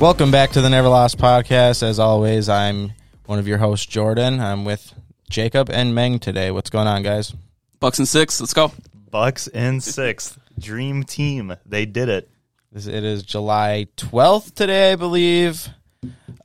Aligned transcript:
Welcome 0.00 0.30
back 0.30 0.50
to 0.50 0.60
the 0.60 0.70
Never 0.70 0.88
Lost 0.88 1.18
podcast. 1.18 1.82
As 1.82 1.98
always, 1.98 2.48
I'm 2.48 2.92
one 3.26 3.40
of 3.40 3.48
your 3.48 3.58
hosts, 3.58 3.84
Jordan. 3.86 4.38
I'm 4.40 4.64
with 4.64 4.94
Jacob 5.28 5.70
and 5.70 5.92
Meng 5.94 6.20
today. 6.20 6.52
What's 6.52 6.70
going 6.70 6.86
on, 6.86 7.02
guys? 7.02 7.34
Bucks 7.80 7.98
and 7.98 8.06
six. 8.06 8.40
Let's 8.40 8.54
go. 8.54 8.72
Bucks 9.10 9.48
and 9.48 9.82
sixth. 9.82 10.38
Dream 10.58 11.02
team. 11.02 11.56
They 11.66 11.84
did 11.84 12.08
it. 12.08 12.30
This- 12.70 12.86
It 12.86 13.02
is 13.02 13.24
July 13.24 13.88
12th 13.96 14.54
today, 14.54 14.92
I 14.92 14.96
believe. 14.96 15.68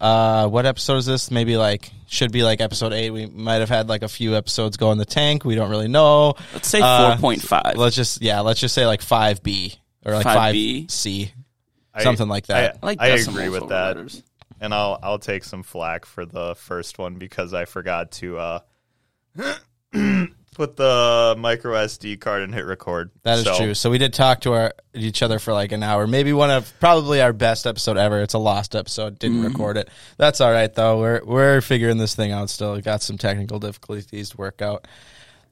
Uh, 0.02 0.48
what 0.48 0.66
episode 0.66 0.98
is 0.98 1.06
this? 1.06 1.30
Maybe 1.30 1.56
like 1.56 1.92
should 2.08 2.32
be 2.32 2.44
like 2.44 2.60
episode 2.60 2.92
eight. 2.92 3.12
We 3.12 3.28
might 3.28 3.56
have 3.56 3.70
had 3.70 3.88
like 3.88 4.02
a 4.02 4.08
few 4.10 4.36
episodes 4.36 4.78
go 4.78 4.92
in 4.92 4.98
the 4.98 5.06
tank. 5.06 5.46
We 5.46 5.54
don't 5.54 5.70
really 5.70 5.88
know. 5.88 6.34
Let's 6.54 6.68
say 6.68 6.82
Uh, 6.82 7.12
four 7.12 7.22
point 7.22 7.42
five. 7.44 7.76
Let's 7.78 7.96
just 7.96 8.22
yeah, 8.22 8.40
let's 8.40 8.60
just 8.60 8.74
say 8.74 8.88
like 8.88 9.02
five 9.04 9.44
B 9.44 9.76
or 10.04 10.14
like 10.14 10.26
5B. 10.26 10.82
five 10.82 10.92
C, 10.92 11.32
I- 11.94 12.04
something 12.04 12.28
like 12.28 12.48
that. 12.48 12.78
I 12.82 12.86
like 12.86 13.02
I 13.02 13.08
agree 13.10 13.50
with 13.50 13.70
that. 13.70 13.96
letters. 13.98 14.24
And 14.62 14.74
I'll 14.74 14.98
I'll 15.04 15.20
take 15.20 15.44
some 15.44 15.64
flack 15.64 16.06
for 16.06 16.26
the 16.26 16.56
first 16.56 16.98
one 16.98 17.16
because 17.16 17.54
I 17.54 17.66
forgot 17.66 18.12
to 18.14 18.38
uh 18.38 18.60
put 20.56 20.76
the 20.78 21.36
micro 21.38 21.74
SD 21.76 22.20
card 22.20 22.44
and 22.44 22.54
hit 22.54 22.66
record. 22.66 23.12
That 23.24 23.40
is 23.40 23.46
So, 23.46 23.58
true. 23.58 23.74
So 23.74 23.90
we 23.90 23.98
did 23.98 24.14
talk 24.14 24.42
to 24.42 24.54
our 24.54 24.74
each 24.94 25.22
other 25.22 25.40
for 25.40 25.54
like 25.54 25.72
an 25.72 25.84
hour. 25.84 26.08
Maybe 26.08 26.32
one 26.34 26.52
of 26.52 26.72
probably 26.80 27.22
our 27.22 27.34
best 27.34 27.66
episode 27.68 27.98
ever. 27.98 28.22
It's 28.22 28.34
a 28.36 28.40
lost 28.40 28.76
episode. 28.76 29.20
Didn't 29.20 29.38
Mm-hmm. 29.38 29.48
record 29.48 29.78
it. 29.78 29.90
That's 30.18 30.40
all 30.42 30.52
right 30.52 30.74
though. 30.74 31.00
We're 31.00 31.22
we're 31.26 31.62
figuring 31.62 31.98
this 31.98 32.16
thing 32.16 32.32
out 32.32 32.50
still. 32.50 32.74
We 32.76 32.82
got 32.82 33.02
some 33.02 33.18
technical 33.18 33.60
difficulties 33.60 34.30
to 34.30 34.38
work 34.38 34.62
out. 34.62 34.88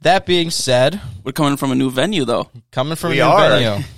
That 0.02 0.26
being 0.26 0.50
said, 0.50 1.00
We're 1.24 1.32
coming 1.32 1.58
from 1.58 1.72
a 1.72 1.76
new 1.76 1.92
venue 1.92 2.26
though. 2.26 2.50
coming 2.72 2.96
from 2.96 3.12
We 3.12 3.20
a 3.20 3.26
new 3.26 3.32
are. 3.32 3.50
venue. 3.50 3.84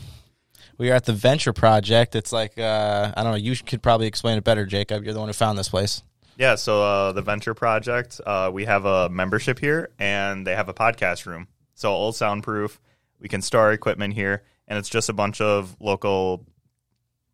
We 0.78 0.90
are 0.92 0.96
at 0.96 1.06
the 1.06 1.14
Venture 1.14 1.54
Project. 1.54 2.16
It's 2.16 2.32
like 2.32 2.58
uh, 2.58 3.14
I 3.16 3.24
don't 3.24 3.32
know. 3.32 3.38
You 3.38 3.56
could 3.56 3.82
probably 3.82 4.08
explain 4.08 4.38
it 4.38 4.44
better, 4.44 4.66
Jacob. 4.66 5.04
You're 5.04 5.14
the 5.14 5.20
one 5.20 5.30
who 5.30 5.34
found 5.34 5.58
this 5.58 5.70
place. 5.70 6.04
Yeah, 6.38 6.56
so 6.56 6.82
uh, 6.82 7.12
the 7.12 7.22
Venture 7.22 7.54
Project, 7.54 8.20
uh, 8.26 8.50
we 8.52 8.66
have 8.66 8.86
a 8.86 9.08
membership 9.10 9.60
here, 9.60 9.92
and 10.00 10.48
they 10.48 10.56
have 10.56 10.68
a 10.68 10.74
podcast 10.74 11.28
room. 11.28 11.48
So 11.76 11.92
all 11.92 12.12
soundproof. 12.12 12.80
We 13.20 13.30
can 13.30 13.42
store 13.42 13.62
our 13.62 13.72
equipment 13.72 14.16
here, 14.16 14.44
and 14.68 14.80
it's 14.80 14.90
just 14.90 15.10
a 15.10 15.14
bunch 15.14 15.42
of 15.42 15.78
local 15.80 16.46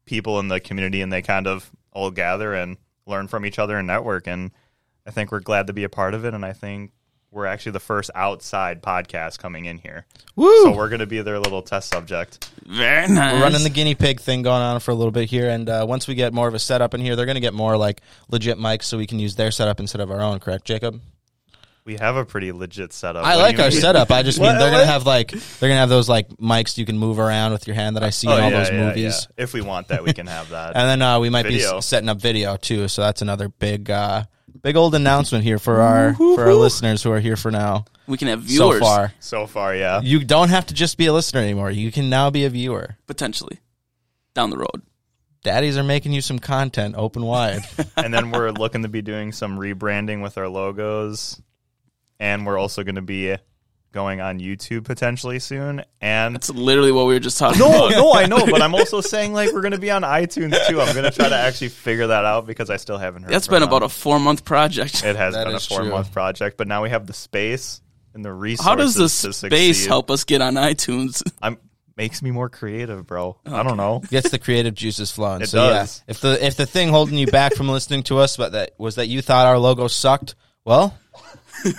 people 0.05 0.39
in 0.39 0.49
the 0.49 0.59
community, 0.59 1.01
and 1.01 1.13
they 1.13 1.21
kind 1.21 1.47
of 1.47 1.71
all 1.91 2.11
gather 2.11 2.53
and 2.53 2.77
learn 3.05 3.27
from 3.27 3.45
each 3.45 3.57
other 3.57 3.77
and 3.77 3.87
network. 3.87 4.27
And 4.27 4.51
I 5.07 5.11
think 5.11 5.31
we're 5.31 5.39
glad 5.39 5.67
to 5.67 5.73
be 5.73 5.85
a 5.85 5.89
part 5.89 6.13
of 6.13 6.25
it, 6.25 6.33
and 6.33 6.45
I 6.45 6.53
think 6.53 6.91
we're 7.31 7.45
actually 7.45 7.73
the 7.73 7.79
first 7.79 8.09
outside 8.15 8.81
podcast 8.81 9.37
coming 9.39 9.65
in 9.65 9.77
here. 9.77 10.05
Woo! 10.35 10.63
So 10.63 10.75
we're 10.75 10.89
going 10.89 10.99
to 10.99 11.05
be 11.05 11.21
their 11.21 11.39
little 11.39 11.61
test 11.61 11.89
subject. 11.89 12.49
Very 12.65 13.07
nice. 13.07 13.33
We're 13.33 13.41
running 13.41 13.63
the 13.63 13.69
guinea 13.69 13.95
pig 13.95 14.19
thing 14.19 14.41
going 14.41 14.61
on 14.61 14.79
for 14.79 14.91
a 14.91 14.95
little 14.95 15.11
bit 15.11 15.29
here, 15.29 15.49
and 15.49 15.69
uh, 15.69 15.85
once 15.87 16.07
we 16.07 16.15
get 16.15 16.33
more 16.33 16.47
of 16.47 16.53
a 16.53 16.59
setup 16.59 16.93
in 16.93 17.01
here, 17.01 17.15
they're 17.15 17.25
going 17.27 17.35
to 17.35 17.41
get 17.41 17.53
more 17.53 17.77
like 17.77 18.01
legit 18.29 18.57
mics, 18.57 18.83
so 18.83 18.97
we 18.97 19.05
can 19.07 19.19
use 19.19 19.35
their 19.35 19.51
setup 19.51 19.79
instead 19.79 20.01
of 20.01 20.09
our 20.11 20.21
own. 20.21 20.39
Correct, 20.39 20.65
Jacob? 20.65 21.01
We 21.85 21.97
have 21.97 22.15
a 22.17 22.25
pretty 22.25 22.51
legit 22.51 22.93
setup. 22.93 23.25
I 23.25 23.35
What 23.35 23.41
like 23.43 23.59
our 23.59 23.69
mean? 23.71 23.79
setup. 23.79 24.11
I 24.11 24.21
just 24.21 24.37
mean 24.39 24.47
What- 24.47 24.59
they're 24.59 24.69
gonna 24.69 24.85
have 24.85 25.07
like 25.07 25.31
they're 25.31 25.69
gonna 25.69 25.79
have 25.79 25.89
those 25.89 26.07
like 26.07 26.29
mics 26.37 26.77
you 26.77 26.85
can 26.85 26.99
move 26.99 27.17
around 27.17 27.51
with 27.51 27.65
your 27.65 27.73
hand 27.75 27.95
that 27.95 28.03
I 28.03 28.11
see 28.11 28.27
Oh, 28.27 28.37
in 28.37 28.43
all 28.43 28.51
yeah, 28.51 28.59
those 28.59 28.69
yeah, 28.69 28.85
movies. 28.85 29.27
yeah. 29.37 29.43
If 29.43 29.53
we 29.53 29.61
want 29.61 29.87
that, 29.87 30.03
we 30.03 30.13
can 30.13 30.27
have 30.27 30.49
that. 30.51 30.75
And 30.75 30.87
then 30.87 31.01
uh, 31.01 31.19
we 31.19 31.29
might 31.31 31.43
be 31.47 31.53
Video. 31.55 31.77
s- 31.77 31.87
setting 31.87 32.07
up 32.09 32.19
video 32.21 32.57
too. 32.57 32.87
So 32.89 33.01
that's 33.01 33.23
another 33.23 33.49
big, 33.49 33.89
uh, 33.89 34.23
big 34.61 34.75
old 34.75 34.95
announcement 34.95 35.43
here 35.43 35.59
for 35.59 35.81
our 35.81 36.13
for 36.13 36.41
our 36.41 36.53
listeners 36.53 37.03
who 37.03 37.11
are 37.11 37.19
here 37.19 37.35
for 37.35 37.51
now 37.51 37.85
We 38.07 38.17
can 38.17 38.27
have 38.27 38.41
viewers 38.41 38.79
so 38.79 38.85
far. 38.85 39.13
so 39.19 39.47
far, 39.47 39.75
yeah. 39.75 40.01
You 40.01 40.23
don't 40.23 40.49
have 40.49 40.65
to 40.67 40.73
just 40.73 40.97
be 40.97 41.05
a 41.07 41.13
listener 41.13 41.41
anymore. 41.41 41.71
You 41.71 41.91
can 41.91 42.09
now 42.09 42.29
be 42.29 42.45
a 42.45 42.49
viewer. 42.49 42.97
potentially 43.07 43.59
down 44.33 44.49
the 44.49 44.57
road. 44.57 44.81
Daddies 45.43 45.77
are 45.77 45.83
making 45.83 46.11
you 46.13 46.21
some 46.21 46.37
content 46.39 46.95
open 46.97 47.23
wide. 47.23 47.61
and 47.97 48.13
then 48.13 48.31
we're 48.31 48.51
looking 48.51 48.83
to 48.83 48.89
be 48.89 49.01
doing 49.01 49.31
some 49.31 49.57
rebranding 49.57 50.21
with 50.21 50.37
our 50.37 50.47
logos, 50.49 51.41
and 52.19 52.45
we're 52.45 52.57
also 52.57 52.83
going 52.83 52.95
to 52.95 53.01
be 53.01 53.35
going 53.91 54.21
on 54.21 54.39
YouTube 54.39 54.83
potentially 54.85 55.39
soon. 55.39 55.83
And 56.01 56.35
That's 56.35 56.49
literally 56.49 56.91
what 56.91 57.07
we 57.07 57.13
were 57.13 57.19
just 57.19 57.37
talking 57.37 57.59
no, 57.59 57.67
about. 57.67 57.91
no, 57.91 57.97
no, 58.03 58.13
I 58.13 58.25
know, 58.27 58.45
but 58.45 58.61
I'm 58.61 58.75
also 58.79 59.01
saying 59.01 59.33
like 59.33 59.51
we're 59.51 59.61
going 59.61 59.71
to 59.73 59.79
be 59.79 59.91
on 59.91 60.03
iTunes 60.03 60.55
too. 60.67 60.79
I'm 60.81 60.93
going 60.93 61.09
to 61.09 61.11
try 61.11 61.29
to 61.29 61.35
actually 61.35 61.69
figure 61.69 62.07
that 62.07 62.25
out 62.25 62.45
because 62.45 62.69
I 62.69 62.77
still 62.77 62.97
haven't 62.97 63.23
heard. 63.23 63.31
That's 63.31 63.47
from 63.47 63.55
been 63.55 63.61
them. 63.61 63.69
about 63.69 63.83
a 63.83 63.89
four 63.89 64.19
month 64.19 64.45
project. 64.45 65.03
It 65.03 65.15
has 65.15 65.33
That 65.33 65.45
been 65.45 65.55
a 65.55 65.59
four 65.59 65.79
true. 65.81 65.89
month 65.89 66.11
project, 66.11 66.57
but 66.57 66.67
now 66.67 66.83
we 66.83 66.89
have 66.89 67.07
the 67.07 67.13
space 67.13 67.81
and 68.13 68.23
the 68.23 68.31
resources. 68.33 68.65
How 68.65 68.75
does 68.75 68.95
the 68.95 69.03
to 69.03 69.33
space 69.33 69.77
succeed. 69.77 69.87
help 69.87 70.11
us 70.11 70.23
get 70.23 70.41
on 70.41 70.55
iTunes? 70.55 71.23
I'm 71.41 71.57
makes 71.97 72.21
me 72.21 72.31
more 72.31 72.47
creative, 72.47 73.05
bro. 73.05 73.37
I 73.45 73.61
don't 73.61 73.75
know. 73.75 73.99
Gets 74.09 74.29
the 74.29 74.39
creative 74.39 74.73
juices 74.73 75.11
flowing. 75.11 75.41
It 75.41 75.49
so 75.49 75.57
does. 75.69 76.01
yeah, 76.07 76.11
if 76.11 76.21
the 76.21 76.45
if 76.45 76.55
the 76.55 76.65
thing 76.65 76.87
holding 76.89 77.17
you 77.17 77.27
back 77.27 77.55
from 77.55 77.67
listening 77.67 78.03
to 78.03 78.19
us, 78.19 78.37
but 78.37 78.53
that 78.53 78.71
was 78.77 78.95
that 78.95 79.07
you 79.07 79.21
thought 79.21 79.45
our 79.47 79.57
logo 79.57 79.87
sucked, 79.87 80.35
well. 80.63 80.97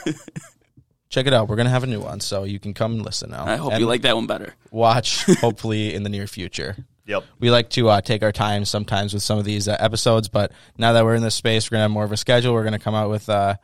Check 1.10 1.26
it 1.26 1.34
out. 1.34 1.48
We're 1.48 1.56
gonna 1.56 1.68
have 1.70 1.82
a 1.84 1.88
new 1.88 2.00
one, 2.00 2.20
so 2.20 2.44
you 2.44 2.58
can 2.58 2.72
come 2.72 2.92
and 2.92 3.02
listen 3.04 3.30
now. 3.30 3.44
I 3.44 3.56
hope 3.56 3.72
And 3.72 3.80
you 3.80 3.86
like 3.86 4.02
that 4.02 4.16
one 4.16 4.26
better. 4.26 4.54
watch. 4.70 5.24
Hopefully, 5.40 5.92
in 5.94 6.02
the 6.04 6.08
near 6.08 6.26
future. 6.26 6.76
Yep. 7.06 7.24
we 7.40 7.50
like 7.50 7.70
to 7.70 7.88
uh, 7.88 8.00
take 8.00 8.22
our 8.22 8.30
time 8.30 8.64
sometimes 8.64 9.12
with 9.12 9.24
some 9.24 9.36
of 9.36 9.44
these 9.44 9.66
uh, 9.66 9.76
episodes, 9.80 10.28
but 10.28 10.52
now 10.78 10.92
that 10.92 11.04
we're 11.04 11.16
in 11.16 11.22
this 11.22 11.34
space, 11.34 11.68
we're 11.68 11.74
gonna 11.76 11.82
have 11.84 11.90
more 11.90 12.04
of 12.04 12.12
a 12.12 12.16
schedule. 12.16 12.54
We're 12.54 12.62
gonna 12.64 12.78
come 12.78 12.94
out 12.94 13.10
with 13.10 13.28
uh, 13.28 13.56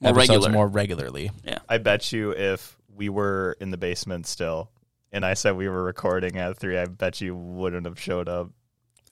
More 0.00 0.10
episodes 0.12 0.28
regular. 0.30 0.50
more 0.50 0.66
regularly. 0.68 1.30
Yeah. 1.44 1.58
I 1.68 1.76
bet 1.78 2.10
you 2.12 2.30
if 2.30 2.76
we 2.96 3.10
were 3.10 3.56
in 3.60 3.70
the 3.70 3.76
basement 3.76 4.26
still 4.26 4.70
and 5.12 5.24
I 5.26 5.34
said 5.34 5.56
we 5.56 5.68
were 5.68 5.82
recording 5.84 6.38
at 6.38 6.56
three, 6.56 6.78
I 6.78 6.86
bet 6.86 7.20
you 7.20 7.36
wouldn't 7.36 7.84
have 7.86 8.00
showed 8.00 8.28
up. 8.28 8.50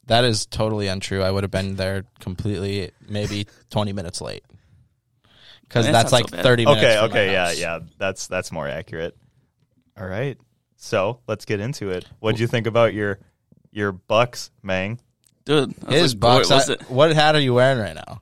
That 0.07 0.25
is 0.25 0.47
totally 0.47 0.89
untrue. 0.89 1.23
I 1.23 1.31
would 1.31 1.45
have 1.45 1.51
been 1.51 1.77
there 1.77 2.05
completely, 2.21 2.91
maybe 3.09 3.47
twenty 3.69 3.93
minutes 3.93 4.21
late, 4.23 4.43
because 5.63 5.87
That's 5.87 6.11
that's 6.11 6.13
like 6.13 6.29
so 6.29 6.37
thirty 6.43 6.65
minutes. 6.65 6.83
Okay, 6.85 6.95
from 6.97 7.01
my 7.03 7.11
okay, 7.11 7.33
yeah, 7.33 7.47
house. 7.47 7.59
yeah. 7.59 7.79
That's 7.99 8.27
that's 8.27 8.53
more 8.53 8.69
accurate. 8.69 9.17
All 9.99 10.07
right. 10.07 10.39
So 10.77 11.21
let's 11.29 11.45
get 11.45 11.61
into 11.61 11.91
it. 11.91 12.05
What'd 12.21 12.41
you 12.41 12.47
think 12.47 12.67
about 12.67 12.93
your 12.95 13.19
your 13.71 13.93
Bucks, 13.93 14.51
Mang? 14.63 15.01
Dude, 15.45 15.75
I 15.85 15.91
was 15.91 15.95
His 16.01 16.13
like, 16.15 16.21
bucks. 16.21 16.49
boy, 16.49 16.55
was 16.55 16.71
I- 16.71 16.73
it- 16.75 16.83
what 16.91 17.13
hat 17.13 17.35
are 17.35 17.41
you 17.41 17.55
wearing 17.55 17.79
right 17.79 17.95
now? 17.95 18.21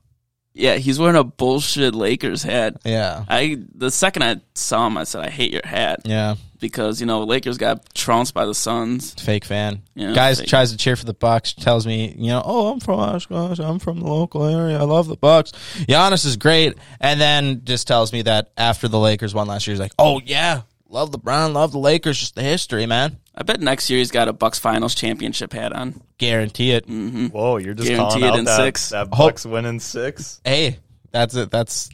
Yeah, 0.53 0.75
he's 0.77 0.99
wearing 0.99 1.17
a 1.17 1.25
bullshit 1.25 1.95
Lakers 1.95 2.43
hat. 2.43 2.77
Yeah, 2.85 3.25
I 3.29 3.59
the 3.75 3.91
second 3.91 4.25
I 4.25 4.37
saw 4.55 4.87
him, 4.87 4.97
I 4.99 5.05
said, 5.05 5.25
"I 5.25 5.31
hate 5.31 5.53
your 5.53 5.63
hat," 5.65 6.01
yeah. 6.05 6.35
Because 6.61 7.01
you 7.01 7.07
know 7.07 7.25
Lakers 7.25 7.59
got 7.59 7.93
trounced 7.95 8.35
by 8.35 8.47
the 8.47 8.55
Suns. 8.55 9.15
Fake 9.15 9.45
fan. 9.45 9.83
Yeah, 9.95 10.13
Guys 10.15 10.39
fake. 10.41 10.49
tries 10.49 10.71
to 10.73 10.77
cheer 10.77 10.97
for 10.97 11.05
the 11.07 11.15
Bucks. 11.15 11.53
Tells 11.55 11.87
me, 11.87 12.15
you 12.17 12.29
know, 12.29 12.43
oh, 12.45 12.73
I'm 12.73 12.81
from 12.81 13.01
Oshkosh. 13.01 13.59
I'm 13.59 13.79
from 13.79 14.01
the 14.01 14.07
local 14.07 14.45
area. 14.45 14.79
I 14.79 14.83
love 14.85 15.09
the 15.09 15.17
Bucks. 15.17 15.53
Giannis 15.89 16.25
is 16.27 16.37
great, 16.37 16.75
and 17.01 17.21
then 17.21 17.63
just 17.65 17.87
tells 17.89 18.13
me 18.13 18.23
that 18.23 18.51
after 18.57 18.87
the 18.89 18.99
Lakers 18.99 19.35
won 19.35 19.49
last 19.49 19.67
year, 19.67 19.73
he's 19.73 19.81
like, 19.81 19.93
oh 19.99 20.21
yeah, 20.25 20.63
love 20.89 21.11
LeBron, 21.11 21.53
love 21.55 21.73
the 21.73 21.79
Lakers. 21.79 22.19
Just 22.19 22.35
the 22.35 22.43
history, 22.43 22.87
man. 22.87 23.17
I 23.35 23.43
bet 23.43 23.61
next 23.61 23.89
year 23.89 23.99
he's 24.01 24.11
got 24.11 24.29
a 24.29 24.33
Bucks 24.35 24.59
Finals 24.59 24.95
championship 24.95 25.53
hat 25.53 25.73
on. 25.73 26.03
Guarantee 26.19 26.73
it. 26.73 26.85
Whoa, 26.87 27.57
you're 27.57 27.73
just 27.75 27.89
Guarantee 27.89 28.11
calling 28.21 28.25
it 28.25 28.29
out 28.33 28.39
in 28.39 28.45
that, 28.45 28.57
six. 28.57 28.91
that 28.91 29.07
Hope- 29.13 29.31
Bucks 29.31 29.47
winning 29.47 29.81
six. 29.81 30.41
Hey, 30.45 30.79
that's 31.11 31.35
it. 31.35 31.51
That's 31.51 31.89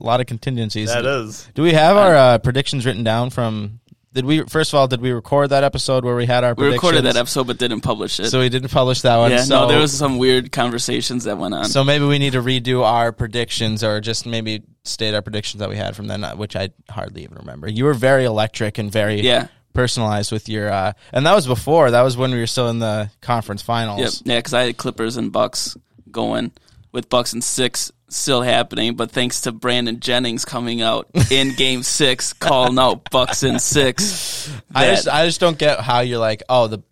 a 0.00 0.02
lot 0.02 0.20
of 0.20 0.26
contingencies. 0.26 0.88
That 0.88 1.04
is. 1.04 1.46
Do 1.54 1.62
we 1.62 1.72
have 1.74 1.98
our 1.98 2.16
uh, 2.16 2.38
predictions 2.38 2.86
written 2.86 3.04
down 3.04 3.28
from? 3.28 3.79
Did 4.12 4.24
we 4.24 4.42
first 4.42 4.72
of 4.72 4.78
all? 4.78 4.88
Did 4.88 5.00
we 5.00 5.12
record 5.12 5.50
that 5.50 5.62
episode 5.62 6.04
where 6.04 6.16
we 6.16 6.26
had 6.26 6.42
our? 6.42 6.54
We 6.54 6.66
recorded 6.66 7.04
that 7.04 7.16
episode 7.16 7.46
but 7.46 7.58
didn't 7.58 7.82
publish 7.82 8.18
it. 8.18 8.30
so 8.30 8.40
we 8.40 8.48
didn't 8.48 8.70
publish 8.70 9.02
that 9.02 9.18
one. 9.18 9.30
yeah, 9.30 9.44
so, 9.44 9.60
no, 9.60 9.68
there 9.68 9.78
was 9.78 9.96
some 9.96 10.18
weird 10.18 10.50
conversations 10.50 11.24
that 11.24 11.38
went 11.38 11.54
on. 11.54 11.66
So 11.66 11.84
maybe 11.84 12.04
we 12.04 12.18
need 12.18 12.32
to 12.32 12.42
redo 12.42 12.82
our 12.82 13.12
predictions, 13.12 13.84
or 13.84 14.00
just 14.00 14.26
maybe 14.26 14.64
state 14.84 15.14
our 15.14 15.22
predictions 15.22 15.60
that 15.60 15.68
we 15.68 15.76
had 15.76 15.94
from 15.94 16.08
then, 16.08 16.24
uh, 16.24 16.34
which 16.34 16.56
I 16.56 16.70
hardly 16.88 17.22
even 17.22 17.38
remember. 17.38 17.68
You 17.68 17.84
were 17.84 17.94
very 17.94 18.24
electric 18.24 18.78
and 18.78 18.90
very 18.90 19.20
yeah, 19.20 19.46
personalized 19.74 20.32
with 20.32 20.48
your, 20.48 20.72
uh, 20.72 20.92
and 21.12 21.24
that 21.24 21.34
was 21.34 21.46
before. 21.46 21.92
That 21.92 22.02
was 22.02 22.16
when 22.16 22.32
we 22.32 22.38
were 22.38 22.48
still 22.48 22.68
in 22.68 22.80
the 22.80 23.10
conference 23.20 23.62
finals. 23.62 24.00
yep, 24.00 24.12
yeah, 24.24 24.38
because 24.38 24.54
I 24.54 24.64
had 24.64 24.76
Clippers 24.76 25.18
and 25.18 25.30
Bucks 25.30 25.76
going 26.10 26.50
with 26.90 27.08
Bucks 27.08 27.32
and 27.32 27.44
six 27.44 27.92
still 28.10 28.42
happening, 28.42 28.94
but 28.96 29.10
thanks 29.10 29.42
to 29.42 29.52
Brandon 29.52 30.00
Jennings 30.00 30.44
coming 30.44 30.82
out 30.82 31.08
in 31.30 31.54
Game 31.56 31.82
Six, 31.82 32.32
calling 32.32 32.78
out 32.78 33.10
Bucks 33.10 33.42
in 33.42 33.58
six. 33.58 34.50
I 34.74 34.86
just, 34.90 35.08
I 35.08 35.26
just 35.26 35.40
don't 35.40 35.58
get 35.58 35.80
how 35.80 36.00
you're 36.00 36.18
like, 36.18 36.42
oh, 36.48 36.66
the 36.66 36.82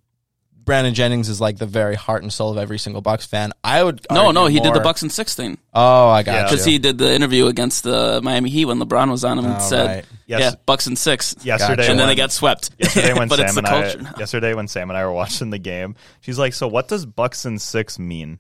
Brandon 0.65 0.93
Jennings 0.93 1.31
is 1.31 1.41
like 1.41 1.57
the 1.57 1.65
very 1.65 1.95
heart 1.95 2.23
and 2.23 2.31
soul 2.31 2.51
of 2.51 2.59
every 2.59 2.79
single 2.79 3.01
Bucks 3.01 3.25
fan. 3.25 3.53
I 3.65 3.83
would 3.83 4.07
no, 4.13 4.33
no, 4.33 4.47
he 4.47 4.61
did 4.61 4.75
the 4.75 4.81
Bucks 4.81 5.03
in 5.03 5.09
six 5.09 5.35
thing 5.35 5.57
Oh, 5.73 6.09
I 6.11 6.23
got 6.23 6.33
Yeah. 6.35 6.43
because 6.45 6.63
he 6.67 6.79
did 6.79 6.99
the 6.99 7.11
interview 7.15 7.47
against 7.47 7.85
the 7.85 8.21
Miami 8.23 8.51
Heat 8.51 8.67
when 8.67 8.79
LeBron 8.79 9.11
was 9.11 9.25
on 9.25 9.39
him 9.39 9.47
and 9.47 9.55
Oh, 9.55 9.61
said, 9.61 9.87
right. 9.87 10.05
Yes. 10.27 10.41
"Yeah, 10.41 10.51
Bucks 10.67 10.87
in 10.87 10.95
six. 10.95 11.35
Yesterday, 11.43 11.77
Gotcha. 11.77 11.91
and 11.93 11.99
then 11.99 12.07
they 12.09 12.15
got 12.17 12.33
swept. 12.33 12.69
Yesterday 12.79 13.15
when 13.15 13.29
but 13.31 13.37
Sam 13.37 13.47
it's 13.47 13.55
the 13.55 13.59
and 13.61 13.67
culture. 13.67 13.99
I 14.01 14.03
now. 14.03 14.15
yesterday 14.19 14.53
when 14.53 14.69
Sam 14.69 14.91
and 14.91 14.99
I 14.99 15.07
were 15.07 15.13
watching 15.13 15.49
the 15.49 15.59
game, 15.59 15.95
she's 16.21 16.39
like, 16.39 16.53
"So 16.53 16.69
what 16.69 16.87
does 16.87 17.07
Bucks 17.07 17.47
in 17.47 17.59
six 17.59 17.99
mean?" 17.99 18.39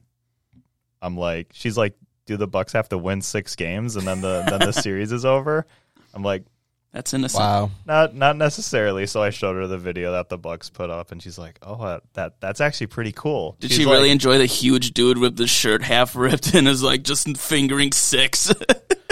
I'm 1.01 1.17
like, 1.17 1.49
she's 1.55 1.79
like, 1.79 1.95
"Do 2.29 2.37
the 2.37 2.47
Bucks 2.47 2.75
have 2.75 2.89
to 2.91 2.99
win 2.99 3.23
six 3.23 3.57
games 3.57 3.97
and 3.97 4.07
then 4.07 4.21
the 4.21 4.45
then 4.49 4.61
the 4.61 4.73
series 4.73 5.11
is 5.11 5.25
over?" 5.25 5.67
I'm 6.15 6.23
like, 6.23 6.45
That's 6.93 7.13
innocent. 7.13 7.41
Wow. 7.43 7.71
Not 7.87 8.15
not 8.15 8.37
necessarily. 8.37 9.07
So 9.07 9.23
I 9.23 9.31
showed 9.31 9.57
her 9.57 9.67
the 9.67 9.77
video 9.79 10.13
that 10.13 10.31
the 10.31 10.39
Bucks 10.39 10.71
put 10.71 10.89
up, 10.91 11.13
and 11.13 11.23
she's 11.23 11.39
like, 11.39 11.59
"Oh, 11.63 11.75
uh, 11.75 12.01
that 12.15 12.41
that's 12.41 12.61
actually 12.63 12.87
pretty 12.89 13.13
cool." 13.13 13.57
Did 13.61 13.71
She's 13.71 13.81
she 13.81 13.85
like- 13.85 13.93
really 13.97 14.11
enjoy 14.11 14.39
the 14.39 14.47
huge 14.47 14.93
dude 14.93 15.19
with 15.19 15.37
the 15.37 15.47
shirt 15.47 15.83
half 15.83 16.17
ripped 16.17 16.55
and 16.55 16.67
is 16.67 16.83
like 16.83 17.03
just 17.03 17.37
fingering 17.39 17.93
six? 17.93 18.53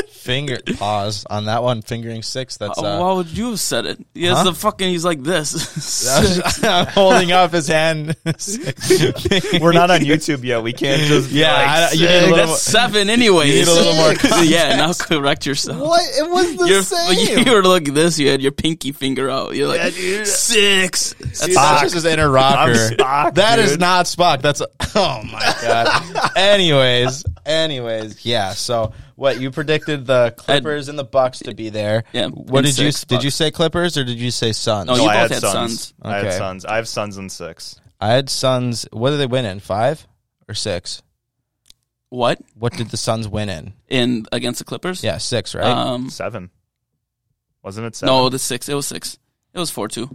Finger 0.09 0.59
pause 0.77 1.25
on 1.31 1.45
that 1.45 1.63
one. 1.63 1.83
Fingering 1.83 2.21
six. 2.25 2.57
That's 2.57 2.77
uh, 2.81 2.99
Why 2.99 3.13
would 3.13 3.29
you 3.29 3.51
have 3.51 3.61
said 3.61 3.87
it? 3.87 4.05
He 4.13 4.25
has 4.25 4.39
Huh? 4.39 4.43
the 4.45 4.55
fucking. 4.55 4.89
He's 4.89 5.05
like 5.05 5.23
this. 5.23 6.59
I'm 6.65 6.87
holding 6.89 7.31
up 7.31 7.53
his 7.53 7.69
hand. 7.69 8.17
We're 8.25 9.73
not 9.73 9.93
on 9.93 10.01
YouTube 10.01 10.43
yet. 10.43 10.65
We 10.65 10.73
can't 10.73 11.03
just 11.03 11.31
be 11.31 11.37
Yeah, 11.39 11.53
like, 11.53 11.69
I- 11.69 11.93
you 11.93 12.07
need 12.09 12.15
a 12.17 12.21
little- 12.23 12.37
That's 12.49 12.63
seven, 12.63 13.09
anyway. 13.09 13.47
You 13.49 13.55
need 13.55 13.69
a 13.69 13.73
little 13.73 13.95
more 13.95 14.43
yeah, 14.43 14.75
now 14.75 14.93
correct 14.95 15.47
yourself. 15.47 15.81
What? 15.81 16.03
It 16.19 16.29
was 16.29 16.57
the 16.57 16.67
You're, 16.67 16.83
same. 16.83 17.47
you 17.47 17.53
were 17.53 17.63
looking 17.69 17.95
this. 17.95 18.19
You 18.19 18.29
had 18.29 18.41
your 18.43 18.53
pinky 18.53 18.93
finger 18.93 19.29
out. 19.31 19.55
You're 19.55 19.69
like 19.69 19.81
Yeah, 19.99 20.25
six. 20.25 21.13
That's 21.15 21.55
That's 21.55 21.83
just 21.83 21.95
his 21.95 22.05
inner 22.05 22.29
rocker. 22.31 22.71
I'm 22.73 22.75
Spock, 22.77 23.35
That 23.35 23.59
is 23.59 23.73
dude. 23.73 23.81
not 23.81 24.07
Spock. 24.07 24.43
That's 24.43 24.61
oh 24.95 25.23
my 25.25 25.55
god. 25.63 26.37
anyways, 26.37 27.25
anyways, 27.45 28.25
yeah. 28.25 28.51
So 28.51 28.93
what 29.15 29.41
you 29.41 29.51
predicted 29.51 30.07
the 30.07 30.35
Clippers 30.37 30.89
and 30.89 30.99
the 30.99 31.05
Bucks 31.05 31.41
to 31.41 31.55
be 31.55 31.69
there? 31.71 32.05
Yeah, 32.13 32.27
What 32.29 32.65
and 32.65 32.67
did 32.75 32.79
you 32.79 32.93
six 32.93 33.05
did 33.05 33.23
you 33.25 33.31
say 33.31 33.51
Clippers 33.51 33.97
or 33.97 34.05
did 34.05 34.19
you 34.19 34.31
say 34.31 34.53
Suns? 34.53 34.87
No, 34.87 34.97
No, 34.97 35.03
you 35.05 35.09
I 35.09 35.15
both 35.15 35.23
had 35.23 35.31
had 35.33 35.41
Suns. 35.43 35.81
Suns. 35.81 35.95
I 36.03 36.17
had 36.19 36.33
Suns. 36.35 36.65
I 36.65 36.77
have 36.77 36.89
Suns 36.89 37.17
and 37.17 37.31
six. 37.33 37.81
I 38.01 38.09
had 38.13 38.29
Suns. 38.29 38.87
What 38.93 39.11
did 39.11 39.19
they 39.21 39.27
win 39.27 39.45
in? 39.47 39.61
Five 39.61 40.07
or 40.49 40.55
six? 40.55 41.03
What 42.09 42.39
What 42.55 42.73
did 42.75 42.91
the 42.91 42.97
Suns 42.97 43.27
win 43.29 43.49
in? 43.49 43.73
in 43.89 44.27
against 44.33 44.59
the 44.61 44.65
Clippers? 44.65 45.03
Yeah, 45.03 45.19
six, 45.19 45.55
right? 45.55 45.65
Um, 45.67 46.09
Seven. 46.11 46.51
Wasn't 47.67 47.85
it 47.85 47.97
seven? 47.97 48.15
no, 48.15 48.29
the 48.29 48.39
six. 48.39 48.69
It 48.69 48.75
was 48.75 48.87
six. 48.87 49.19
It 49.53 49.59
was 49.59 49.71
four 49.73 49.89
two. 49.89 50.09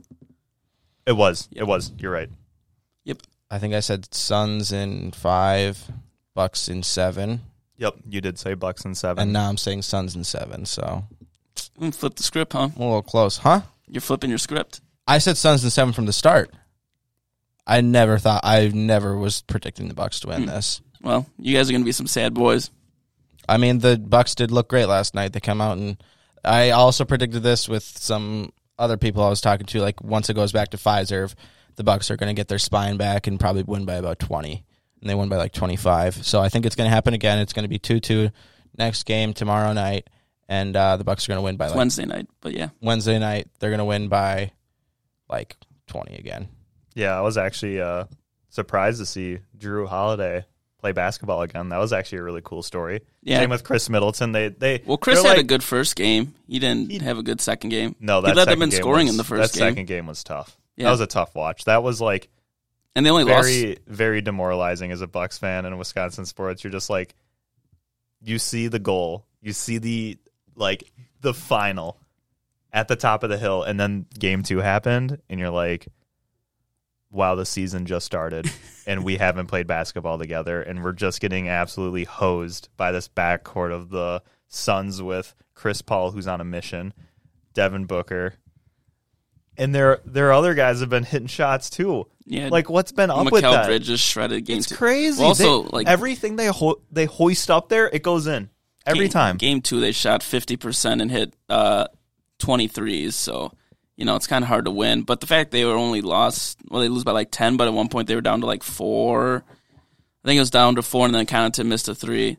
it 1.05 1.11
was. 1.11 1.49
It 1.51 1.63
was. 1.67 1.91
You're 1.97 2.13
right. 2.13 2.29
Yep. 3.03 3.23
I 3.49 3.59
think 3.59 3.73
I 3.73 3.81
said 3.81 4.13
Suns 4.15 4.71
in 4.71 5.11
five, 5.11 5.83
Bucks 6.33 6.69
in 6.69 6.81
seven, 6.81 7.41
Yep, 7.77 7.95
you 8.07 8.21
did 8.21 8.39
say 8.39 8.53
Bucks 8.53 8.85
and 8.85 8.97
seven. 8.97 9.21
and 9.23 9.33
now 9.33 9.49
I'm 9.49 9.57
saying 9.57 9.81
Suns 9.81 10.15
in 10.15 10.23
seven. 10.23 10.65
So 10.65 11.03
Mm, 11.77 11.93
Flip 11.93 12.15
the 12.15 12.23
script, 12.23 12.53
huh? 12.53 12.69
I'm 12.73 12.81
a 12.81 12.85
little 12.85 13.01
close, 13.01 13.37
huh? 13.39 13.61
You're 13.87 13.99
flipping 14.01 14.29
your 14.29 14.39
script. 14.39 14.79
I 15.05 15.17
said 15.17 15.35
Suns 15.35 15.63
in 15.65 15.71
seven 15.71 15.91
from 15.93 16.05
the 16.05 16.13
start. 16.13 16.53
I 17.67 17.81
never 17.81 18.17
thought 18.17 18.41
I 18.45 18.69
never 18.69 19.17
was 19.17 19.41
predicting 19.41 19.89
the 19.89 19.93
Bucks 19.93 20.21
to 20.21 20.27
win 20.29 20.43
Hmm. 20.43 20.47
this. 20.47 20.79
Well, 21.01 21.25
you 21.37 21.57
guys 21.57 21.69
are 21.69 21.73
gonna 21.73 21.83
be 21.83 21.91
some 21.91 22.07
sad 22.07 22.33
boys. 22.33 22.69
I 23.49 23.57
mean, 23.57 23.79
the 23.79 23.97
Bucks 23.97 24.35
did 24.35 24.51
look 24.51 24.69
great 24.69 24.85
last 24.85 25.13
night. 25.15 25.33
They 25.33 25.41
come 25.41 25.59
out 25.59 25.77
and 25.77 26.01
I 26.43 26.71
also 26.71 27.05
predicted 27.05 27.43
this 27.43 27.69
with 27.69 27.83
some 27.83 28.51
other 28.79 28.97
people 28.97 29.23
I 29.23 29.29
was 29.29 29.41
talking 29.41 29.67
to. 29.67 29.81
Like 29.81 30.03
once 30.03 30.29
it 30.29 30.33
goes 30.33 30.51
back 30.51 30.69
to 30.69 30.77
Fiserv, 30.77 31.35
the 31.75 31.83
Bucks 31.83 32.09
are 32.09 32.17
going 32.17 32.33
to 32.33 32.39
get 32.39 32.47
their 32.47 32.59
spine 32.59 32.97
back 32.97 33.27
and 33.27 33.39
probably 33.39 33.63
win 33.63 33.85
by 33.85 33.95
about 33.95 34.19
twenty, 34.19 34.63
and 34.99 35.09
they 35.09 35.15
won 35.15 35.29
by 35.29 35.37
like 35.37 35.53
twenty 35.53 35.75
five. 35.75 36.15
So 36.25 36.41
I 36.41 36.49
think 36.49 36.65
it's 36.65 36.75
going 36.75 36.89
to 36.89 36.93
happen 36.93 37.13
again. 37.13 37.39
It's 37.39 37.53
going 37.53 37.63
to 37.63 37.69
be 37.69 37.79
two 37.79 37.99
two 37.99 38.29
next 38.77 39.03
game 39.03 39.33
tomorrow 39.33 39.73
night, 39.73 40.09
and 40.47 40.75
uh, 40.75 40.97
the 40.97 41.03
Bucks 41.03 41.25
are 41.25 41.31
going 41.31 41.39
to 41.39 41.43
win 41.43 41.57
by 41.57 41.65
It's 41.65 41.71
like 41.73 41.77
Wednesday 41.77 42.05
night, 42.05 42.27
but 42.41 42.53
yeah. 42.53 42.69
Wednesday 42.81 43.19
night. 43.19 43.47
They're 43.59 43.69
going 43.69 43.79
to 43.79 43.85
win 43.85 44.07
by 44.07 44.51
like 45.29 45.57
twenty 45.87 46.15
again. 46.15 46.49
yeah, 46.95 47.17
I 47.17 47.21
was 47.21 47.37
actually 47.37 47.79
uh, 47.81 48.05
surprised 48.49 48.99
to 48.99 49.05
see 49.05 49.39
Jrue 49.57 49.87
Holiday 49.87 50.45
play 50.81 50.91
basketball 50.91 51.41
again. 51.43 51.69
That 51.69 51.77
was 51.77 51.93
actually 51.93 52.17
a 52.19 52.23
really 52.23 52.41
cool 52.43 52.63
story. 52.63 53.01
Yeah. 53.23 53.39
Same 53.39 53.49
with 53.51 53.63
Khris 53.63 53.89
Middleton. 53.89 54.31
They 54.31 54.49
they 54.49 54.81
Well, 54.85 54.97
Khris 54.97 55.23
had 55.23 55.37
a 55.37 55.43
good 55.43 55.63
first 55.63 55.95
game. 55.95 56.33
He 56.47 56.59
didn't 56.59 56.91
He- 56.91 56.99
have 56.99 57.17
a 57.17 57.23
good 57.23 57.39
second 57.39 57.69
game. 57.69 57.95
No, 57.99 58.19
he 58.21 58.27
that 58.27 58.35
led 58.35 58.47
them 58.49 58.61
in 58.61 58.71
scoring 58.71 59.05
was- 59.05 59.13
in 59.13 59.17
the 59.17 59.23
first 59.23 59.53
that 59.53 59.59
game, 59.59 59.69
second 59.71 59.85
game 59.85 60.07
was 60.07 60.23
tough. 60.23 60.57
Yeah. 60.75 60.85
That 60.85 60.91
was 60.91 60.99
a 61.01 61.07
tough 61.07 61.35
watch. 61.35 61.65
That 61.65 61.83
was 61.83 62.01
like 62.01 62.29
and 62.95 63.05
they 63.05 63.09
only 63.09 63.23
lost. 63.23 63.47
very 63.47 63.77
very 63.87 64.21
demoralizing 64.21 64.91
as 64.91 65.01
a 65.01 65.07
Bucks 65.07 65.37
fan 65.37 65.65
and 65.65 65.77
Wisconsin 65.77 66.25
sports. 66.25 66.63
You're 66.63 66.71
just 66.71 66.89
like 66.89 67.15
you 68.23 68.37
see 68.39 68.67
the 68.67 68.79
goal, 68.79 69.25
you 69.41 69.53
see 69.53 69.77
the 69.77 70.17
like 70.55 70.91
the 71.21 71.33
final 71.33 71.97
at 72.73 72.87
the 72.87 72.95
top 72.95 73.23
of 73.23 73.29
the 73.29 73.37
hill, 73.37 73.63
and 73.63 73.79
then 73.79 74.05
game 74.17 74.43
two 74.43 74.59
happened, 74.59 75.19
and 75.29 75.39
you're 75.39 75.49
like, 75.49 75.87
wow, 77.11 77.35
the 77.35 77.45
season 77.45 77.85
just 77.85 78.05
started, 78.05 78.49
and 78.87 79.03
we 79.03 79.17
haven't 79.17 79.47
played 79.47 79.67
basketball 79.67 80.17
together, 80.17 80.61
and 80.61 80.83
we're 80.83 80.93
just 80.93 81.19
getting 81.21 81.49
absolutely 81.49 82.05
hosed 82.05 82.69
by 82.77 82.91
this 82.91 83.07
backcourt 83.07 83.71
of 83.73 83.89
the 83.89 84.23
Suns 84.47 85.01
with 85.01 85.35
Chris 85.53 85.81
Paul, 85.81 86.11
who's 86.11 86.27
on 86.27 86.41
a 86.41 86.45
mission, 86.45 86.93
Devin 87.53 87.85
Booker. 87.85 88.33
And 89.57 89.75
there, 89.75 89.99
there 90.05 90.29
are 90.29 90.33
other 90.33 90.53
guys 90.53 90.79
have 90.79 90.89
been 90.89 91.03
hitting 91.03 91.27
shots 91.27 91.69
too. 91.69 92.07
Yeah, 92.25 92.47
Like, 92.49 92.69
what's 92.69 92.91
been 92.93 93.09
up 93.09 93.31
with 93.31 93.41
that? 93.43 93.63
Mikal 93.63 93.65
Bridges 93.67 93.87
just 93.87 94.03
shredded 94.05 94.45
game 94.45 94.57
It's 94.59 94.67
two. 94.67 94.75
crazy. 94.75 95.19
Well, 95.19 95.29
also, 95.29 95.63
They- 95.63 95.69
like 95.69 95.87
everything 95.87 96.35
they 96.37 96.47
ho- 96.47 96.81
they 96.91 97.05
hoist 97.05 97.51
up 97.51 97.67
there, 97.69 97.89
it 97.89 98.01
goes 98.03 98.27
in 98.27 98.49
every 98.85 99.01
game, 99.05 99.09
time. 99.09 99.37
Game 99.37 99.61
two, 99.61 99.79
they 99.81 99.91
shot 99.91 100.23
fifty 100.23 100.55
percent 100.55 101.01
and 101.01 101.11
hit 101.11 101.33
uh, 101.49 101.87
23s. 102.39 103.13
So 103.13 103.51
you 103.97 104.05
know 104.05 104.15
it's 104.15 104.27
kind 104.27 104.43
of 104.43 104.47
hard 104.49 104.65
to 104.65 104.71
win. 104.71 105.03
But 105.03 105.19
the 105.21 105.27
fact 105.27 105.51
they 105.51 105.65
were 105.65 105.75
only 105.75 106.01
lost, 106.01 106.57
well, 106.69 106.81
they 106.81 106.89
lose 106.89 107.03
by 107.03 107.11
like 107.11 107.29
ten, 107.31 107.57
but 107.57 107.67
at 107.67 107.73
one 107.73 107.89
point 107.89 108.07
they 108.07 108.15
were 108.15 108.21
down 108.21 108.41
to 108.41 108.47
like 108.47 108.63
four. 108.63 109.43
I 110.23 110.27
think 110.27 110.37
it 110.37 110.41
was 110.41 110.49
down 110.51 110.75
to 110.75 110.81
four, 110.83 111.05
and 111.05 111.15
then 111.15 111.25
Connaughton 111.25 111.65
missed 111.67 111.87
a 111.87 111.95
three. 111.95 112.37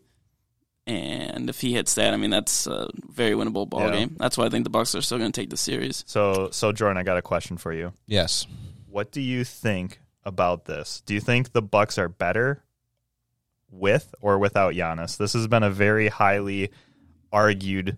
And 0.86 1.48
if 1.48 1.60
he 1.60 1.72
hits 1.74 1.94
that, 1.94 2.12
I 2.12 2.16
mean 2.16 2.30
that's 2.30 2.66
a 2.66 2.88
very 3.08 3.32
winnable 3.32 3.68
ball 3.68 3.82
Yeah. 3.88 3.92
game. 3.92 4.16
That's 4.18 4.36
why 4.36 4.46
I 4.46 4.48
think 4.48 4.64
the 4.64 4.70
Bucks 4.70 4.94
are 4.96 5.00
still 5.02 5.18
going 5.18 5.30
to 5.30 5.40
take 5.40 5.50
the 5.50 5.56
series. 5.56 6.02
So, 6.08 6.48
so 6.50 6.72
Jordan, 6.72 6.96
I 6.96 7.04
got 7.04 7.18
a 7.18 7.22
question 7.22 7.56
for 7.56 7.72
you. 7.72 7.92
Yes. 8.06 8.46
What 8.90 9.12
do 9.12 9.20
you 9.20 9.44
think 9.44 10.00
about 10.24 10.64
this? 10.64 11.00
Do 11.06 11.14
you 11.14 11.20
think 11.20 11.52
the 11.52 11.62
Bucks 11.62 11.98
are 11.98 12.08
better 12.08 12.64
with 13.70 14.12
or 14.20 14.38
without 14.38 14.74
Giannis? 14.74 15.16
This 15.16 15.34
has 15.34 15.46
been 15.46 15.62
a 15.62 15.70
very 15.70 16.08
highly 16.08 16.70
argued 17.32 17.96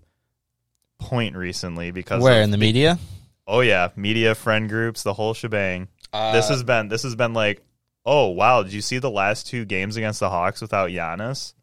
point 0.99 1.37
recently 1.37 1.91
because 1.91 2.23
Where 2.23 2.41
of- 2.41 2.45
in 2.45 2.51
the 2.51 2.59
media? 2.59 2.99
Oh 3.47 3.61
yeah, 3.61 3.91
media, 3.97 4.35
friend 4.35 4.69
groups, 4.69 5.03
the 5.03 5.15
whole 5.15 5.35
shebang. 5.35 5.89
Uh, 6.13 6.33
this 6.33 6.49
has 6.49 6.63
been 6.63 6.89
this 6.89 7.03
has 7.03 7.15
been 7.15 7.35
like, 7.35 7.63
oh 8.07 8.29
wow, 8.29 8.63
did 8.63 8.73
you 8.73 8.81
see 8.81 8.99
the 8.99 9.11
last 9.11 9.47
two 9.47 9.65
games 9.65 9.97
against 9.97 10.21
the 10.21 10.31
Hawks 10.31 10.61
without 10.61 10.91
Giannis? 10.91 11.55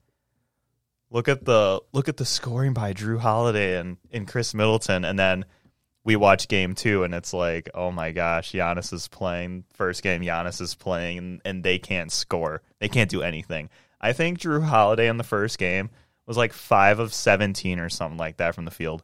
Look 1.10 1.28
at 1.28 1.44
the 1.44 1.82
look 1.92 2.08
at 2.08 2.18
the 2.18 2.26
scoring 2.26 2.74
by 2.74 2.94
Jrue 2.94 3.20
Holiday 3.20 3.78
and, 3.80 3.98
and 4.12 4.28
Khris 4.28 4.54
Middleton, 4.54 5.06
and 5.06 5.18
then 5.18 5.46
we 6.04 6.16
watch 6.16 6.48
game 6.48 6.74
two, 6.74 7.04
and 7.04 7.14
it's 7.14 7.34
like, 7.34 7.70
oh 7.74 7.92
my 7.92 8.12
gosh, 8.12 8.54
Giannis 8.54 8.94
is 8.94 9.08
playing. 9.08 9.66
First 9.74 10.04
game, 10.04 10.22
Giannis 10.22 10.62
is 10.62 10.74
playing, 10.74 11.18
and, 11.18 11.42
and 11.46 11.64
they 11.64 11.80
can't 11.80 12.12
score. 12.12 12.62
They 12.80 12.88
can't 12.88 13.10
do 13.10 13.22
anything. 13.22 13.70
I 14.00 14.14
think 14.14 14.40
Jrue 14.40 14.64
Holiday 14.64 15.08
in 15.08 15.18
the 15.18 15.24
first 15.24 15.60
game 15.60 15.90
was 16.26 16.38
like 16.38 16.54
five 16.54 17.00
of 17.00 17.14
seventeen 17.14 17.80
or 17.80 17.90
something 17.90 18.18
like 18.18 18.38
that 18.38 18.56
from 18.56 18.66
the 18.66 18.72
field. 18.72 19.04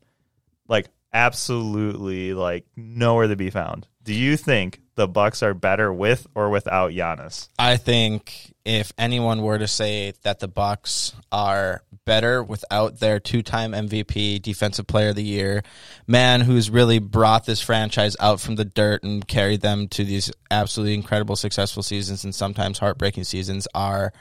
Like 0.68 0.88
absolutely 1.18 2.36
like 2.36 2.66
nowhere 2.76 3.28
to 3.28 3.36
be 3.36 3.50
found. 3.50 3.88
Do 4.04 4.14
you 4.14 4.38
think 4.38 4.82
the 4.94 5.08
Bucks 5.08 5.42
are 5.42 5.56
better 5.56 5.92
with 5.92 6.28
or 6.36 6.50
without 6.50 6.92
Giannis? 6.92 7.50
I 7.58 7.78
think 7.78 8.54
if 8.64 8.94
anyone 9.00 9.42
were 9.42 9.58
to 9.58 9.68
say 9.68 10.14
that 10.22 10.40
the 10.40 10.48
Bucks 10.48 11.14
are 11.32 11.82
better 12.06 12.44
without 12.44 13.00
their 13.00 13.20
two-time 13.20 13.72
MVP, 13.72 14.42
Defensive 14.44 14.86
Player 14.86 15.10
of 15.10 15.16
the 15.16 15.24
Year, 15.24 15.64
man 16.06 16.42
who's 16.42 16.70
really 16.70 17.00
brought 17.00 17.48
this 17.48 17.62
franchise 17.62 18.16
out 18.20 18.40
from 18.40 18.56
the 18.56 18.66
dirt 18.66 19.02
and 19.02 19.28
carried 19.28 19.62
them 19.62 19.88
to 19.90 20.06
these 20.06 20.32
absolutely 20.52 20.94
incredible, 20.94 21.36
successful 21.36 21.82
seasons 21.82 22.24
and 22.24 22.34
sometimes 22.34 22.78
heartbreaking 22.78 23.24
seasons, 23.24 23.68
are 23.74 24.14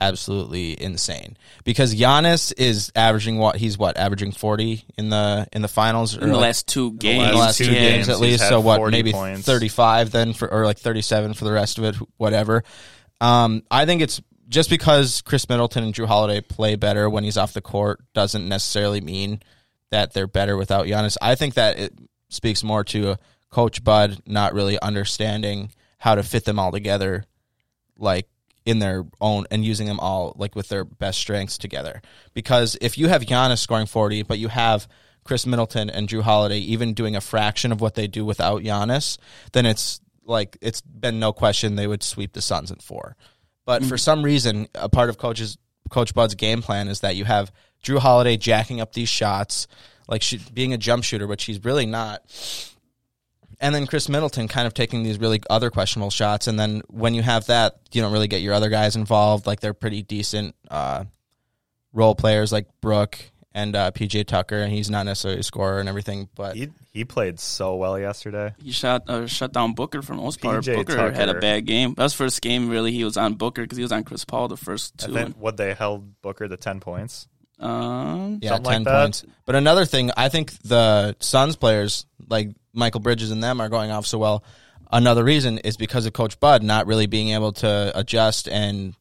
absolutely 0.00 0.80
insane. 0.80 1.36
Because 1.64 1.94
Giannis 1.94 2.52
is 2.56 2.92
averaging 2.94 3.38
what 3.38 3.56
he's 3.56 3.76
what 3.76 3.96
averaging 3.96 4.32
forty 4.32 4.84
in 4.96 5.08
the 5.10 5.46
in 5.52 5.62
the 5.62 5.68
finals 5.68 6.16
or 6.16 6.22
In 6.22 6.28
the 6.28 6.34
like- 6.36 6.42
last 6.42 6.68
two 6.68 6.92
games, 6.92 7.24
in 7.24 7.30
the 7.32 7.36
last 7.36 7.58
two 7.58 7.64
two 7.64 7.70
games, 7.72 8.06
games, 8.06 8.08
at 8.08 8.20
least. 8.20 8.48
So 8.48 8.60
what? 8.60 8.90
Maybe 8.90 9.12
thirty-five 9.12 10.10
then 10.10 10.32
for, 10.32 10.50
or 10.52 10.64
like 10.64 10.78
thirty-seven 10.78 11.34
for 11.34 11.44
the 11.44 11.52
rest 11.52 11.78
of 11.78 11.84
it. 11.84 11.96
Whatever. 12.16 12.64
Um, 13.20 13.62
I 13.70 13.84
think 13.86 14.02
it's 14.02 14.20
just 14.48 14.70
because 14.70 15.22
Khris 15.22 15.48
Middleton 15.48 15.84
and 15.84 15.92
Jrue 15.94 16.06
Holiday 16.06 16.40
play 16.40 16.76
better 16.76 17.10
when 17.10 17.24
he's 17.24 17.36
off 17.36 17.52
the 17.52 17.60
court 17.60 18.00
doesn't 18.14 18.48
necessarily 18.48 19.00
mean 19.00 19.42
that 19.90 20.12
they're 20.12 20.26
better 20.26 20.56
without 20.56 20.86
Giannis. 20.86 21.16
I 21.20 21.34
think 21.34 21.54
that 21.54 21.78
it 21.78 21.92
speaks 22.28 22.62
more 22.62 22.84
to 22.84 23.16
Coach 23.50 23.82
Bud 23.82 24.18
not 24.26 24.54
really 24.54 24.78
understanding 24.80 25.70
how 25.98 26.14
to 26.14 26.22
fit 26.22 26.44
them 26.44 26.58
all 26.58 26.70
together, 26.70 27.24
like 27.98 28.28
in 28.68 28.80
their 28.80 29.06
own 29.18 29.46
and 29.50 29.64
using 29.64 29.86
them 29.86 29.98
all 29.98 30.34
like 30.36 30.54
with 30.54 30.68
their 30.68 30.84
best 30.84 31.18
strengths 31.18 31.56
together. 31.56 32.02
Because 32.34 32.76
if 32.82 32.98
you 32.98 33.08
have 33.08 33.22
Giannis 33.22 33.60
scoring 33.60 33.86
40, 33.86 34.24
but 34.24 34.38
you 34.38 34.48
have 34.48 34.86
Khris 35.24 35.46
Middleton 35.46 35.88
and 35.88 36.06
Jrue 36.06 36.20
Holiday 36.20 36.58
even 36.58 36.92
doing 36.92 37.16
a 37.16 37.22
fraction 37.22 37.72
of 37.72 37.80
what 37.80 37.94
they 37.94 38.06
do 38.06 38.26
without 38.26 38.62
Giannis, 38.62 39.16
then 39.52 39.64
it's 39.64 40.02
like 40.26 40.58
it's 40.60 40.82
been 40.82 41.18
no 41.18 41.32
question 41.32 41.76
they 41.76 41.86
would 41.86 42.02
sweep 42.02 42.34
the 42.34 42.42
Suns 42.42 42.70
in 42.70 42.76
four. 42.76 43.16
But 43.64 43.84
for 43.86 43.96
some 43.96 44.22
reason, 44.22 44.68
a 44.74 44.90
part 44.90 45.08
of 45.08 45.16
coach's 45.16 45.56
Coach 45.88 46.12
Bud's 46.12 46.34
game 46.34 46.60
plan 46.60 46.88
is 46.88 47.00
that 47.00 47.16
you 47.16 47.24
have 47.24 47.50
Jrue 47.82 47.98
Holiday 47.98 48.36
jacking 48.36 48.82
up 48.82 48.92
these 48.92 49.08
shots, 49.08 49.66
like 50.08 50.20
she, 50.20 50.38
being 50.52 50.74
a 50.74 50.78
jump 50.78 51.04
shooter, 51.04 51.26
which 51.26 51.44
he's 51.44 51.64
really 51.64 51.86
not. 51.86 52.22
And 53.60 53.74
then 53.74 53.86
Khris 53.86 54.08
Middleton 54.08 54.46
kind 54.48 54.66
of 54.66 54.74
taking 54.74 55.02
these 55.02 55.18
really 55.18 55.40
other 55.50 55.70
questionable 55.70 56.10
shots. 56.10 56.46
And 56.46 56.58
then 56.58 56.82
when 56.88 57.14
you 57.14 57.22
have 57.22 57.46
that, 57.46 57.78
you 57.92 58.00
don't 58.00 58.12
really 58.12 58.28
get 58.28 58.40
your 58.40 58.54
other 58.54 58.68
guys 58.68 58.94
involved. 58.94 59.46
Like 59.46 59.60
they're 59.60 59.74
pretty 59.74 60.02
decent 60.02 60.54
uh, 60.70 61.04
role 61.92 62.14
players 62.14 62.52
like 62.52 62.66
Brook 62.80 63.18
and 63.52 63.74
uh, 63.74 63.90
PJ 63.90 64.26
Tucker, 64.26 64.58
and 64.58 64.72
he's 64.72 64.88
not 64.90 65.06
necessarily 65.06 65.40
a 65.40 65.42
scorer 65.42 65.80
and 65.80 65.88
everything. 65.88 66.28
But 66.36 66.54
He 66.54 66.68
he 66.92 67.04
played 67.04 67.40
so 67.40 67.74
well 67.74 67.98
yesterday. 67.98 68.54
He 68.62 68.70
shot 68.70 69.08
uh, 69.08 69.26
shut 69.26 69.52
down 69.52 69.74
Booker 69.74 70.02
for 70.02 70.14
the 70.14 70.22
most 70.22 70.40
part. 70.40 70.62
PJ 70.62 70.76
Booker 70.76 71.10
had 71.10 71.28
a 71.28 71.40
bad 71.40 71.66
game. 71.66 71.94
That 71.94 72.04
was 72.04 72.14
first 72.14 72.40
game 72.40 72.68
really. 72.68 72.92
He 72.92 73.02
was 73.02 73.16
on 73.16 73.34
Booker 73.34 73.62
because 73.62 73.76
he 73.78 73.82
was 73.82 73.90
on 73.90 74.04
Chris 74.04 74.24
Paul 74.24 74.46
the 74.46 74.56
first 74.56 74.98
two. 74.98 75.12
think 75.12 75.36
what 75.36 75.56
they 75.56 75.74
held 75.74 76.20
Booker 76.22 76.46
to 76.46 76.56
ten 76.56 76.78
points. 76.78 77.26
um, 77.58 78.38
yeah, 78.40 78.50
Something 78.50 78.64
like 78.64 78.74
ten 78.74 78.84
points. 78.84 79.24
But 79.44 79.56
another 79.56 79.84
thing, 79.84 80.12
I 80.16 80.28
think 80.28 80.52
the 80.62 81.16
Suns 81.18 81.56
players 81.56 82.06
like 82.28 82.50
Michael 82.78 83.00
Bridges 83.00 83.30
and 83.30 83.42
them 83.42 83.60
are 83.60 83.68
going 83.68 83.90
off 83.90 84.06
so 84.06 84.16
well. 84.18 84.42
Another 84.90 85.22
reason 85.24 85.58
is 85.58 85.76
because 85.76 86.06
of 86.06 86.14
Coach 86.14 86.40
Bud 86.40 86.62
not 86.62 86.86
really 86.86 87.06
being 87.06 87.30
able 87.30 87.52
to 87.54 87.92
adjust 87.94 88.48
and 88.48 88.94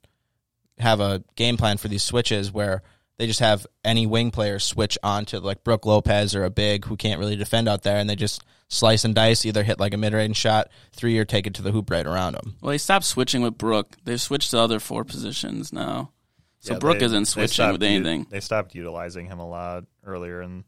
have 0.80 1.00
a 1.00 1.24
game 1.36 1.56
plan 1.58 1.78
for 1.78 1.88
these 1.88 2.04
switches 2.04 2.52
where 2.52 2.84
they 3.18 3.26
just 3.26 3.40
have 3.40 3.66
any 3.84 4.06
wing 4.06 4.30
player 4.30 4.60
switch 4.60 4.98
onto 5.02 5.40
like 5.40 5.64
Brook 5.64 5.86
Lopez 5.86 6.36
or 6.36 6.44
a 6.44 6.50
big 6.50 6.86
who 6.86 6.98
can't 6.98 7.20
really 7.20 7.36
defend 7.36 7.68
out 7.70 7.84
there, 7.84 7.98
and 7.98 8.10
they 8.10 8.16
just 8.16 8.44
slice 8.68 9.06
and 9.06 9.16
dice, 9.16 9.46
either 9.46 9.64
hit 9.64 9.80
like 9.80 9.94
a 9.94 9.98
mid 9.98 10.14
range 10.14 10.36
shot, 10.38 10.68
three, 10.92 11.18
or 11.18 11.26
take 11.26 11.48
it 11.48 11.54
to 11.56 11.62
the 11.62 11.72
hoop 11.72 11.90
right 11.90 12.06
around 12.06 12.34
them. 12.34 12.56
well, 12.62 12.72
they 12.72 12.78
stopped 12.78 13.06
switching 13.06 13.42
with 13.42 13.58
Brook. 13.58 13.96
They've 14.04 14.22
switched 14.22 14.52
to 14.52 14.60
other 14.60 14.80
four 14.80 15.04
positions 15.04 15.72
now. 15.74 16.12
So 16.60 16.74
Yeah, 16.74 16.80
Brook 16.80 17.00
they- 17.00 17.06
isn't 17.06 17.26
switching 17.26 17.54
stopped 17.54 17.74
with 17.74 17.84
u- 17.84 17.88
anything. 17.88 18.28
they 18.30 18.40
stopped 18.42 18.76
utilizing 18.76 19.28
him 19.28 19.40
a 19.40 19.48
lot 19.48 19.86
earlier 20.06 20.42
in 20.42 20.66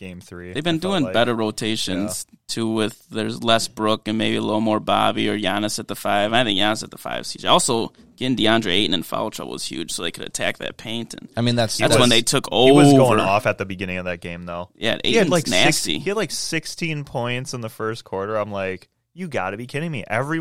game 0.00 0.20
three. 0.20 0.52
They've 0.52 0.64
been 0.64 0.78
doing 0.80 1.04
like. 1.04 1.12
better 1.12 1.34
rotations 1.34 2.26
too. 2.48 2.68
With 2.72 3.06
there's 3.10 3.44
less 3.44 3.68
Brook 3.68 4.08
and 4.08 4.18
maybe 4.18 4.36
a 4.36 4.40
little 4.40 4.60
more 4.60 4.80
Bobby 4.80 5.28
or 5.28 5.38
Giannis 5.38 5.78
at 5.78 5.86
the 5.86 5.94
five. 5.94 6.32
I 6.32 6.42
think 6.42 6.58
Giannis 6.58 6.82
at 6.82 6.90
the 6.90 6.98
five. 6.98 7.20
is 7.20 7.30
huge. 7.32 7.44
Also, 7.44 7.92
getting 8.16 8.36
DeAndre 8.36 8.72
Ayton 8.72 8.94
in 8.94 9.02
foul 9.04 9.30
trouble 9.30 9.52
was 9.52 9.64
huge, 9.64 9.92
so 9.92 10.02
they 10.02 10.10
could 10.10 10.24
attack 10.24 10.58
that 10.58 10.76
paint. 10.76 11.14
And 11.14 11.28
I 11.36 11.42
mean, 11.42 11.54
that's 11.54 11.78
that's 11.78 11.92
was- 11.94 12.00
when 12.00 12.08
they 12.08 12.22
took 12.22 12.48
over. 12.50 12.72
He 12.72 12.76
was 12.76 12.92
going 12.92 13.20
off 13.20 13.46
at 13.46 13.58
the 13.58 13.66
beginning 13.66 13.98
of 13.98 14.06
that 14.06 14.20
game 14.20 14.44
though. 14.46 14.70
Yeah, 14.74 14.98
He 15.04 15.14
had 15.14 15.26
Ayton's 15.26 15.30
like 15.30 15.46
six, 15.46 15.50
nasty. 15.64 15.98
he 16.00 16.10
had 16.10 16.16
like 16.16 16.30
16 16.32 17.04
points 17.04 17.54
in 17.54 17.60
the 17.60 17.68
first 17.68 18.02
quarter. 18.04 18.36
I'm 18.36 18.50
like, 18.50 18.88
you 19.14 19.28
got 19.28 19.50
to 19.50 19.56
be 19.56 19.66
kidding 19.66 19.92
me. 19.92 20.02
Every 20.08 20.40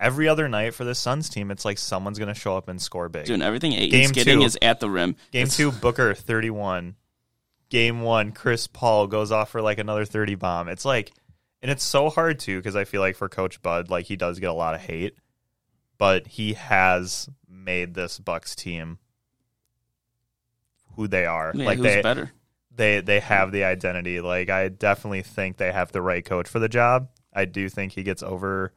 every 0.00 0.28
other 0.28 0.48
night 0.48 0.74
for 0.74 0.84
the 0.84 0.94
Suns 0.94 1.28
team, 1.28 1.50
it's 1.50 1.64
like 1.64 1.78
someone's 1.78 2.18
going 2.18 2.32
to 2.32 2.38
show 2.38 2.56
up 2.56 2.68
and 2.68 2.80
score 2.82 3.08
big. 3.08 3.26
Doing 3.26 3.42
everything 3.42 3.74
Ayton's 3.74 3.92
Game 3.92 4.10
getting 4.12 4.40
two. 4.40 4.44
is 4.46 4.58
at 4.60 4.80
the 4.80 4.90
rim. 4.90 5.14
Game 5.30 5.42
It's- 5.44 5.56
two, 5.56 5.70
Booker 5.70 6.14
31. 6.14 6.96
Game 7.68 8.02
one, 8.02 8.32
Chris 8.32 8.66
Paul 8.66 9.06
goes 9.06 9.32
off 9.32 9.50
for 9.50 9.62
like 9.62 9.78
another 9.78 10.04
30 10.04 10.34
bomb. 10.36 10.68
It's 10.68 10.84
like, 10.84 11.12
and 11.62 11.70
it's 11.70 11.82
so 11.82 12.10
hard 12.10 12.38
too 12.38 12.58
because 12.58 12.76
I 12.76 12.84
feel 12.84 13.00
like 13.00 13.16
for 13.16 13.28
Coach 13.28 13.62
Bud, 13.62 13.90
like 13.90 14.06
he 14.06 14.16
does 14.16 14.38
get 14.38 14.50
a 14.50 14.54
lot 14.54 14.74
of 14.74 14.80
hate, 14.80 15.16
but 15.98 16.26
he 16.26 16.54
has 16.54 17.28
made 17.48 17.94
this 17.94 18.18
Bucks 18.18 18.54
team 18.54 18.98
who 20.96 21.08
they 21.08 21.26
are. 21.26 21.52
Yeah, 21.54 21.66
like 21.66 21.78
who's 21.78 21.86
they 21.86 22.02
better? 22.02 22.32
they 22.76 23.00
they 23.00 23.20
have 23.20 23.52
the 23.52 23.64
identity. 23.64 24.20
Like 24.20 24.50
I 24.50 24.68
definitely 24.68 25.22
think 25.22 25.56
they 25.56 25.72
have 25.72 25.92
the 25.92 26.02
right 26.02 26.24
coach 26.24 26.48
for 26.48 26.58
the 26.58 26.68
job. 26.68 27.08
I 27.32 27.44
do 27.44 27.68
think 27.68 27.92
he 27.92 28.02
gets 28.02 28.22
over 28.22 28.72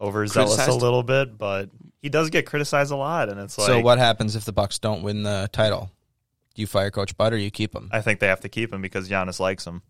overzealous 0.00 0.66
a 0.66 0.72
little 0.72 1.02
bit, 1.02 1.38
but 1.38 1.70
he 2.00 2.08
does 2.08 2.30
get 2.30 2.46
criticized 2.46 2.90
a 2.90 2.96
lot, 2.96 3.28
and 3.28 3.38
it's 3.40 3.56
like 3.58 3.66
so. 3.66 3.80
What 3.80 3.98
happens 3.98 4.36
if 4.36 4.44
the 4.44 4.52
Bucks 4.52 4.78
don't 4.78 5.02
win 5.02 5.22
the 5.22 5.48
title? 5.52 5.90
Do 6.54 6.62
you 6.62 6.66
fire 6.66 6.90
Coach 6.90 7.16
Bud 7.16 7.32
or 7.32 7.36
you 7.36 7.50
keep 7.50 7.74
him? 7.74 7.88
I 7.92 8.00
think 8.00 8.20
they 8.20 8.28
have 8.28 8.40
to 8.40 8.48
keep 8.48 8.72
him 8.72 8.82
because 8.82 9.08
Giannis 9.08 9.40
likes 9.40 9.66
him. 9.66 9.82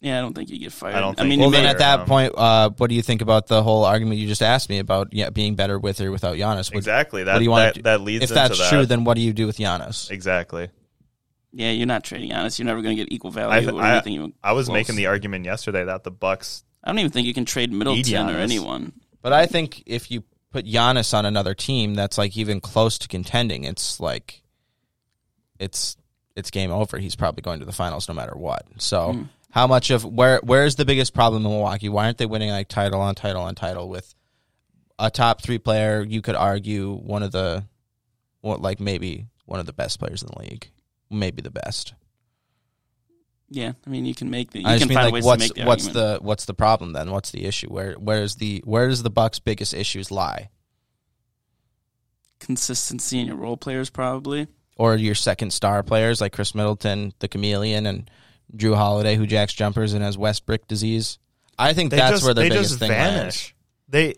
Yeah, 0.00 0.18
I 0.18 0.22
don't 0.22 0.32
think 0.34 0.48
you 0.48 0.58
get 0.58 0.72
fired. 0.72 0.94
I 0.94 1.00
don't 1.00 1.20
I 1.20 1.24
mean, 1.24 1.40
well, 1.40 1.50
then 1.50 1.66
at 1.66 1.78
that 1.78 2.00
um, 2.00 2.06
point, 2.06 2.32
uh, 2.34 2.70
what 2.78 2.88
do 2.88 2.94
you 2.94 3.02
think 3.02 3.20
about 3.20 3.48
the 3.48 3.62
whole 3.62 3.84
argument 3.84 4.18
you 4.18 4.26
just 4.26 4.40
asked 4.42 4.70
me 4.70 4.78
about 4.78 5.08
yeah, 5.12 5.28
being 5.28 5.56
better 5.56 5.78
with 5.78 6.00
or 6.00 6.10
without 6.10 6.36
Giannis? 6.36 6.70
What- 6.70 6.78
Exactly. 6.78 7.24
That 7.24 7.34
what 7.34 7.38
do 7.38 7.44
you 7.44 7.50
wanna 7.50 7.64
that, 7.64 7.74
do? 7.74 7.82
that 7.82 8.00
leads 8.00 8.24
if 8.24 8.30
into 8.30 8.34
that's 8.34 8.58
that. 8.58 8.70
true, 8.70 8.86
then 8.86 9.04
what 9.04 9.14
do 9.14 9.20
you 9.20 9.34
do 9.34 9.46
with 9.46 9.58
Giannis? 9.58 10.10
exactly. 10.10 10.70
yeah, 11.52 11.70
you're 11.70 11.86
not 11.86 12.02
trading 12.04 12.30
Giannis. 12.30 12.58
You're 12.58 12.66
never 12.66 12.80
going 12.80 12.96
to 12.96 13.04
get 13.04 13.12
equal 13.12 13.30
I, 13.32 13.60
value 13.60 13.76
or 13.76 13.82
I, 13.82 13.92
anything. 13.92 14.14
even 14.14 14.32
I 14.42 14.52
was 14.52 14.66
close. 14.68 14.74
making 14.74 14.96
the 14.96 15.06
argument 15.06 15.44
yesterday 15.44 15.84
that 15.84 16.04
the 16.04 16.10
Bucks. 16.10 16.64
I 16.82 16.88
don't 16.90 16.98
even 17.00 17.10
think 17.10 17.26
you 17.26 17.34
can 17.34 17.44
trade 17.44 17.70
Middleton 17.72 18.30
or 18.30 18.38
anyone. 18.38 18.92
But 19.20 19.34
I 19.34 19.44
think 19.46 19.82
if 19.84 20.10
you 20.10 20.24
put 20.50 20.64
Giannis 20.64 21.12
on 21.12 21.26
another 21.26 21.52
team 21.54 21.94
that's 21.94 22.16
like 22.16 22.36
even 22.38 22.60
close 22.60 22.96
to 22.98 23.08
contending, 23.08 23.64
it's 23.64 24.00
like 24.00 24.42
it's 25.60 25.96
it's 26.34 26.50
game 26.50 26.72
over. 26.72 26.98
He's 26.98 27.14
probably 27.14 27.42
going 27.42 27.60
to 27.60 27.66
the 27.66 27.72
finals 27.72 28.08
no 28.08 28.14
matter 28.14 28.34
what. 28.36 28.64
So 28.78 29.12
Hmm. 29.12 29.22
how 29.50 29.66
much 29.68 29.90
of 29.90 30.04
where 30.04 30.40
where's 30.42 30.74
the 30.74 30.84
biggest 30.84 31.14
problem 31.14 31.44
in 31.44 31.50
Milwaukee? 31.52 31.88
Why 31.88 32.06
aren't 32.06 32.18
they 32.18 32.26
winning 32.26 32.50
like 32.50 32.66
title 32.68 33.00
on 33.00 33.14
title 33.14 33.42
on 33.42 33.54
title 33.54 33.88
with 33.88 34.12
a 34.98 35.10
top 35.10 35.42
three 35.42 35.58
player? 35.58 36.02
You 36.02 36.22
could 36.22 36.34
argue 36.36 36.94
one 36.96 37.22
of 37.22 37.30
the 37.30 37.64
what 38.40 38.60
like 38.60 38.80
maybe 38.80 39.26
one 39.44 39.60
of 39.60 39.66
the 39.66 39.72
best 39.72 39.98
players 39.98 40.22
in 40.22 40.28
the 40.32 40.38
league, 40.40 40.70
maybe 41.10 41.42
the 41.42 41.50
best. 41.50 41.94
Yeah, 43.52 43.72
I 43.84 43.90
mean, 43.90 44.06
you 44.06 44.14
can 44.14 44.30
make 44.30 44.52
the. 44.52 44.60
You 44.60 44.68
I 44.68 44.78
just 44.78 44.82
can 44.82 44.88
mean 44.90 44.96
find 44.98 45.12
like 45.12 45.24
what's 45.24 45.50
the 45.50 45.64
what's 45.64 45.86
argument. 45.88 46.20
the 46.20 46.24
what's 46.24 46.44
the 46.44 46.54
problem 46.54 46.92
then? 46.92 47.10
What's 47.10 47.32
the 47.32 47.44
issue? 47.44 47.66
Where 47.68 47.94
where's 47.94 48.36
the 48.36 48.62
where 48.64 48.86
does 48.88 49.02
the 49.02 49.10
Bucks' 49.10 49.40
biggest 49.40 49.74
issues 49.74 50.12
lie? 50.12 50.50
consistency 52.38 53.18
in 53.20 53.26
your 53.26 53.36
role 53.36 53.56
players, 53.56 53.90
probably. 53.90 54.46
Or 54.80 54.96
your 54.96 55.14
second 55.14 55.52
star 55.52 55.82
players 55.82 56.22
like 56.22 56.32
Khris 56.32 56.54
Middleton, 56.54 57.12
the 57.18 57.28
Chameleon, 57.28 57.84
and 57.84 58.10
Jrue 58.56 58.74
Holiday, 58.74 59.14
who 59.14 59.26
jacks 59.26 59.52
jumpers 59.52 59.92
and 59.92 60.02
has 60.02 60.16
Westbrook 60.16 60.66
disease. 60.66 61.18
I 61.58 61.74
think 61.74 61.90
They 61.90 61.98
that's 61.98 62.12
just, 62.12 62.24
where 62.24 62.32
the 62.32 62.40
they 62.40 62.48
biggest 62.48 62.70
just 62.70 62.78
thing 62.80 62.88
vanish. 62.88 63.54
They 63.90 64.14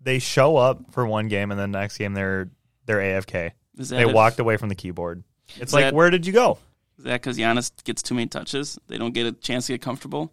they 0.00 0.18
show 0.18 0.56
up 0.56 0.92
for 0.92 1.04
one 1.06 1.28
game 1.28 1.50
and 1.50 1.60
then 1.60 1.72
next 1.72 1.98
game 1.98 2.14
they're 2.14 2.48
they're 2.86 3.20
AFK. 3.20 3.50
They 3.74 4.06
if- 4.06 4.12
walked 4.14 4.40
away 4.40 4.56
from 4.56 4.70
the 4.70 4.74
keyboard. 4.74 5.22
It's 5.56 5.70
Is 5.70 5.74
like 5.74 5.84
that- 5.84 5.94
where 5.94 6.08
did 6.08 6.26
you 6.26 6.32
go? 6.32 6.56
Is 6.96 7.04
that 7.04 7.20
because 7.20 7.36
Giannis 7.36 7.70
gets 7.84 8.02
too 8.02 8.14
many 8.14 8.26
touches? 8.28 8.78
They 8.88 8.96
don't 8.96 9.12
get 9.12 9.26
a 9.26 9.32
chance 9.32 9.66
to 9.66 9.74
get 9.74 9.82
comfortable. 9.82 10.32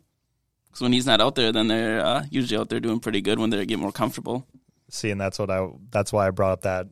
Because 0.68 0.80
when 0.82 0.94
he's 0.94 1.06
not 1.06 1.20
out 1.20 1.36
there, 1.36 1.52
then 1.52 1.68
they're 1.68 2.00
uh, 2.00 2.26
usually 2.30 2.58
out 2.58 2.70
there 2.70 2.80
doing 2.80 3.02
pretty 3.02 3.20
good 3.20 3.38
when 3.38 3.50
they 3.50 3.66
get 3.66 3.80
more 3.80 3.92
comfortable. 3.92 4.46
See, 4.90 5.10
and 5.12 5.20
that's 5.20 5.38
what 5.40 5.50
I 5.52 5.68
that's 5.92 6.14
why 6.14 6.28
I 6.28 6.32
brought 6.32 6.54
up 6.54 6.62
that 6.62 6.88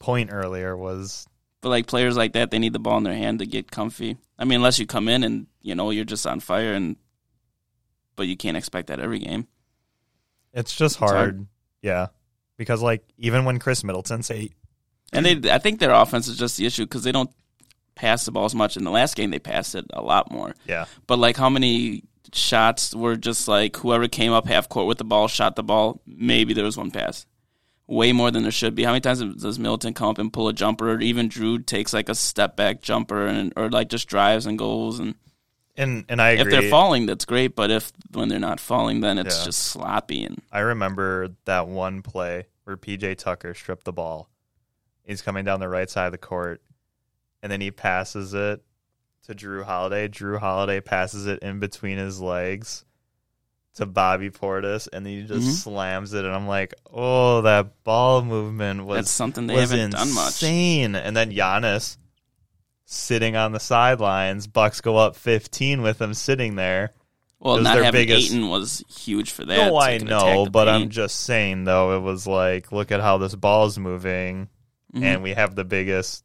point 0.00 0.30
earlier 0.32 0.76
was 0.76 1.26
But 1.60 1.68
like 1.68 1.86
players 1.86 2.16
like 2.16 2.32
that, 2.32 2.50
they 2.50 2.58
need 2.58 2.72
the 2.72 2.78
ball 2.78 2.98
in 2.98 3.04
their 3.04 3.14
hand 3.14 3.40
to 3.40 3.46
get 3.46 3.70
comfy. 3.70 4.16
I 4.38 4.44
mean, 4.44 4.56
unless 4.56 4.78
you 4.78 4.86
come 4.86 5.08
in 5.08 5.22
and 5.24 5.46
you 5.60 5.74
know 5.74 5.90
you're 5.90 6.04
just 6.04 6.26
on 6.26 6.40
fire, 6.40 6.72
and 6.72 6.96
but 8.16 8.26
you 8.26 8.36
can't 8.36 8.56
expect 8.56 8.88
that 8.88 9.00
every 9.00 9.18
game. 9.18 9.46
it's 10.52 10.74
just 10.74 10.96
hard. 10.96 11.14
hard. 11.14 11.46
Yeah. 11.82 12.08
Because 12.56 12.82
like 12.82 13.02
even 13.16 13.44
when 13.44 13.58
Khris 13.58 13.84
Middleton 13.84 14.22
say 14.22 14.50
And 15.12 15.24
they, 15.24 15.50
I 15.50 15.58
think 15.58 15.80
their 15.80 15.92
offense 15.92 16.28
is 16.28 16.36
just 16.36 16.56
the 16.58 16.66
issue 16.66 16.84
because 16.84 17.04
they 17.04 17.12
don't 17.12 17.30
pass 17.94 18.24
the 18.24 18.32
ball 18.32 18.44
as 18.44 18.54
much. 18.54 18.76
In 18.76 18.84
the 18.84 18.90
last 18.90 19.16
game, 19.16 19.30
they 19.30 19.38
passed 19.38 19.74
it 19.74 19.86
a 19.92 20.02
lot 20.02 20.30
more. 20.30 20.54
yeah, 20.66 20.84
But 21.06 21.18
like, 21.18 21.36
how 21.36 21.48
many 21.50 22.04
shots 22.32 22.94
were 22.94 23.16
just 23.16 23.48
like 23.48 23.76
whoever 23.76 24.08
came 24.08 24.32
up 24.32 24.46
half 24.46 24.68
court 24.68 24.86
with 24.86 24.98
the 24.98 25.04
ball 25.04 25.28
shot 25.28 25.56
the 25.56 25.62
ball? 25.62 26.00
Maybe 26.06 26.52
there 26.54 26.64
was 26.64 26.76
one 26.76 26.90
pass. 26.90 27.26
Way 27.90 28.12
more 28.12 28.30
than 28.30 28.44
there 28.44 28.52
should 28.52 28.76
be. 28.76 28.84
How 28.84 28.92
many 28.92 29.00
times 29.00 29.18
does 29.34 29.58
Milton 29.58 29.94
come 29.94 30.10
up 30.10 30.18
and 30.18 30.32
pull 30.32 30.46
a 30.46 30.52
jumper, 30.52 30.92
or 30.92 31.00
even 31.00 31.28
Jrue 31.28 31.66
takes 31.66 31.92
like 31.92 32.08
a 32.08 32.14
step 32.14 32.54
back 32.54 32.82
jumper, 32.82 33.26
and 33.26 33.52
or 33.56 33.68
like 33.68 33.88
just 33.88 34.06
drives 34.08 34.46
and 34.46 34.56
goes? 34.56 35.00
And 35.00 35.16
and 35.76 36.04
and 36.08 36.22
I 36.22 36.30
if 36.32 36.48
they're 36.48 36.70
falling, 36.70 37.06
that's 37.06 37.24
great. 37.24 37.56
But 37.56 37.72
if 37.72 37.92
when 38.12 38.28
they're 38.28 38.38
not 38.38 38.60
falling, 38.60 39.00
then 39.00 39.18
it's 39.18 39.40
Yeah. 39.40 39.46
just 39.46 39.58
sloppy. 39.64 40.22
And 40.24 40.40
I 40.52 40.60
remember 40.60 41.30
that 41.46 41.66
one 41.66 42.02
play 42.02 42.46
where 42.62 42.76
PJ 42.76 43.16
Tucker 43.18 43.54
stripped 43.54 43.84
the 43.84 43.92
ball. 43.92 44.30
He's 45.02 45.20
coming 45.20 45.44
down 45.44 45.58
the 45.58 45.68
right 45.68 45.90
side 45.90 46.06
of 46.06 46.12
the 46.12 46.18
court, 46.18 46.62
and 47.42 47.50
then 47.50 47.60
he 47.60 47.72
passes 47.72 48.34
it 48.34 48.62
to 49.26 49.34
Jrue 49.34 49.64
Holiday. 49.64 50.06
Jrue 50.06 50.38
Holiday 50.38 50.80
passes 50.80 51.26
it 51.26 51.40
in 51.40 51.58
between 51.58 51.98
his 51.98 52.20
legs 52.20 52.84
to 53.76 53.86
Bobby 53.86 54.30
Portis, 54.30 54.88
and 54.92 55.06
he 55.06 55.22
just 55.22 55.46
Mhm. 55.48 55.52
slams 55.52 56.12
it. 56.12 56.24
And 56.24 56.34
I'm 56.34 56.48
like, 56.48 56.74
oh, 56.92 57.42
that 57.42 57.82
ball 57.84 58.22
movement 58.22 58.84
was 58.84 58.96
that's 58.96 59.10
something 59.10 59.46
they 59.46 59.54
was 59.54 59.70
haven't 59.70 59.90
done 59.92 60.12
much. 60.12 60.26
insane. 60.42 60.94
And 60.96 61.16
then 61.16 61.30
Giannis 61.32 61.96
sitting 62.84 63.36
on 63.36 63.52
the 63.52 63.60
sidelines. 63.60 64.46
Bucks 64.46 64.80
go 64.80 64.96
up 64.96 65.16
15 65.16 65.82
with 65.82 66.00
him 66.00 66.14
sitting 66.14 66.56
there. 66.56 66.90
Well, 67.38 67.58
not 67.58 67.74
their 67.74 67.84
having 67.84 68.00
biggest- 68.06 68.32
Ayton 68.32 68.48
was 68.48 68.84
huge 68.88 69.30
for 69.30 69.44
that. 69.46 69.56
No, 69.56 69.78
I 69.78 69.96
know, 69.98 70.46
but 70.46 70.68
I'm 70.68 70.90
just 70.90 71.20
saying 71.22 71.64
though, 71.64 71.96
it 71.96 72.00
was 72.00 72.26
like, 72.26 72.70
look 72.72 72.92
at 72.92 73.00
how 73.00 73.16
this 73.18 73.34
ball's 73.34 73.78
moving, 73.78 74.48
Mhm. 74.94 75.02
and 75.02 75.22
we 75.22 75.30
have 75.32 75.54
the 75.54 75.64
biggest 75.64 76.22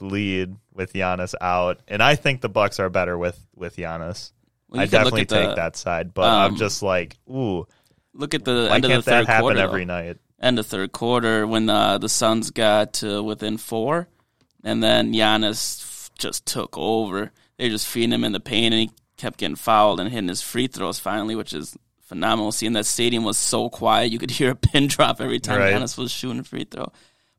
lead 0.00 0.56
with 0.74 0.92
Giannis 0.92 1.34
out, 1.40 1.80
and 1.88 2.02
I 2.02 2.14
think 2.16 2.40
the 2.40 2.48
Bucks 2.50 2.78
are 2.80 2.90
better 2.90 3.16
with 3.16 3.38
with 3.54 3.76
Giannis. 3.76 4.32
Well, 4.70 4.80
I 4.82 4.86
definitely 4.86 5.22
at 5.22 5.28
the- 5.28 5.46
take 5.46 5.56
that 5.56 5.76
side, 5.76 6.14
but 6.14 6.24
I'm 6.24 6.52
um, 6.52 6.56
just 6.56 6.82
like, 6.82 7.18
ooh, 7.28 7.66
Look 8.12 8.34
at 8.34 8.44
the 8.44 8.68
end 8.72 8.84
of 8.84 8.90
the 8.90 9.02
third 9.02 9.26
that 9.26 9.26
happen 9.26 9.40
quarter. 9.42 9.60
every 9.60 9.84
though. 9.84 9.94
night? 9.94 10.16
End 10.40 10.58
of 10.58 10.66
third 10.66 10.90
quarter 10.92 11.46
when 11.46 11.68
uh, 11.70 11.98
the 11.98 12.08
Suns 12.08 12.50
got 12.50 12.94
to 12.94 13.22
within 13.22 13.56
four, 13.56 14.08
and 14.64 14.82
then 14.82 15.12
Giannis 15.12 15.80
f- 15.82 16.10
just 16.18 16.44
took 16.46 16.76
over. 16.76 17.30
they 17.58 17.68
just 17.68 17.86
feeding 17.86 18.12
him 18.12 18.24
in 18.24 18.32
the 18.32 18.40
paint, 18.40 18.74
and 18.74 18.80
he 18.82 18.90
kept 19.16 19.38
getting 19.38 19.54
fouled 19.56 20.00
and 20.00 20.10
hitting 20.10 20.28
his 20.28 20.42
free 20.42 20.66
throws 20.66 20.98
finally, 20.98 21.34
which 21.36 21.52
is 21.52 21.76
phenomenal. 22.00 22.50
Seeing 22.52 22.72
that 22.72 22.86
stadium 22.86 23.22
was 23.22 23.36
so 23.38 23.68
quiet, 23.70 24.10
you 24.10 24.18
could 24.18 24.30
hear 24.38 24.50
a 24.52 24.56
pin 24.56 24.86
drop 24.88 25.20
every 25.20 25.38
time 25.40 25.60
Right. 25.60 25.74
Giannis 25.74 25.96
was 25.98 26.10
shooting 26.10 26.40
a 26.40 26.44
free 26.44 26.64
throw. 26.64 26.90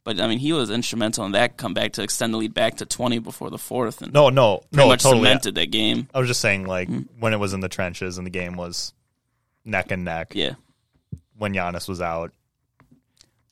But 0.04 0.20
I 0.20 0.28
mean, 0.28 0.40
he 0.40 0.52
was 0.52 0.70
instrumental 0.72 1.26
in 1.26 1.34
that 1.34 1.58
comeback 1.58 1.94
to 1.94 2.02
extend 2.04 2.34
the 2.34 2.38
lead 2.40 2.54
back 2.56 2.78
to 2.78 2.86
twenty 2.86 3.20
before 3.20 3.50
the 3.52 3.58
fourth, 3.60 4.02
and 4.02 4.12
No, 4.12 4.30
no, 4.30 4.58
pretty 4.72 4.78
no, 4.78 4.88
much 4.88 5.04
totally. 5.04 5.22
cemented 5.24 5.56
that 5.56 5.70
game. 5.72 6.08
I 6.14 6.20
was 6.20 6.28
just 6.28 6.42
saying, 6.42 6.66
like 6.66 6.90
Mm. 6.90 7.08
when 7.20 7.34
it 7.34 7.38
was 7.40 7.54
in 7.54 7.60
the 7.60 7.70
trenches 7.70 8.18
and 8.18 8.26
the 8.26 8.32
game 8.32 8.56
was 8.56 8.94
neck 9.64 9.92
and 9.92 10.04
neck. 10.04 10.34
Yeah, 10.34 10.56
When 11.38 11.54
Giannis 11.54 11.88
was 11.88 12.02
out, 12.02 12.32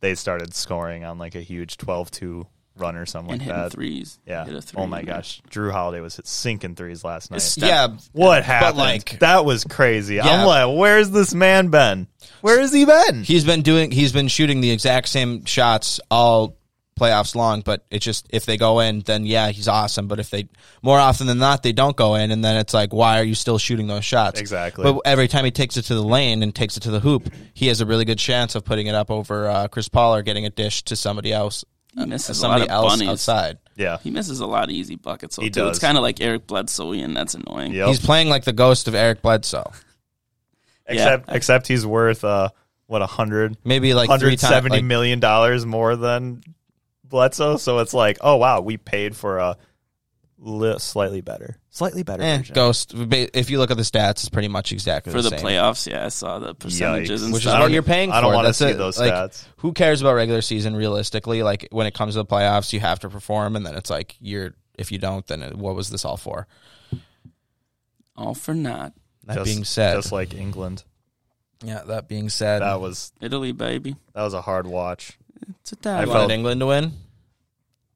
they 0.02 0.16
started 0.16 0.56
scoring 0.56 1.04
on 1.04 1.18
like 1.20 1.36
a 1.36 1.42
huge 1.42 1.78
12-2 1.78 2.48
run 2.80 2.96
or 2.96 3.06
something 3.06 3.32
and 3.34 3.42
like 3.42 3.46
hitting 3.48 3.62
that. 3.64 3.72
threes. 3.72 4.20
Yeah. 4.26 4.46
Hit 4.46 4.56
a 4.56 4.62
three, 4.62 4.82
oh 4.82 4.88
my 4.88 4.98
man. 4.98 5.06
gosh, 5.06 5.42
Jrue 5.50 5.72
Holiday 5.72 6.02
was 6.02 6.16
hit 6.16 6.28
sinking 6.28 6.76
threes 6.76 7.04
last 7.04 7.32
night. 7.32 7.42
Step- 7.42 7.70
Yeah, 7.70 7.88
what 8.14 8.44
happened? 8.44 8.78
like- 8.78 9.20
that 9.20 9.46
was 9.46 9.64
crazy. 9.64 10.16
Yeah. 10.16 10.28
I'm 10.28 10.46
like, 10.46 10.78
where's 10.78 11.10
this 11.12 11.34
man 11.34 11.70
been? 11.70 12.08
Where 12.42 12.60
has 12.60 12.72
he 12.72 12.86
been? 12.86 13.24
he's 13.24 13.44
been 13.46 13.62
doing. 13.62 13.92
He's 13.92 14.12
been 14.14 14.28
shooting 14.28 14.62
the 14.62 14.72
exact 14.72 15.10
same 15.10 15.46
shots 15.46 16.00
all 16.10 16.56
playoffs 17.00 17.34
long. 17.36 17.62
But 17.62 17.86
it's 17.90 18.06
just 18.06 18.28
if 18.30 18.46
they 18.46 18.58
go 18.58 18.80
in, 18.82 19.00
then 19.02 19.26
yeah, 19.26 19.50
he's 19.50 19.68
awesome. 19.68 20.08
But 20.08 20.20
if 20.20 20.30
they 20.30 20.48
more 20.82 21.00
often 21.00 21.28
than 21.28 21.38
not 21.40 21.64
they 21.64 21.72
don't 21.72 21.96
go 21.96 22.16
in, 22.16 22.32
and 22.32 22.44
then 22.44 22.58
it's 22.58 22.74
like, 22.74 22.94
why 22.94 23.20
are 23.20 23.24
you 23.24 23.36
still 23.36 23.58
shooting 23.58 23.88
those 23.88 24.06
shots? 24.06 24.40
Exactly. 24.40 24.84
But 24.84 25.02
every 25.06 25.28
time 25.28 25.46
he 25.46 25.52
takes 25.52 25.78
it 25.78 25.84
to 25.84 25.96
the 25.96 26.04
lane 26.04 26.44
and 26.44 26.54
takes 26.54 26.78
it 26.78 26.82
to 26.82 26.92
the 26.92 27.00
hoop, 27.00 27.30
he 27.54 27.68
has 27.68 27.82
a 27.82 27.86
really 27.86 28.06
good 28.06 28.20
chance 28.20 28.56
of 28.56 28.64
putting 28.66 28.88
it 28.88 28.96
up 28.96 29.10
over 29.10 29.48
uh, 29.48 29.68
Chris 29.70 29.90
Paul 29.90 30.16
or 30.16 30.22
getting 30.22 30.46
a 30.46 30.50
dish 30.50 30.84
to 30.84 30.96
somebody 30.96 31.32
else. 31.34 31.64
He 32.00 32.04
uh, 32.04 32.08
misses 32.08 32.30
a 32.30 32.42
lot 32.48 32.54
somebody 32.54 32.64
of 32.64 32.70
else 32.72 32.94
bunnies. 32.94 33.10
outside. 33.10 33.58
yeah. 33.76 33.98
He 34.04 34.12
misses 34.12 34.40
a 34.40 34.46
lot 34.46 34.66
of 34.66 34.70
easy 34.72 34.96
buckets. 34.96 35.36
So 35.36 35.42
He 35.42 35.50
too. 35.50 35.68
It's 35.68 35.78
does. 35.78 35.80
kind 35.88 35.98
of 35.98 36.04
like 36.04 36.20
Eric 36.22 36.48
Bledsoe, 36.48 36.94
and 36.94 37.16
that's 37.16 37.36
annoying. 37.36 37.74
Yep. 37.74 37.88
He's 37.90 38.00
playing 38.00 38.30
like 38.30 38.44
the 38.46 38.54
ghost 38.54 38.88
of 38.88 38.96
Eric 38.96 39.22
Bledsoe. 39.22 39.72
except 40.86 41.28
Yeah. 41.30 41.36
except 41.36 41.68
he's 41.68 41.86
worth 41.86 42.24
uh 42.24 42.50
what 42.88 43.02
a 43.02 43.06
hundred 43.08 43.58
Maybe 43.64 43.94
like 43.94 44.08
three 44.08 44.14
hundred 44.18 44.40
times. 44.40 44.50
seventy 44.54 44.78
Like, 44.78 44.86
million 44.86 45.20
dollars 45.20 45.66
more 45.66 45.96
than 45.96 46.42
Bledsoe. 47.04 47.58
So 47.58 47.80
it's 47.80 47.94
like, 47.94 48.18
oh 48.22 48.38
wow, 48.38 48.62
we 48.62 48.78
paid 48.78 49.16
for 49.16 49.38
a 49.38 49.58
li- 50.40 50.80
slightly 50.80 51.22
better, 51.22 51.58
slightly 51.70 52.04
better 52.04 52.24
eh, 52.24 52.38
version. 52.38 52.54
ghost. 52.56 52.94
If 52.96 53.50
you 53.50 53.58
look 53.60 53.72
at 53.72 53.78
the 53.78 53.84
stats, 53.84 54.12
it's 54.12 54.30
pretty 54.30 54.48
much 54.48 54.72
exactly 54.72 55.12
For 55.12 55.22
the 55.22 55.30
same. 55.30 55.40
playoffs, 55.40 55.86
yeah, 55.90 56.06
I 56.06 56.10
saw 56.10 56.40
the 56.40 56.54
percentages 56.56 57.22
Yikes. 57.22 57.24
and 57.26 57.34
which 57.34 57.44
is 57.46 57.50
stuff. 57.52 57.62
what 57.62 57.72
you're 57.72 57.84
paying 57.84 58.10
for. 58.10 58.16
I 58.16 58.22
don't 58.22 58.34
wanna 58.34 58.54
see 58.54 58.68
it. 58.68 58.78
those 58.78 58.98
Like, 59.00 59.12
stats. 59.14 59.46
Who 59.58 59.74
cares 59.74 60.02
about 60.02 60.14
regular 60.16 60.42
season? 60.42 60.76
Realistically, 60.76 61.44
like 61.44 61.68
when 61.72 61.88
it 61.88 61.94
comes 61.94 62.14
to 62.16 62.20
the 62.20 62.26
playoffs, 62.26 62.72
you 62.74 62.80
have 62.80 63.00
to 63.00 63.10
perform, 63.10 63.56
and 63.56 63.66
then 63.66 63.76
it's 63.76 63.90
like 63.90 64.16
you're. 64.20 64.54
If 64.78 64.94
you 64.94 64.98
don't, 64.98 65.28
then 65.28 65.42
it, 65.44 65.56
what 65.58 65.76
was 65.76 65.90
this 65.90 66.06
all 66.06 66.16
for? 66.16 66.48
All 68.16 68.34
for 68.34 68.54
naught. 68.54 68.94
That 69.26 69.36
Just- 69.36 69.46
being 69.46 69.64
said, 69.66 69.96
just 69.96 70.12
like 70.12 70.34
England, 70.34 70.84
yeah. 71.64 71.82
That 71.86 72.08
being 72.08 72.30
said, 72.30 72.62
that 72.62 72.80
was 72.82 73.12
Italy, 73.22 73.52
baby. 73.52 73.96
that 74.14 74.24
was 74.24 74.34
a 74.34 74.42
hard 74.42 74.66
watch. 74.66 75.18
It's 75.62 75.74
a 75.74 75.76
you 75.76 75.82
tie. 75.82 76.06
felt- 76.06 76.16
wanted 76.16 76.34
England 76.34 76.62
to 76.62 76.66
win. 76.68 76.94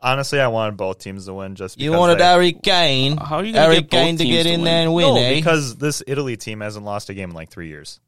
Honestly, 0.04 0.40
I 0.42 0.48
wanted 0.48 0.76
both 0.76 1.00
teams 1.00 1.26
to 1.28 1.34
win. 1.34 1.56
Just 1.56 1.80
You 1.80 1.94
wanted 1.94 2.20
they- 2.20 2.26
Harry 2.26 2.52
Kane. 2.52 3.16
How 3.18 3.38
are 3.38 3.44
you 3.46 3.54
gonna 3.54 3.64
Harry 3.64 3.76
get 3.78 3.90
both 3.90 4.00
Kane 4.00 4.18
to 4.18 4.24
teams 4.26 4.36
get 4.36 4.44
to 4.44 4.50
in 4.50 4.60
win? 4.62 4.66
there 4.66 4.82
and 4.84 4.94
win, 4.94 5.16
no, 5.16 5.22
eh? 5.22 5.36
because 5.36 5.78
this 5.78 6.04
Italy 6.06 6.36
team 6.36 6.60
hasn't 6.60 6.86
lost 6.86 7.10
a 7.10 7.14
game 7.14 7.30
in 7.30 7.36
like 7.36 7.50
three 7.50 7.70
years. 7.70 8.00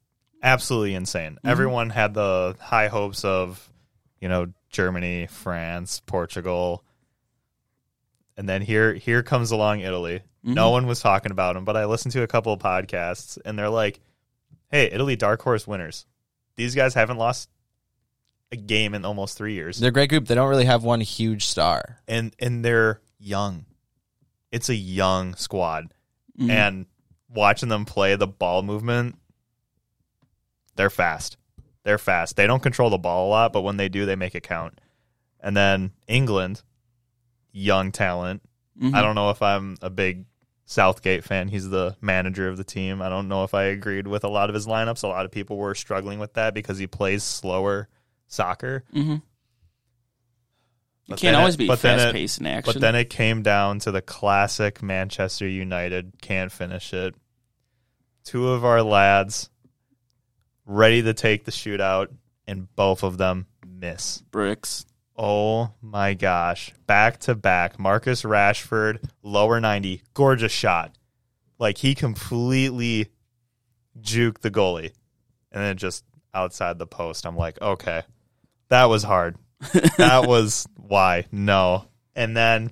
Absolutely 0.42 0.94
insane. 0.94 1.32
Mm-hmm. 1.36 1.48
Everyone 1.48 1.88
had 1.90 2.12
the 2.12 2.54
high 2.60 2.88
hopes 2.88 3.24
of, 3.24 3.66
you 4.20 4.28
know, 4.28 4.52
Germany, 4.68 5.26
France, 5.28 6.02
Portugal, 6.04 6.84
and 8.36 8.46
then 8.46 8.60
here 8.60 8.92
here 8.92 9.22
comes 9.22 9.50
along 9.50 9.80
Italy. 9.80 10.18
Mm-hmm. 10.18 10.52
No 10.54 10.70
one 10.70 10.86
was 10.86 11.00
talking 11.00 11.32
about 11.32 11.54
them, 11.54 11.64
but 11.64 11.76
I 11.76 11.86
listened 11.86 12.12
to 12.12 12.22
a 12.22 12.26
couple 12.26 12.52
of 12.52 12.60
podcasts, 12.60 13.38
and 13.44 13.58
they're 13.58 13.70
like, 13.70 14.00
"Hey, 14.70 14.90
Italy, 14.92 15.16
dark 15.16 15.40
horse 15.40 15.66
winners. 15.66 16.04
These 16.56 16.74
guys 16.74 16.92
haven't 16.94 17.16
lost 17.16 17.48
a 18.52 18.56
game 18.56 18.94
in 18.94 19.04
almost 19.04 19.36
three 19.36 19.54
years, 19.54 19.78
They're 19.78 19.88
a 19.90 19.92
great 19.92 20.08
group. 20.10 20.26
They 20.26 20.34
don't 20.34 20.48
really 20.48 20.64
have 20.66 20.84
one 20.84 21.00
huge 21.00 21.46
star. 21.46 21.98
and 22.06 22.34
and 22.38 22.64
they're 22.64 23.00
young. 23.18 23.66
It's 24.52 24.68
a 24.68 24.74
young 24.74 25.34
squad." 25.34 25.92
Mhm. 26.38 26.50
and 26.50 26.86
watching 27.28 27.68
them 27.70 27.84
play 27.86 28.14
the 28.14 28.26
ball 28.26 28.62
movement, 28.62 29.18
they're 30.76 30.90
fast. 30.90 31.36
They're 31.84 31.98
fast. 31.98 32.36
They 32.36 32.46
don't 32.46 32.62
control 32.62 32.90
the 32.90 32.98
ball 32.98 33.28
a 33.28 33.30
lot, 33.30 33.52
but 33.52 33.62
when 33.62 33.76
they 33.78 33.88
do, 33.88 34.06
they 34.06 34.16
make 34.16 34.34
it 34.34 34.42
count. 34.42 34.80
And 35.40 35.56
then 35.56 35.92
England, 36.08 36.62
young 37.52 37.92
talent. 37.92 38.42
Mhm. 38.80 38.94
I 38.94 39.02
don't 39.02 39.14
know 39.14 39.30
if 39.30 39.40
I'm 39.40 39.76
a 39.80 39.88
big 39.90 40.26
Southgate 40.66 41.24
fan. 41.24 41.48
He's 41.48 41.68
the 41.70 41.96
manager 42.00 42.48
of 42.48 42.56
the 42.56 42.64
team. 42.64 43.00
I 43.00 43.08
don't 43.08 43.28
know 43.28 43.44
if 43.44 43.54
I 43.54 43.64
agreed 43.64 44.06
with 44.08 44.24
a 44.24 44.28
lot 44.28 44.50
of 44.50 44.54
his 44.54 44.66
lineups. 44.66 45.04
A 45.04 45.06
lot 45.08 45.24
of 45.24 45.30
people 45.30 45.56
were 45.56 45.74
struggling 45.74 46.18
with 46.18 46.34
that 46.34 46.54
because 46.54 46.78
he 46.78 46.86
plays 46.86 47.22
slower 47.22 47.88
soccer. 48.26 48.84
Mhm. 48.94 49.22
You 51.06 51.14
can't 51.16 51.36
always 51.36 51.54
it- 51.54 51.58
be 51.58 51.68
fast 51.68 52.12
paced 52.12 52.40
in 52.40 52.46
action. 52.46 52.72
But 52.74 52.80
then 52.80 52.94
it 52.96 53.10
came 53.10 53.42
down 53.42 53.78
to 53.80 53.92
the 53.92 54.02
classic 54.02 54.82
Manchester 54.82 55.46
United 55.46 56.14
can't 56.20 56.50
finish 56.50 56.92
it. 56.92 57.14
Two 58.24 58.48
of 58.48 58.64
our 58.64 58.82
lads 58.82 59.50
ready 60.64 61.02
to 61.02 61.14
take 61.14 61.44
the 61.44 61.52
shootout, 61.52 62.08
and 62.48 62.74
both 62.74 63.02
of 63.04 63.18
them 63.18 63.46
miss. 63.64 64.22
bricks. 64.32 64.84
Oh 65.16 65.72
my 65.80 66.14
gosh. 66.14 66.72
Back 66.86 67.20
to 67.20 67.34
back. 67.34 67.78
Marcus 67.78 68.22
Rashford, 68.22 69.08
lower 69.22 69.60
90, 69.60 70.02
gorgeous 70.12 70.52
shot. 70.52 70.96
Like 71.58 71.78
he 71.78 71.94
completely 71.94 73.10
juked 73.98 74.40
the 74.40 74.50
goalie. 74.50 74.92
And 75.52 75.62
then 75.62 75.76
just 75.78 76.04
outside 76.34 76.78
the 76.78 76.86
post. 76.86 77.24
I'm 77.26 77.36
like, 77.36 77.60
okay, 77.62 78.02
that 78.68 78.86
was 78.86 79.02
hard. 79.02 79.36
that 79.98 80.24
was 80.28 80.66
why. 80.76 81.26
No. 81.32 81.86
And 82.14 82.36
then 82.36 82.70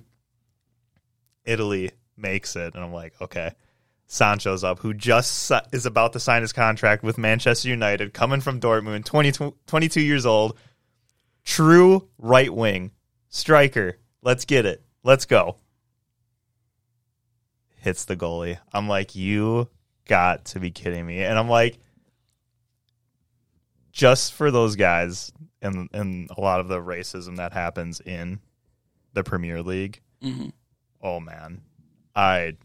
Italy 1.43 1.91
makes 2.17 2.55
it. 2.55 2.75
And 2.75 2.83
I'm 2.83 2.93
like, 2.93 3.13
okay. 3.21 3.51
Sancho's 4.07 4.63
up, 4.63 4.79
who 4.79 4.93
just 4.93 5.51
is 5.71 5.87
about 5.87 6.13
to 6.13 6.19
sign 6.19 6.43
his 6.43 6.53
contract 6.53 7.01
with 7.03 7.17
Manchester 7.17 7.69
United, 7.69 8.13
coming 8.13 8.39
from 8.39 8.59
Dortmund, 8.59 9.03
20, 9.05 9.53
22 9.65 9.99
years 9.99 10.27
old 10.27 10.57
true 11.43 12.07
right 12.17 12.53
wing 12.53 12.91
striker. 13.29 13.97
Let's 14.21 14.45
get 14.45 14.65
it. 14.65 14.83
Let's 15.03 15.25
go. 15.25 15.57
Hits 17.77 18.05
the 18.05 18.15
goalie. 18.15 18.57
I'm 18.73 18.87
like, 18.87 19.15
you 19.15 19.69
got 20.07 20.45
to 20.45 20.59
be 20.59 20.71
kidding 20.71 21.05
me. 21.05 21.23
And 21.23 21.37
I'm 21.37 21.49
like, 21.49 21.77
just 23.95 24.33
for 24.33 24.51
those 24.51 24.75
guys 24.75 25.31
and 25.61 25.89
and 25.93 26.29
a 26.37 26.41
lot 26.41 26.59
of 26.59 26.67
the 26.67 26.79
racism 26.79 27.37
that 27.37 27.53
happens 27.53 28.01
in 28.01 28.39
the 29.13 29.23
Premier 29.23 29.63
League. 29.63 30.01
Mhm. 30.21 30.51
Oh 31.01 31.19
man, 31.19 31.61
I 32.15 32.57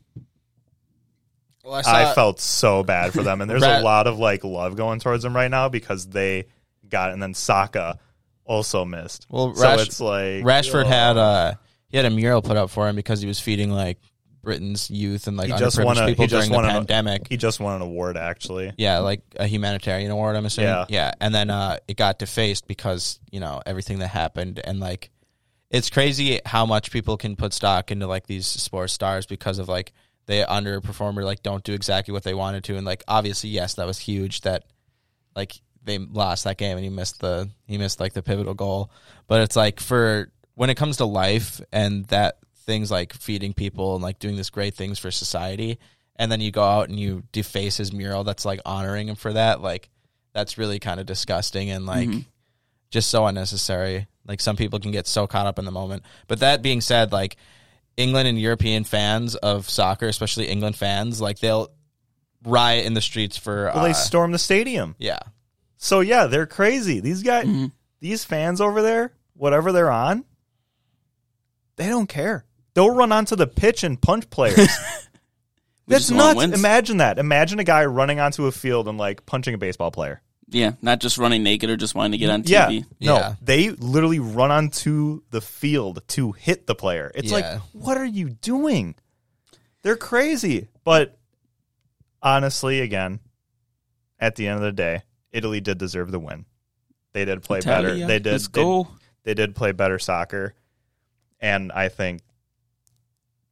Well, 1.64 1.80
I 1.86 2.14
felt 2.14 2.40
so 2.40 2.82
bad 2.82 3.12
for 3.12 3.22
them, 3.22 3.40
and 3.40 3.48
there's 3.48 3.62
Ra- 3.62 3.78
a 3.78 3.82
lot 3.82 4.06
of 4.06 4.18
like 4.18 4.44
love 4.44 4.76
going 4.76 4.98
towards 4.98 5.22
them 5.22 5.34
right 5.34 5.50
now 5.50 5.68
because 5.68 6.06
they 6.06 6.46
got 6.88 7.10
it. 7.10 7.12
And 7.14 7.22
then 7.22 7.34
Saka 7.34 7.98
also 8.44 8.84
missed. 8.84 9.26
Well, 9.30 9.54
so 9.54 9.74
it's 9.74 10.00
like 10.00 10.42
Rashford 10.42 10.84
oh. 10.84 10.88
had 10.88 11.16
a 11.16 11.60
he 11.88 11.96
had 11.96 12.06
a 12.06 12.10
mural 12.10 12.42
put 12.42 12.56
up 12.56 12.70
for 12.70 12.88
him 12.88 12.96
because 12.96 13.20
he 13.20 13.28
was 13.28 13.38
feeding 13.38 13.70
like 13.70 13.98
Britain's 14.42 14.90
youth 14.90 15.26
and 15.26 15.36
like 15.36 15.50
He 15.52 15.58
just 15.58 15.82
won 15.82 15.98
a- 15.98 16.06
people 16.06 16.26
during 16.26 16.50
the 16.50 16.56
won 16.56 16.64
a- 16.64 16.68
pandemic. 16.68 17.28
He 17.28 17.36
just 17.36 17.60
won 17.60 17.76
an 17.76 17.82
award, 17.82 18.16
actually. 18.16 18.72
yeah, 18.78 18.98
like 18.98 19.22
a 19.36 19.46
humanitarian 19.46 20.10
award. 20.10 20.36
I'm 20.36 20.46
assuming. 20.46 20.70
Yeah. 20.70 20.86
yeah, 20.88 21.12
and 21.20 21.34
then 21.34 21.50
uh, 21.50 21.78
it 21.88 21.96
got 21.96 22.18
defaced 22.18 22.66
because 22.66 23.20
you 23.30 23.40
know 23.40 23.60
everything 23.66 23.98
that 24.00 24.08
happened, 24.08 24.60
and 24.64 24.80
like 24.80 25.10
it's 25.70 25.90
crazy 25.90 26.40
how 26.44 26.66
much 26.66 26.90
people 26.90 27.16
can 27.16 27.36
put 27.36 27.52
stock 27.52 27.90
into 27.90 28.06
like 28.06 28.26
these 28.26 28.46
sports 28.46 28.92
stars 28.92 29.26
because 29.26 29.58
of 29.58 29.68
like 29.68 29.92
they 30.26 30.42
underperform 30.42 31.16
or 31.16 31.24
like 31.24 31.42
don't 31.42 31.62
do 31.64 31.72
exactly 31.74 32.12
what 32.12 32.22
they 32.24 32.34
wanted 32.34 32.64
to, 32.64 32.76
and 32.76 32.86
like 32.86 33.02
obviously 33.06 33.50
yes, 33.50 33.74
that 33.74 33.86
was 33.86 33.98
huge 33.98 34.40
that 34.42 34.64
like 35.36 35.52
they 35.82 35.98
lost 35.98 36.44
that 36.44 36.58
game 36.58 36.76
and 36.76 36.84
he 36.84 36.90
missed 36.90 37.20
the 37.20 37.48
he 37.66 37.78
missed 37.78 38.00
like 38.00 38.12
the 38.14 38.22
pivotal 38.22 38.54
goal, 38.54 38.90
but 39.28 39.40
it's 39.42 39.56
like 39.56 39.80
for 39.80 40.30
when 40.54 40.70
it 40.70 40.76
comes 40.76 40.98
to 40.98 41.04
life 41.06 41.60
and 41.72 42.04
that 42.06 42.36
things 42.60 42.90
like 42.90 43.12
feeding 43.12 43.52
people 43.52 43.94
and 43.94 44.02
like 44.02 44.18
doing 44.18 44.36
this 44.36 44.50
great 44.50 44.74
things 44.74 44.98
for 44.98 45.10
society 45.10 45.78
and 46.16 46.30
then 46.30 46.40
you 46.40 46.50
go 46.50 46.62
out 46.62 46.88
and 46.88 46.98
you 47.00 47.22
deface 47.32 47.76
his 47.78 47.92
mural 47.92 48.22
that's 48.24 48.44
like 48.44 48.60
honoring 48.66 49.08
him 49.08 49.16
for 49.16 49.32
that 49.32 49.60
like 49.60 49.88
that's 50.32 50.58
really 50.58 50.78
kind 50.78 51.00
of 51.00 51.06
disgusting 51.06 51.70
and 51.70 51.86
like 51.86 52.08
just 52.90 53.10
so 53.10 53.26
unnecessary 53.26 54.06
like 54.26 54.40
some 54.40 54.56
people 54.56 54.78
can 54.78 54.90
get 54.92 55.06
so 55.06 55.26
caught 55.26 55.46
up 55.46 55.58
in 55.58 55.64
the 55.64 55.70
moment 55.70 56.02
but 56.28 56.40
that 56.40 56.62
being 56.62 56.80
said 56.80 57.10
like 57.12 57.36
england 57.96 58.28
and 58.28 58.38
european 58.40 58.84
fans 58.84 59.34
of 59.36 59.68
soccer 59.68 60.06
especially 60.08 60.46
england 60.46 60.76
fans 60.76 61.20
like 61.20 61.38
they'll 61.40 61.68
riot 62.44 62.86
in 62.86 62.94
the 62.94 63.00
streets 63.02 63.36
for 63.36 63.70
Well, 63.74 63.84
they 63.84 63.92
storm 63.92 64.32
the 64.32 64.38
stadium. 64.38 64.94
yeah 64.98 65.18
So 65.76 66.00
yeah, 66.00 66.26
they're 66.26 66.46
crazy. 66.46 67.00
These 67.00 67.22
guys, 67.22 67.44
Mm-hmm. 67.46 67.66
these 68.00 68.24
fans 68.24 68.60
over 68.62 68.80
there, 68.82 69.12
whatever 69.34 69.72
they're 69.72 69.90
on, 69.90 70.24
they 71.76 71.88
don't 71.88 72.08
care. 72.08 72.44
They'll 72.74 72.94
run 72.94 73.12
onto 73.12 73.36
the 73.36 73.46
pitch 73.46 73.82
and 73.84 74.00
punch 74.00 74.30
players. 74.30 74.68
That's 75.88 76.10
nuts. 76.10 76.36
wins. 76.36 76.54
Imagine 76.54 76.98
that. 76.98 77.18
Imagine 77.18 77.58
a 77.58 77.64
guy 77.64 77.84
running 77.84 78.20
onto 78.20 78.46
a 78.46 78.52
field 78.52 78.86
and 78.88 78.96
like 78.96 79.26
punching 79.26 79.54
a 79.54 79.58
baseball 79.58 79.90
player. 79.90 80.22
yeah, 80.52 80.72
not 80.82 81.00
just 81.00 81.16
running 81.18 81.42
naked 81.44 81.70
or 81.70 81.76
just 81.76 81.94
wanting 81.94 82.12
to 82.12 82.18
get 82.18 82.28
on 82.30 82.42
TV. 82.42 82.48
Yeah. 82.50 82.66
TV. 82.68 82.84
No, 83.00 83.14
Yeah. 83.16 83.34
they 83.42 83.70
literally 83.70 84.18
run 84.20 84.50
onto 84.50 85.22
the 85.30 85.40
field 85.40 86.02
to 86.08 86.32
hit 86.32 86.66
the 86.66 86.74
player. 86.74 87.10
It's 87.14 87.30
Yeah. 87.30 87.36
like, 87.36 87.60
what 87.72 87.96
are 87.98 88.04
you 88.04 88.30
doing? 88.30 88.94
They're 89.82 89.96
crazy. 89.96 90.68
But 90.84 91.18
honestly, 92.22 92.80
again, 92.80 93.20
at 94.18 94.36
the 94.36 94.46
end 94.46 94.56
of 94.56 94.62
the 94.62 94.72
day, 94.72 95.02
Italy 95.32 95.60
did 95.60 95.78
deserve 95.78 96.10
the 96.10 96.18
win. 96.20 96.44
They 97.12 97.24
did 97.24 97.42
play 97.42 97.60
better. 97.60 97.94
They 97.94 98.18
did. 98.18 98.40
They- 98.40 98.48
go. 98.52 98.88
they 99.24 99.34
did 99.34 99.54
play 99.54 99.72
better 99.72 99.98
soccer. 99.98 100.54
And 101.40 101.72
I 101.72 101.88
think 101.88 102.20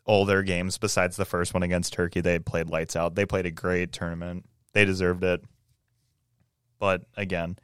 all 0.09 0.25
their 0.25 0.42
games 0.42 0.79
besides 0.79 1.16
the 1.16 1.27
first 1.27 1.53
one 1.53 1.62
against 1.62 1.92
Turkey, 1.92 2.23
they 2.23 2.38
played 2.38 2.71
lights 2.71 2.97
out. 2.97 3.14
They 3.14 3.27
played 3.27 3.44
a 3.44 3.51
great 3.51 3.92
tournament. 3.92 4.47
They 4.73 4.87
deserved 4.87 5.23
it. 5.23 5.44
But 6.79 7.03
again, 7.14 7.59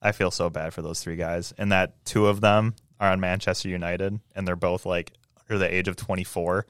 I 0.00 0.12
feel 0.12 0.30
so 0.30 0.48
bad 0.48 0.72
for 0.72 0.80
those 0.80 1.02
three 1.02 1.16
guys. 1.16 1.52
And 1.58 1.72
that 1.72 2.04
two 2.04 2.28
of 2.28 2.40
them 2.40 2.76
are 3.00 3.10
on 3.10 3.18
Manchester 3.18 3.68
United 3.68 4.20
and 4.36 4.46
they're 4.46 4.54
both 4.54 4.86
like 4.86 5.12
under 5.40 5.58
the 5.58 5.74
age 5.74 5.88
of 5.88 5.96
24. 5.96 6.58
a 6.58 6.64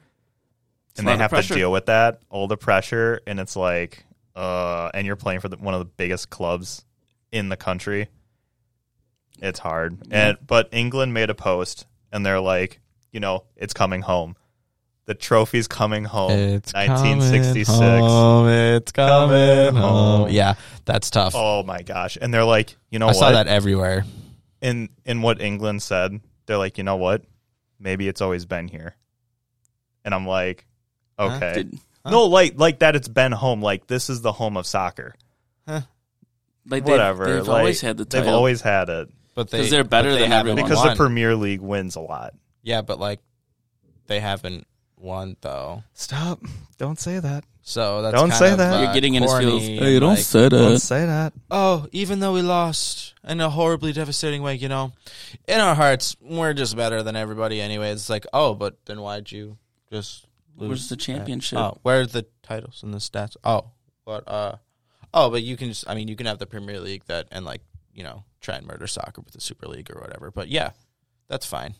And 0.97 1.07
they 1.07 1.15
have 1.15 1.29
to 1.31 1.53
deal 1.53 1.71
with 1.71 1.85
that, 1.85 2.21
all 2.31 2.47
the 2.47 2.57
pressure. 2.57 3.21
And 3.27 3.39
it's 3.39 3.55
like, 3.55 4.03
uh, 4.35 4.89
and 4.95 5.05
you're 5.05 5.15
playing 5.15 5.41
for 5.41 5.49
the, 5.49 5.57
one 5.57 5.75
of 5.75 5.79
the 5.79 5.85
biggest 5.85 6.31
clubs 6.31 6.83
in 7.31 7.49
the 7.49 7.57
country. 7.57 8.09
It's 9.43 9.59
hard. 9.59 9.99
And 10.09 10.39
but 10.45 10.69
England 10.71 11.13
made 11.13 11.29
a 11.29 11.35
post 11.35 11.85
and 12.11 12.25
they're 12.25 12.41
like, 12.41 12.81
you 13.11 13.19
know, 13.19 13.43
it's 13.55 13.75
coming 13.75 14.01
home. 14.01 14.35
The 15.09 15.15
trophy's 15.15 15.67
coming 15.67 16.03
home. 16.03 16.29
It's 16.29 16.71
1966. 16.71 17.67
Coming 17.67 17.99
home, 18.03 18.47
it's 18.47 18.91
coming, 18.91 19.29
Coming 19.65 19.81
home. 19.81 20.19
home. 20.21 20.29
Yeah, 20.29 20.53
that's 20.85 21.09
tough. 21.09 21.33
Oh 21.35 21.63
my 21.63 21.81
gosh. 21.81 22.15
And 22.21 22.31
they're 22.31 22.43
like, 22.45 22.77
you 22.91 22.99
know 22.99 23.05
I 23.07 23.09
what? 23.09 23.15
saw 23.15 23.31
that 23.31 23.47
everywhere. 23.47 24.05
in 24.61 24.89
in 25.05 25.23
what 25.23 25.41
England 25.41 25.81
said, 25.81 26.19
they're 26.45 26.59
like, 26.59 26.77
you 26.77 26.83
know 26.83 26.97
what? 26.97 27.23
Maybe 27.79 28.07
it's 28.07 28.21
always 28.21 28.45
been 28.45 28.67
here. 28.67 28.95
And 30.05 30.13
I'm 30.13 30.27
like, 30.27 30.67
Huh? 31.17 31.37
okay. 31.37 31.53
Did- 31.55 31.79
No, 32.05 32.25
like 32.25 32.53
like 32.59 32.77
that 32.79 32.95
it's 32.95 33.07
been 33.07 33.31
home. 33.31 33.63
Like 33.63 33.87
this 33.87 34.11
is 34.11 34.21
the 34.21 34.31
home 34.31 34.57
of 34.57 34.67
soccer. 34.67 35.15
like 35.65 35.83
they've, 36.67 36.83
Whatever. 36.85 37.25
They've 37.33 37.47
like, 37.47 37.57
always 37.57 37.81
had 37.81 37.97
the 37.97 38.05
They've 38.05 38.27
always 38.27 38.61
had 38.61 38.89
it. 38.89 39.09
But 39.33 39.49
they 39.49 39.57
'Cause 39.61 39.69
they're 39.71 39.83
better 39.83 40.09
but 40.11 40.15
they 40.17 40.21
than 40.21 40.33
everyone. 40.33 40.61
Because 40.63 40.77
won. 40.77 40.89
the 40.89 40.95
Premier 40.95 41.35
League 41.35 41.61
wins 41.61 41.95
a 41.95 41.99
lot. 42.01 42.35
yeah, 42.61 42.83
but 42.83 42.99
like 42.99 43.21
they 44.05 44.19
haven't 44.19 44.67
won 44.99 45.35
though. 45.41 45.83
Stop. 45.93 46.41
Don't 46.77 46.99
say 46.99 47.19
that. 47.19 47.43
So 47.61 48.01
that's 48.01 48.15
Don't 48.15 48.29
kind 48.29 48.39
say 48.39 48.51
of, 48.53 48.57
that. 48.57 48.73
uh, 48.73 48.81
You're 48.83 48.93
getting 48.93 49.13
in 49.15 49.21
his 49.23 49.31
corny 49.31 49.45
feels. 49.45 49.67
and, 49.67 49.79
Hey, 49.79 49.99
don't 49.99 50.09
like, 50.15 50.19
say 50.19 50.41
that. 50.43 50.49
Don't 50.49 50.79
say 50.79 51.05
that. 51.05 51.33
Oh, 51.51 51.85
even 51.91 52.19
though 52.19 52.33
we 52.33 52.41
lost 52.41 53.13
in 53.27 53.39
a 53.41 53.49
horribly 53.49 53.93
devastating 53.93 54.41
way, 54.41 54.55
you 54.55 54.69
know, 54.69 54.91
in 55.47 55.59
our 55.59 55.75
hearts, 55.75 56.15
we're 56.19 56.53
just 56.53 56.75
better 56.75 57.03
than 57.03 57.15
everybody 57.15 57.61
anyway. 57.61 57.91
It's 57.91 58.09
like, 58.09 58.25
oh, 58.33 58.55
but 58.55 58.83
then 58.85 59.01
why'd 59.01 59.31
you 59.31 59.57
just 59.91 60.25
lose? 60.57 60.69
Where's 60.69 60.89
the 60.89 60.95
that? 60.95 61.01
championship? 61.01 61.59
Oh, 61.59 61.77
where 61.83 62.01
are 62.01 62.05
the 62.07 62.25
titles 62.41 62.81
and 62.81 62.91
the 62.91 62.97
stats? 62.97 63.37
Oh, 63.43 63.65
but 64.03 64.27
uh, 64.27 64.55
oh, 65.13 65.29
but 65.29 65.43
you 65.43 65.55
can 65.55 65.67
just, 65.67 65.87
I 65.87 65.93
mean, 65.93 66.07
you 66.07 66.15
can 66.15 66.25
have 66.25 66.39
the 66.39 66.47
Premier 66.47 66.79
League 66.79 67.03
that 67.05 67.27
and 67.31 67.45
like, 67.45 67.61
you 67.93 68.03
know, 68.03 68.23
try 68.41 68.55
and 68.55 68.65
murder 68.65 68.87
soccer 68.87 69.21
with 69.21 69.33
the 69.35 69.41
Super 69.41 69.67
League 69.67 69.91
or 69.95 70.01
whatever. 70.01 70.31
But 70.31 70.47
yeah, 70.47 70.71
that's 71.27 71.45
fine. 71.45 71.75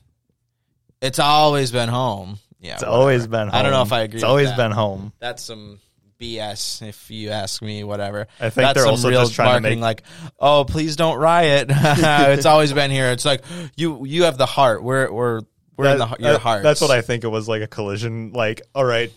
It's 1.02 1.18
always 1.18 1.72
been 1.72 1.90
home. 1.90 2.38
Yeah, 2.60 2.74
It's 2.74 2.82
whatever. 2.84 2.98
always 2.98 3.28
been 3.28 3.48
home. 3.48 3.56
I 3.56 3.62
don't 3.64 3.72
know 3.72 3.82
if 3.84 3.94
I 3.94 4.02
agree. 4.02 4.18
It's 4.18 4.24
with 4.24 4.30
always 4.30 4.50
that. 4.50 4.58
been 4.58 4.72
home. 4.72 5.14
That's 5.20 5.44
some 5.44 5.80
BS, 6.20 6.82
if 6.88 7.10
you 7.10 7.30
ask 7.30 7.62
me. 7.62 7.84
Whatever. 7.86 8.28
I 8.40 8.50
think 8.50 8.56
That's 8.56 8.74
they're 8.76 8.84
some 8.84 8.92
also 8.92 9.10
real 9.10 9.22
just 9.22 9.34
trying 9.36 9.48
to 9.48 9.52
marketing, 9.62 9.80
make 9.80 9.84
like, 9.84 10.04
oh, 10.40 10.66
please 10.66 10.96
don't 10.98 11.18
riot. 11.18 11.68
it's 11.72 12.46
always 12.46 12.74
been 12.74 12.92
here. 12.92 13.12
It's 13.12 13.24
like 13.26 13.44
you 13.78 14.06
you 14.06 14.24
have 14.24 14.38
the 14.38 14.46
heart. 14.46 14.84
We're 14.84 15.10
we're 15.12 15.42
we're 15.78 15.88
in 15.94 15.98
the, 16.00 16.06
That- 16.08 16.20
your 16.20 16.34
that- 16.34 16.42
heart. 16.42 16.64
That's 16.64 16.82
what 16.82 16.92
I 16.92 17.02
think 17.02 17.24
it 17.24 17.30
was 17.30 17.48
like 17.48 17.62
a 17.62 17.68
collision. 17.68 18.34
Like, 18.34 18.62
all 18.76 18.84
right, 18.84 19.14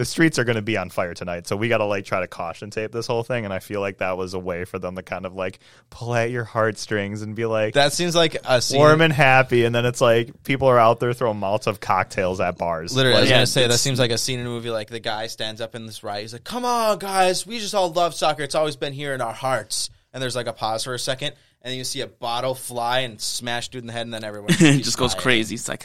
the 0.00 0.06
streets 0.06 0.38
are 0.38 0.44
going 0.44 0.56
to 0.56 0.62
be 0.62 0.78
on 0.78 0.88
fire 0.88 1.12
tonight, 1.12 1.46
so 1.46 1.58
we 1.58 1.68
got 1.68 1.76
to 1.76 1.84
like 1.84 2.06
try 2.06 2.20
to 2.20 2.26
caution 2.26 2.70
tape 2.70 2.90
this 2.90 3.06
whole 3.06 3.22
thing. 3.22 3.44
And 3.44 3.52
I 3.52 3.58
feel 3.58 3.82
like 3.82 3.98
that 3.98 4.16
was 4.16 4.32
a 4.32 4.38
way 4.38 4.64
for 4.64 4.78
them 4.78 4.96
to 4.96 5.02
kind 5.02 5.26
of 5.26 5.34
like 5.34 5.58
pull 5.90 6.14
at 6.14 6.30
your 6.30 6.44
heartstrings 6.44 7.20
and 7.20 7.36
be 7.36 7.44
like 7.44 7.74
That 7.74 7.92
seems 7.92 8.14
like 8.14 8.34
a 8.46 8.62
scene. 8.62 8.78
warm 8.78 9.02
and 9.02 9.12
happy. 9.12 9.66
And 9.66 9.74
then 9.74 9.84
it's 9.84 10.00
like 10.00 10.42
people 10.42 10.68
are 10.68 10.78
out 10.78 11.00
there 11.00 11.12
throwing 11.12 11.38
Molotov 11.38 11.80
cocktails 11.80 12.40
at 12.40 12.56
bars. 12.56 12.96
Literally, 12.96 13.18
I 13.18 13.20
was 13.20 13.28
gonna 13.30 13.46
say 13.46 13.66
that 13.66 13.76
seems 13.76 13.98
like 13.98 14.10
a 14.10 14.16
scene 14.16 14.40
in 14.40 14.46
a 14.46 14.48
movie. 14.48 14.70
Like 14.70 14.88
the 14.88 15.00
guy 15.00 15.26
stands 15.26 15.60
up 15.60 15.74
in 15.74 15.84
this 15.84 16.02
riot. 16.02 16.22
He's 16.22 16.32
like, 16.32 16.44
"Come 16.44 16.64
on, 16.64 16.98
guys, 16.98 17.46
we 17.46 17.58
just 17.58 17.74
all 17.74 17.92
love 17.92 18.14
soccer. 18.14 18.42
It's 18.42 18.54
always 18.54 18.76
been 18.76 18.94
here 18.94 19.12
in 19.12 19.20
our 19.20 19.34
hearts." 19.34 19.90
And 20.14 20.22
there's 20.22 20.34
like 20.34 20.46
a 20.46 20.54
pause 20.54 20.82
for 20.84 20.94
a 20.94 20.98
second, 20.98 21.34
and 21.60 21.72
then 21.72 21.76
you 21.76 21.84
see 21.84 22.00
a 22.00 22.06
bottle 22.06 22.54
fly 22.54 23.00
and 23.00 23.20
smash 23.20 23.68
dude 23.68 23.82
in 23.82 23.86
the 23.86 23.92
head, 23.92 24.06
and 24.06 24.14
then 24.14 24.24
everyone 24.24 24.48
it 24.58 24.82
just 24.82 24.96
goes 24.96 25.14
crazy. 25.14 25.56
It's 25.56 25.68
like 25.68 25.84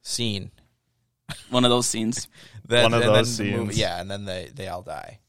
Scene. 0.00 0.50
one 1.50 1.64
of 1.66 1.70
those 1.70 1.86
scenes. 1.86 2.28
Then, 2.66 2.84
One 2.84 2.94
of 2.94 3.02
and 3.02 3.14
those 3.14 3.36
then 3.38 3.50
movie- 3.50 3.66
scenes. 3.74 3.78
yeah, 3.78 4.00
and 4.00 4.10
then 4.10 4.24
they 4.24 4.50
they 4.54 4.68
all 4.68 4.82
die 4.82 5.20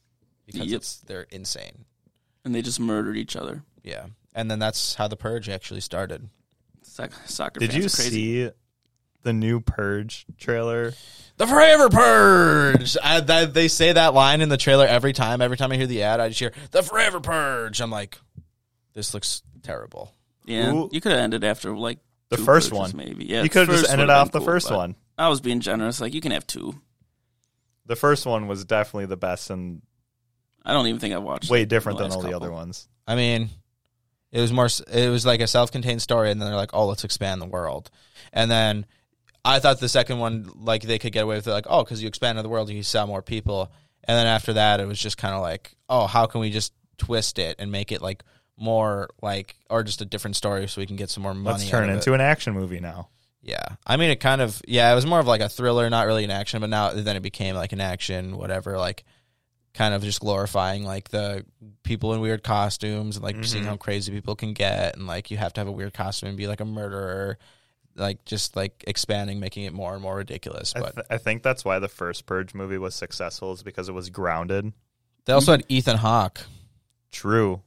because 0.46 0.68
Yep. 0.68 0.78
it's 0.78 0.98
they're 1.00 1.28
insane. 1.32 1.86
And 2.46 2.54
they 2.56 2.62
just 2.62 2.80
murdered 2.80 3.18
each 3.18 3.36
other. 3.36 3.64
Yeah, 3.84 4.06
and 4.34 4.50
then 4.50 4.60
that's 4.60 4.96
how 4.96 5.08
the 5.08 5.18
purge 5.18 5.50
actually 5.50 5.82
started. 5.82 6.30
Soc- 6.84 7.12
Soccer 7.26 7.60
Did 7.60 7.72
fans 7.72 7.78
you 7.78 7.86
are 7.88 7.90
crazy. 7.90 8.10
see 8.46 8.52
the 9.24 9.34
new 9.34 9.60
Purge 9.60 10.26
trailer? 10.38 10.94
The 11.38 11.48
Forever 11.48 11.90
Purge. 11.90 12.96
I, 13.04 13.20
that, 13.20 13.54
they 13.54 13.68
say 13.68 13.92
that 13.92 14.14
line 14.14 14.40
in 14.40 14.48
the 14.50 14.56
trailer 14.58 14.86
every 14.86 15.12
time. 15.12 15.42
Every 15.42 15.58
time 15.58 15.72
I 15.72 15.78
hear 15.78 15.88
the 15.88 16.04
ad, 16.04 16.20
I 16.22 16.28
just 16.30 16.40
hear 16.40 16.54
the 16.72 16.84
Forever 16.84 17.20
Purge. 17.20 17.82
I'm 17.82 17.90
like, 17.92 18.18
this 18.94 19.14
looks 19.14 19.42
terrible. 19.64 20.14
Yeah, 20.46 20.70
Who- 20.72 20.90
you 20.94 21.02
could 21.02 21.12
have 21.12 21.20
ended 21.22 21.44
after 21.44 21.76
like 21.76 21.98
The 22.30 22.38
two 22.38 22.44
first 22.46 22.70
purges, 22.70 22.94
one. 22.94 23.04
maybe. 23.04 23.26
Yeah, 23.26 23.42
you 23.44 23.50
could 23.50 23.68
have 23.68 23.78
just 23.80 23.90
ended 23.92 24.10
off 24.12 24.32
been 24.32 24.40
the 24.40 24.46
cool, 24.46 24.54
first 24.54 24.72
one. 24.72 24.96
I 25.18 25.28
was 25.30 25.42
being 25.42 25.60
generous. 25.60 26.00
Like 26.00 26.14
you 26.14 26.22
can 26.22 26.32
have 26.32 26.46
two. 26.48 26.80
The 27.86 27.96
first 27.96 28.26
one 28.26 28.48
was 28.48 28.66
definitely 28.66 29.06
the 29.06 29.18
best 29.18 29.50
and 29.50 29.82
I 30.66 30.74
don't 30.74 30.88
even 30.88 31.00
think 31.00 31.14
I 31.14 31.20
watched. 31.20 31.50
way 31.50 31.66
different 31.66 32.00
than 32.00 32.10
last 32.10 32.16
all 32.16 32.24
the 32.24 32.36
other 32.36 32.52
ones. 32.52 32.88
I 33.08 33.16
mean, 33.16 33.50
it 34.32 34.42
was 34.42 34.52
more. 34.52 34.68
It 34.92 35.10
was 35.10 35.26
like 35.26 35.40
a 35.40 35.48
self-contained 35.48 36.02
story, 36.02 36.32
and 36.32 36.42
then 36.42 36.50
they're 36.50 36.58
like, 36.58 36.74
"Oh, 36.74 36.88
let's 36.88 37.04
expand 37.04 37.42
the 37.42 37.46
world." 37.46 37.92
And 38.34 38.50
then 38.50 38.86
I 39.46 39.60
thought 39.60 39.80
the 39.80 39.88
second 39.88 40.18
one, 40.18 40.50
like, 40.56 40.82
they 40.82 40.98
could 40.98 41.14
get 41.14 41.24
away 41.24 41.36
with 41.36 41.48
it, 41.48 41.52
like, 41.52 41.68
"Oh, 41.70 41.84
because 41.84 42.02
you 42.02 42.08
expanded 42.08 42.44
the 42.44 42.50
world, 42.50 42.70
you 42.70 42.82
saw 42.82 43.06
more 43.06 43.22
people." 43.22 43.72
And 44.04 44.18
then 44.18 44.26
after 44.28 44.54
that, 44.54 44.80
it 44.80 44.88
was 44.88 45.00
just 45.00 45.18
kind 45.18 45.36
of 45.36 45.42
like, 45.42 45.76
"Oh, 45.88 46.08
how 46.08 46.26
can 46.26 46.42
we 46.42 46.50
just 46.50 46.74
twist 46.98 47.38
it 47.38 47.58
and 47.60 47.72
make 47.72 47.92
it 47.92 48.02
like 48.02 48.24
more 48.58 49.10
like, 49.22 49.56
or 49.70 49.84
just 49.84 50.02
a 50.02 50.06
different 50.06 50.36
story, 50.36 50.68
so 50.68 50.82
we 50.82 50.88
can 50.88 50.96
get 50.96 51.12
some 51.12 51.22
more 51.22 51.36
money?" 51.36 51.60
Let's 51.60 51.70
turn 51.70 51.84
out 51.84 51.90
it 51.90 51.94
of 51.94 51.98
into 52.00 52.14
an 52.14 52.22
action 52.22 52.54
movie 52.56 52.80
now. 52.80 53.10
Yeah, 53.48 53.64
I 53.86 53.98
mean, 53.98 54.10
it 54.10 54.20
kind 54.20 54.42
of 54.42 54.60
yeah, 54.68 54.92
it 54.92 54.96
was 54.96 55.06
more 55.06 55.20
of 55.20 55.28
like 55.28 55.40
a 55.42 55.48
thriller, 55.50 55.88
not 55.90 56.08
really 56.08 56.24
an 56.24 56.32
action, 56.32 56.62
but 56.62 56.70
now 56.72 56.90
then 56.90 57.16
it 57.16 57.22
became 57.22 57.56
like 57.56 57.74
an 57.74 57.80
action, 57.80 58.38
whatever, 58.38 58.78
like 58.80 59.04
kind 59.76 59.94
of 59.94 60.02
just 60.04 60.20
glorifying 60.20 60.84
like 60.84 61.10
the 61.10 61.46
people 61.84 62.14
in 62.16 62.22
weird 62.22 62.44
costumes 62.44 63.18
and 63.18 63.24
like 63.24 63.44
seeing 63.46 63.64
Mhm. 63.64 63.68
how 63.68 63.76
crazy 63.78 64.12
people 64.12 64.36
can 64.36 64.54
get, 64.54 64.96
and 64.98 65.06
like 65.06 65.30
you 65.30 65.38
have 65.38 65.54
to 65.54 65.62
have 65.62 65.68
a 65.68 65.72
weird 65.72 65.94
costume 65.94 66.30
and 66.30 66.38
be 66.38 66.48
like 66.48 66.60
a 66.60 66.66
murderer, 66.66 67.38
like 67.96 68.26
just 68.26 68.56
like 68.56 68.84
expanding, 68.88 69.40
making 69.40 69.66
it 69.66 69.74
more 69.74 69.94
and 69.94 70.02
more 70.02 70.16
ridiculous. 70.16 70.74
I, 70.76 70.80
But 70.80 70.96
th- 70.96 71.08
I 71.12 71.18
think 71.20 71.44
that's 71.44 71.64
why 71.64 71.78
the 71.78 71.88
first 71.88 72.26
Purge 72.26 72.56
movie 72.56 72.80
was 72.80 72.96
successful 72.96 73.54
is 73.54 73.62
because 73.62 73.90
it 73.90 73.94
was 73.94 74.10
grounded. 74.10 74.74
they 75.26 75.34
also 75.34 75.52
had 75.52 75.66
Ethan 75.70 75.98
Hawke. 75.98 76.42
True. 77.12 77.62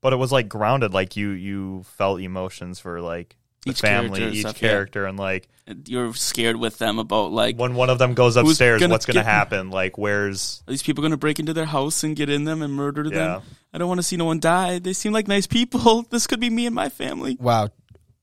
But 0.00 0.12
it 0.12 0.16
was 0.16 0.30
like 0.30 0.48
grounded, 0.48 0.94
like 0.94 1.16
you 1.16 1.30
you 1.30 1.82
felt 1.96 2.20
emotions 2.20 2.78
for 2.78 3.00
like 3.00 3.36
Each 3.70 3.80
family, 3.80 4.20
character 4.20 4.24
and 4.26 4.34
each 4.34 4.40
stuff, 4.40 4.62
yeah. 4.62 4.68
character, 4.68 5.04
and 5.06 5.18
like 5.18 5.48
You're 5.86 6.14
scared 6.14 6.56
with 6.56 6.78
them 6.78 6.98
about 6.98 7.32
like 7.32 7.56
when 7.58 7.74
one 7.74 7.90
of 7.90 7.98
them 7.98 8.14
goes 8.14 8.36
Who's 8.36 8.50
upstairs, 8.50 8.80
gonna 8.80 8.92
what's 8.92 9.06
going 9.06 9.14
to 9.14 9.20
get- 9.20 9.26
happen? 9.26 9.70
Like 9.70 9.98
where's 9.98 10.62
are 10.66 10.70
these 10.70 10.82
people 10.82 11.02
going 11.02 11.10
to 11.12 11.16
break 11.16 11.38
into 11.38 11.52
their 11.52 11.64
house 11.64 12.04
and 12.04 12.14
get 12.14 12.30
in 12.30 12.44
them 12.44 12.62
and 12.62 12.72
murder 12.72 13.04
yeah? 13.04 13.10
them. 13.10 13.42
I 13.72 13.78
don't 13.78 13.88
want 13.88 13.98
to 13.98 14.02
see 14.04 14.16
no 14.16 14.24
one 14.24 14.40
die. 14.40 14.78
They 14.78 14.92
seem 14.92 15.12
like 15.12 15.28
nice 15.28 15.46
people. 15.46 16.02
This 16.10 16.26
could 16.26 16.40
be 16.40 16.50
me 16.50 16.66
and 16.66 16.74
my 16.74 16.88
family. 16.88 17.36
Wow, 17.40 17.68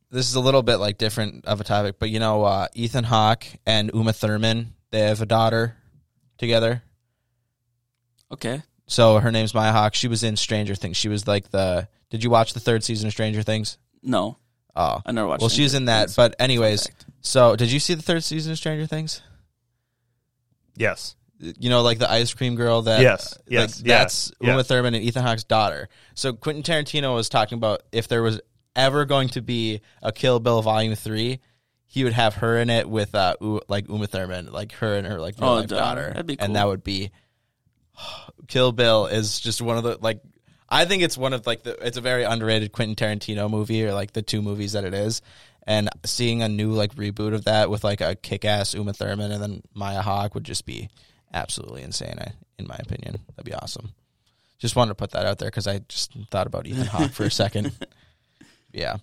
this 0.10 0.30
is 0.30 0.36
a 0.36 0.40
little 0.40 0.64
bit 0.64 0.78
like 0.78 0.98
different 0.98 1.46
of 1.46 1.60
a 1.60 1.64
topic, 1.64 1.96
but 2.00 2.10
you 2.10 2.20
know, 2.20 2.44
uh, 2.44 2.68
Ethan 2.74 3.04
Hawke 3.04 3.46
and 3.66 3.92
Uma 3.94 4.14
Thurman, 4.14 4.74
they 4.92 5.02
have 5.02 5.22
a 5.22 5.26
daughter 5.26 5.76
together. 6.38 6.84
Okay. 8.32 8.62
So 8.88 9.20
her 9.20 9.32
name's 9.32 9.54
Maya 9.54 9.72
Hawke. 9.72 9.96
She 9.96 10.08
was 10.08 10.24
in 10.24 10.36
Stranger 10.36 10.76
Things. 10.76 10.98
She 10.98 11.10
was 11.10 11.28
like 11.28 11.50
the. 11.50 11.88
Did 12.10 12.24
you 12.24 12.30
watch 12.30 12.54
the 12.54 12.60
third 12.60 12.84
season 12.84 13.08
of 13.08 13.14
Stranger 13.14 13.42
Things? 13.42 13.78
No, 14.04 14.38
Oh, 14.76 15.02
I 15.06 15.12
never 15.12 15.28
watched. 15.28 15.42
well, 15.42 15.50
she's 15.50 15.74
in 15.74 15.86
that. 15.86 16.14
But 16.16 16.36
anyways, 16.40 16.88
Fun 16.88 16.96
so 17.22 17.56
did 17.56 17.72
you 17.72 17.80
see 17.80 17.94
the 17.94 18.02
third 18.02 18.24
season 18.24 18.52
of 18.52 18.58
Stranger 18.58 18.86
Things? 18.88 19.22
Yes. 20.76 21.16
You 21.40 21.70
know, 21.70 21.82
like 21.82 22.00
the 22.00 22.10
ice 22.10 22.34
cream 22.34 22.56
girl 22.56 22.84
that. 22.84 23.02
Yes, 23.02 23.34
like, 23.38 23.44
yes, 23.50 23.82
yeah, 23.84 23.98
That's 24.00 24.32
yeah. 24.40 24.52
Uma 24.52 24.64
Thurman 24.64 24.94
and 24.94 25.04
Ethan 25.04 25.24
Hawke's 25.24 25.44
daughter. 25.44 25.90
So 26.16 26.34
Quentin 26.34 26.64
Tarantino 26.64 27.14
was 27.16 27.28
talking 27.30 27.58
about 27.58 27.84
if 27.92 28.08
there 28.08 28.24
was 28.24 28.40
ever 28.76 29.06
going 29.06 29.30
to 29.30 29.42
be 29.42 29.82
a 30.02 30.12
Kill 30.12 30.40
Bill 30.40 30.62
Volume 30.62 30.96
Three, 30.96 31.40
he 31.86 32.04
would 32.06 32.14
have 32.14 32.36
her 32.36 32.58
in 32.58 32.70
it 32.70 32.90
with 32.90 33.14
uh 33.14 33.36
U- 33.42 33.62
like 33.68 33.90
Uma 33.90 34.08
Thurman, 34.08 34.52
like 34.52 34.72
her 34.74 34.96
and 34.96 35.06
her 35.06 35.20
like 35.20 35.36
real 35.40 35.50
Oh, 35.50 35.66
daughter, 35.66 36.08
That'd 36.08 36.28
be 36.28 36.38
cool. 36.38 36.46
and 36.46 36.56
that 36.56 36.66
would 36.68 36.84
be 36.84 37.12
Kill 38.48 38.72
Bill 38.72 39.08
is 39.08 39.40
just 39.40 39.62
one 39.62 39.78
of 39.78 39.84
the 39.84 39.98
like 40.02 40.22
I 40.74 40.86
think 40.86 41.04
it's 41.04 41.18
one 41.18 41.34
of 41.34 41.46
like 41.46 41.64
the 41.64 41.78
it's 41.86 41.98
a 41.98 42.02
very 42.02 42.24
underrated 42.24 42.72
Quentin 42.72 42.96
Tarantino 42.96 43.50
movie 43.50 43.86
or 43.86 43.94
like 43.94 44.14
the 44.14 44.22
two 44.22 44.42
movies 44.42 44.72
that 44.74 44.84
it 44.86 44.94
is. 44.94 45.22
And 45.66 45.90
seeing 46.06 46.42
a 46.42 46.50
new 46.50 46.72
like 46.72 46.96
reboot 46.96 47.34
of 47.34 47.46
that 47.46 47.70
with 47.70 47.84
like 47.84 48.02
a 48.02 48.16
kick 48.16 48.44
ass 48.44 48.74
Uma 48.74 48.92
Thurman 48.94 49.32
and 49.32 49.42
then 49.42 49.62
Maya 49.74 50.02
Hawke 50.02 50.34
would 50.36 50.44
just 50.44 50.66
be 50.66 50.90
absolutely 51.34 51.84
insane, 51.84 52.16
I, 52.20 52.34
in 52.60 52.68
my 52.68 52.76
opinion. 52.76 53.20
That'd 53.36 53.46
be 53.46 53.54
awesome. 53.54 53.94
Just 54.60 54.76
wanted 54.76 54.90
to 54.90 54.96
put 54.96 55.12
that 55.12 55.26
out 55.26 55.40
there 55.40 55.50
because 55.50 55.68
I 55.68 55.80
just 55.88 56.12
thought 56.32 56.48
about 56.48 56.68
Ethan 56.68 56.88
Hawke 56.88 57.12
for 57.12 57.24
a 57.24 57.32
second. 57.32 57.72
Yeah. 58.74 58.98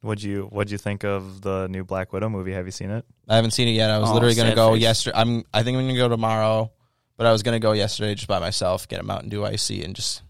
What'd 0.00 0.22
you 0.24 0.44
What'd 0.50 0.70
you 0.70 0.78
think 0.78 1.04
of 1.04 1.42
the 1.42 1.68
new 1.68 1.84
Black 1.84 2.12
Widow 2.14 2.30
movie? 2.30 2.52
Have 2.54 2.64
you 2.64 2.72
seen 2.72 2.90
it? 2.90 3.04
I 3.28 3.36
haven't 3.36 3.50
seen 3.52 3.68
it 3.68 3.72
yet. 3.72 3.90
I 3.90 3.98
was 3.98 4.08
Oh, 4.10 4.14
literally 4.14 4.34
gonna 4.34 4.54
go 4.54 4.72
face. 4.72 4.82
yesterday. 4.82 5.16
I'm 5.18 5.44
I 5.52 5.62
think 5.62 5.76
I'm 5.76 5.84
gonna 5.86 5.98
go 5.98 6.08
tomorrow, 6.08 6.72
but 7.18 7.26
I 7.26 7.32
was 7.32 7.42
gonna 7.42 7.60
go 7.60 7.72
yesterday 7.72 8.14
just 8.14 8.26
by 8.26 8.38
myself, 8.38 8.88
get 8.88 9.00
a 9.00 9.02
Mountain 9.02 9.28
Dew 9.28 9.44
icy 9.44 9.84
and 9.84 9.94
just 9.94 10.22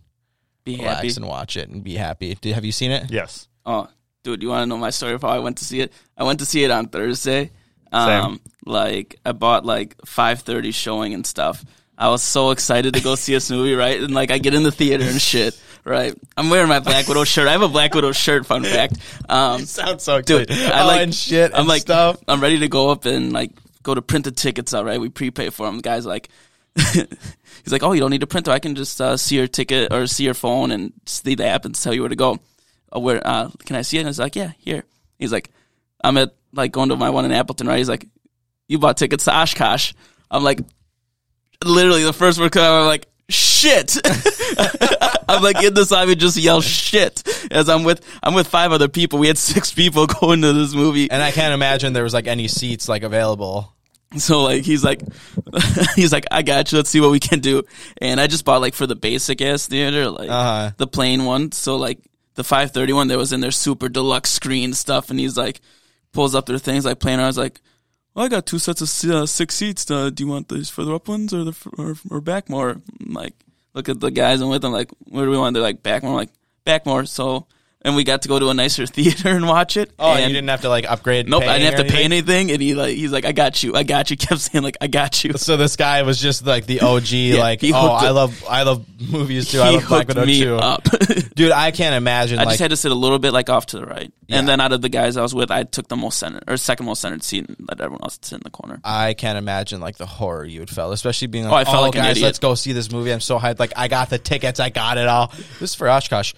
Be 0.64 0.76
relax 0.76 0.96
happy. 0.96 1.12
and 1.16 1.26
watch 1.26 1.56
it 1.56 1.68
and 1.68 1.82
be 1.82 1.94
happy. 1.94 2.34
Did, 2.40 2.54
have 2.54 2.64
you 2.64 2.72
seen 2.72 2.90
it? 2.90 3.10
Yes. 3.10 3.48
Oh, 3.66 3.88
dude, 4.22 4.42
you 4.42 4.48
want 4.48 4.62
to 4.62 4.66
know 4.66 4.76
my 4.76 4.90
story 4.90 5.14
of 5.14 5.22
how 5.22 5.28
I 5.28 5.38
went 5.40 5.58
to 5.58 5.64
see 5.64 5.80
it? 5.80 5.92
I 6.16 6.24
went 6.24 6.38
to 6.40 6.46
see 6.46 6.62
it 6.64 6.70
on 6.70 6.88
Thursday. 6.88 7.50
Um, 7.92 8.40
like 8.64 9.16
I 9.26 9.32
bought 9.32 9.66
like 9.66 9.98
5:30 9.98 10.72
showing 10.74 11.14
and 11.14 11.26
stuff. 11.26 11.64
I 11.98 12.08
was 12.08 12.22
so 12.22 12.50
excited 12.50 12.94
to 12.94 13.00
go 13.00 13.14
see 13.16 13.34
this 13.34 13.50
movie, 13.50 13.74
right? 13.74 14.00
And 14.00 14.14
like 14.14 14.30
I 14.30 14.38
get 14.38 14.54
in 14.54 14.62
the 14.62 14.72
theater 14.72 15.04
and 15.04 15.20
shit, 15.20 15.60
right? 15.84 16.14
I'm 16.36 16.48
wearing 16.48 16.68
my 16.68 16.80
Black 16.80 17.06
Widow 17.06 17.24
shirt. 17.24 17.48
I 17.48 17.52
have 17.52 17.62
a 17.62 17.68
Black 17.68 17.94
Widow 17.94 18.12
shirt. 18.12 18.46
Fun 18.46 18.62
fact. 18.64 18.96
Um, 19.28 19.66
Sounds 19.66 20.02
so 20.02 20.20
Dude, 20.22 20.50
excited. 20.50 20.72
I 20.72 20.82
oh, 20.82 20.86
like- 20.86 21.00
and 21.02 21.14
shit. 21.14 21.52
I'm 21.52 21.60
and 21.60 21.68
like, 21.68 21.82
stuff. 21.82 22.16
I'm 22.26 22.40
ready 22.40 22.60
to 22.60 22.68
go 22.68 22.90
up 22.90 23.04
and 23.04 23.32
like 23.32 23.50
go 23.82 23.94
to 23.94 24.00
print 24.02 24.24
the 24.24 24.30
tickets 24.32 24.72
out, 24.72 24.84
right? 24.86 25.00
We 25.00 25.10
prepay 25.10 25.50
for 25.50 25.66
them. 25.66 25.76
The 25.76 25.82
guy's 25.82 26.06
like, 26.06 26.30
he's 26.92 27.72
like, 27.72 27.82
oh, 27.82 27.92
you 27.92 28.00
don't 28.00 28.10
need 28.10 28.22
a 28.22 28.26
printer. 28.26 28.50
I 28.50 28.58
can 28.58 28.74
just 28.74 29.00
uh, 29.00 29.16
see 29.16 29.36
your 29.36 29.46
ticket 29.46 29.92
or 29.92 30.06
see 30.06 30.24
your 30.24 30.34
phone 30.34 30.70
and 30.70 30.92
see 31.06 31.34
the 31.34 31.46
app 31.46 31.64
and 31.64 31.74
tell 31.74 31.92
you 31.92 32.02
where 32.02 32.08
to 32.08 32.16
go. 32.16 32.38
Uh, 32.94 33.00
where 33.00 33.26
uh, 33.26 33.50
can 33.64 33.76
I 33.76 33.82
see 33.82 33.98
it? 33.98 34.00
And 34.00 34.08
I 34.08 34.10
was 34.10 34.18
like, 34.18 34.36
yeah, 34.36 34.52
here. 34.58 34.84
He's 35.18 35.32
like, 35.32 35.50
I'm 36.02 36.16
at 36.16 36.34
like 36.52 36.72
going 36.72 36.88
to 36.88 36.96
my 36.96 37.10
one 37.10 37.24
in 37.24 37.32
Appleton, 37.32 37.66
right? 37.66 37.78
He's 37.78 37.88
like, 37.88 38.06
you 38.68 38.78
bought 38.78 38.96
tickets 38.96 39.24
to 39.24 39.36
Oshkosh. 39.36 39.92
I'm 40.30 40.42
like, 40.42 40.60
literally 41.64 42.04
the 42.04 42.12
first 42.12 42.40
word 42.40 42.56
out, 42.56 42.80
I'm 42.80 42.86
like, 42.86 43.06
shit. 43.28 43.96
I'm 45.28 45.42
like 45.42 45.62
in 45.62 45.74
the 45.74 45.84
side, 45.84 46.08
we 46.08 46.16
just 46.16 46.36
yell 46.36 46.60
shit 46.60 47.22
as 47.50 47.68
I'm 47.68 47.84
with 47.84 48.04
I'm 48.22 48.34
with 48.34 48.46
five 48.46 48.72
other 48.72 48.88
people. 48.88 49.18
We 49.18 49.28
had 49.28 49.38
six 49.38 49.72
people 49.72 50.06
going 50.20 50.42
to 50.42 50.52
this 50.52 50.74
movie. 50.74 51.10
And 51.10 51.22
I 51.22 51.30
can't 51.30 51.54
imagine 51.54 51.92
there 51.92 52.02
was 52.02 52.14
like 52.14 52.26
any 52.26 52.48
seats 52.48 52.88
like 52.88 53.02
available. 53.02 53.72
So 54.18 54.42
like 54.42 54.62
he's 54.64 54.84
like 54.84 55.00
he's 55.96 56.12
like 56.12 56.24
I 56.30 56.42
got 56.42 56.70
you. 56.72 56.78
Let's 56.78 56.90
see 56.90 57.00
what 57.00 57.10
we 57.10 57.20
can 57.20 57.40
do. 57.40 57.62
And 58.00 58.20
I 58.20 58.26
just 58.26 58.44
bought 58.44 58.60
like 58.60 58.74
for 58.74 58.86
the 58.86 58.94
basic 58.96 59.40
ass 59.40 59.66
theater, 59.66 60.10
like 60.10 60.28
Uh-huh. 60.30 60.70
the 60.76 60.86
plain 60.86 61.24
one. 61.24 61.52
So 61.52 61.76
like 61.76 61.98
the 62.34 62.44
531 62.44 63.08
that 63.08 63.18
was 63.18 63.32
in 63.32 63.40
their 63.40 63.50
super 63.50 63.88
deluxe 63.88 64.30
screen 64.30 64.72
stuff. 64.74 65.10
And 65.10 65.18
he's 65.18 65.36
like 65.36 65.60
pulls 66.12 66.34
up 66.34 66.46
their 66.46 66.58
things 66.58 66.84
like 66.84 66.98
playing. 67.00 67.20
I 67.20 67.26
was 67.26 67.38
like, 67.38 67.60
well, 68.14 68.26
I 68.26 68.28
got 68.28 68.44
two 68.44 68.58
sets 68.58 68.80
of 68.82 69.10
uh, 69.10 69.24
six 69.26 69.54
seats. 69.54 69.90
Uh, 69.90 70.10
do 70.10 70.24
you 70.24 70.28
want 70.30 70.48
these 70.48 70.68
further 70.68 70.94
up 70.94 71.08
ones 71.08 71.32
or 71.32 71.44
the 71.44 71.56
or, 71.78 71.94
or 72.10 72.20
back 72.20 72.50
more? 72.50 72.70
I'm 73.00 73.12
like 73.14 73.34
look 73.74 73.88
at 73.88 74.00
the 74.00 74.10
guys 74.10 74.40
I'm 74.42 74.50
with. 74.50 74.64
I'm 74.64 74.72
like, 74.72 74.90
where 75.08 75.24
do 75.24 75.30
we 75.30 75.38
want? 75.38 75.54
They're 75.54 75.62
like 75.62 75.82
back 75.82 76.02
more. 76.02 76.12
I'm 76.12 76.16
like 76.18 76.30
back 76.64 76.84
more. 76.84 77.06
So 77.06 77.46
and 77.84 77.96
we 77.96 78.04
got 78.04 78.22
to 78.22 78.28
go 78.28 78.38
to 78.38 78.48
a 78.48 78.54
nicer 78.54 78.86
theater 78.86 79.30
and 79.30 79.46
watch 79.46 79.76
it. 79.76 79.92
Oh, 79.98 80.12
and, 80.12 80.22
you 80.22 80.28
didn't 80.28 80.48
have 80.48 80.62
to 80.62 80.68
like 80.68 80.88
upgrade. 80.90 81.28
Nope, 81.28 81.42
I 81.42 81.58
didn't 81.58 81.74
have 81.74 81.86
to 81.86 81.92
pay 81.92 82.04
anything? 82.04 82.50
And 82.50 82.62
he 82.62 82.74
like 82.74 82.94
he's 82.96 83.12
like, 83.12 83.24
I 83.24 83.32
got 83.32 83.62
you, 83.62 83.74
I 83.74 83.82
got 83.82 84.10
you. 84.10 84.16
Kept 84.22 84.40
saying 84.40 84.62
like, 84.62 84.76
I 84.80 84.86
got 84.86 85.24
you. 85.24 85.32
So 85.34 85.56
this 85.56 85.76
guy 85.76 86.02
was 86.02 86.20
just 86.20 86.46
like 86.46 86.66
the 86.66 86.80
OG, 86.80 87.12
like 87.38 87.60
oh, 87.64 87.92
I 87.92 88.10
love 88.10 88.44
I 88.48 88.62
love 88.62 88.86
movies 89.00 89.50
too. 89.50 89.60
I 89.60 89.70
love 89.70 89.88
Black 89.88 90.06
hooked 90.06 90.18
Widow 90.20 90.26
me 90.26 90.40
too. 90.40 90.56
up. 90.56 90.84
Dude, 91.34 91.52
I 91.52 91.70
can't 91.70 91.94
imagine 91.94 92.38
I 92.38 92.44
like 92.44 92.52
just 92.52 92.60
had 92.60 92.70
to 92.70 92.76
sit 92.76 92.92
a 92.92 92.96
little 92.96 93.18
bit 93.18 93.32
like 93.32 93.50
off 93.50 93.66
to 93.66 93.78
the 93.78 93.86
right, 93.86 94.12
Yeah. 94.26 94.38
and 94.38 94.48
then 94.48 94.60
out 94.60 94.72
of 94.72 94.80
the 94.82 94.88
guys 94.88 95.16
I 95.16 95.22
was 95.22 95.34
with, 95.34 95.50
I 95.50 95.64
took 95.64 95.88
the 95.88 95.96
most 95.96 96.18
centered 96.18 96.44
or 96.46 96.56
second 96.56 96.86
most 96.86 97.00
centered 97.00 97.22
seat, 97.22 97.48
and 97.48 97.56
let 97.68 97.80
everyone 97.80 98.02
else 98.02 98.18
sit 98.22 98.36
in 98.36 98.42
the 98.44 98.50
corner. 98.50 98.80
I 98.84 99.14
can't 99.14 99.38
imagine 99.38 99.80
like 99.80 99.96
the 99.96 100.06
horror 100.06 100.44
you 100.44 100.60
would 100.60 100.70
feel, 100.70 100.92
especially 100.92 101.28
being 101.28 101.44
like, 101.44 101.52
Oh, 101.52 101.56
I 101.56 101.64
felt 101.64 101.76
oh, 101.78 101.82
like 101.82 101.94
guys, 101.94 102.22
let's 102.22 102.38
go 102.38 102.54
see 102.54 102.72
this 102.72 102.90
movie. 102.90 103.12
I'm 103.12 103.20
so 103.20 103.38
hyped. 103.38 103.58
Like, 103.58 103.72
I 103.76 103.88
got 103.88 104.10
the 104.10 104.18
tickets. 104.18 104.60
I 104.60 104.70
got 104.70 104.98
it 104.98 105.08
all. 105.08 105.28
This 105.58 105.70
is 105.70 105.74
for 105.74 105.88
Oshkosh. 105.88 106.34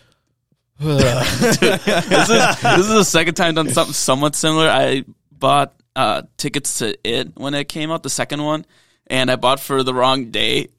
This 0.81 1.61
is 1.61 2.61
this 2.61 2.79
is 2.79 2.89
the 2.89 3.05
second 3.05 3.35
time 3.35 3.49
I've 3.51 3.55
done 3.55 3.69
something 3.71 3.95
somewhat 3.95 4.35
similar. 4.35 4.69
I 4.69 5.05
bought 5.31 5.75
uh, 5.97 6.23
tickets 6.37 6.79
to 6.79 6.97
it 7.09 7.33
when 7.37 7.55
it 7.55 7.69
came 7.69 7.91
out, 7.91 8.03
the 8.03 8.11
second 8.11 8.43
one, 8.43 8.67
and 9.07 9.31
I 9.31 9.37
bought 9.37 9.61
for 9.61 9.83
the 9.83 9.95
wrong 9.95 10.31
day. 10.31 10.69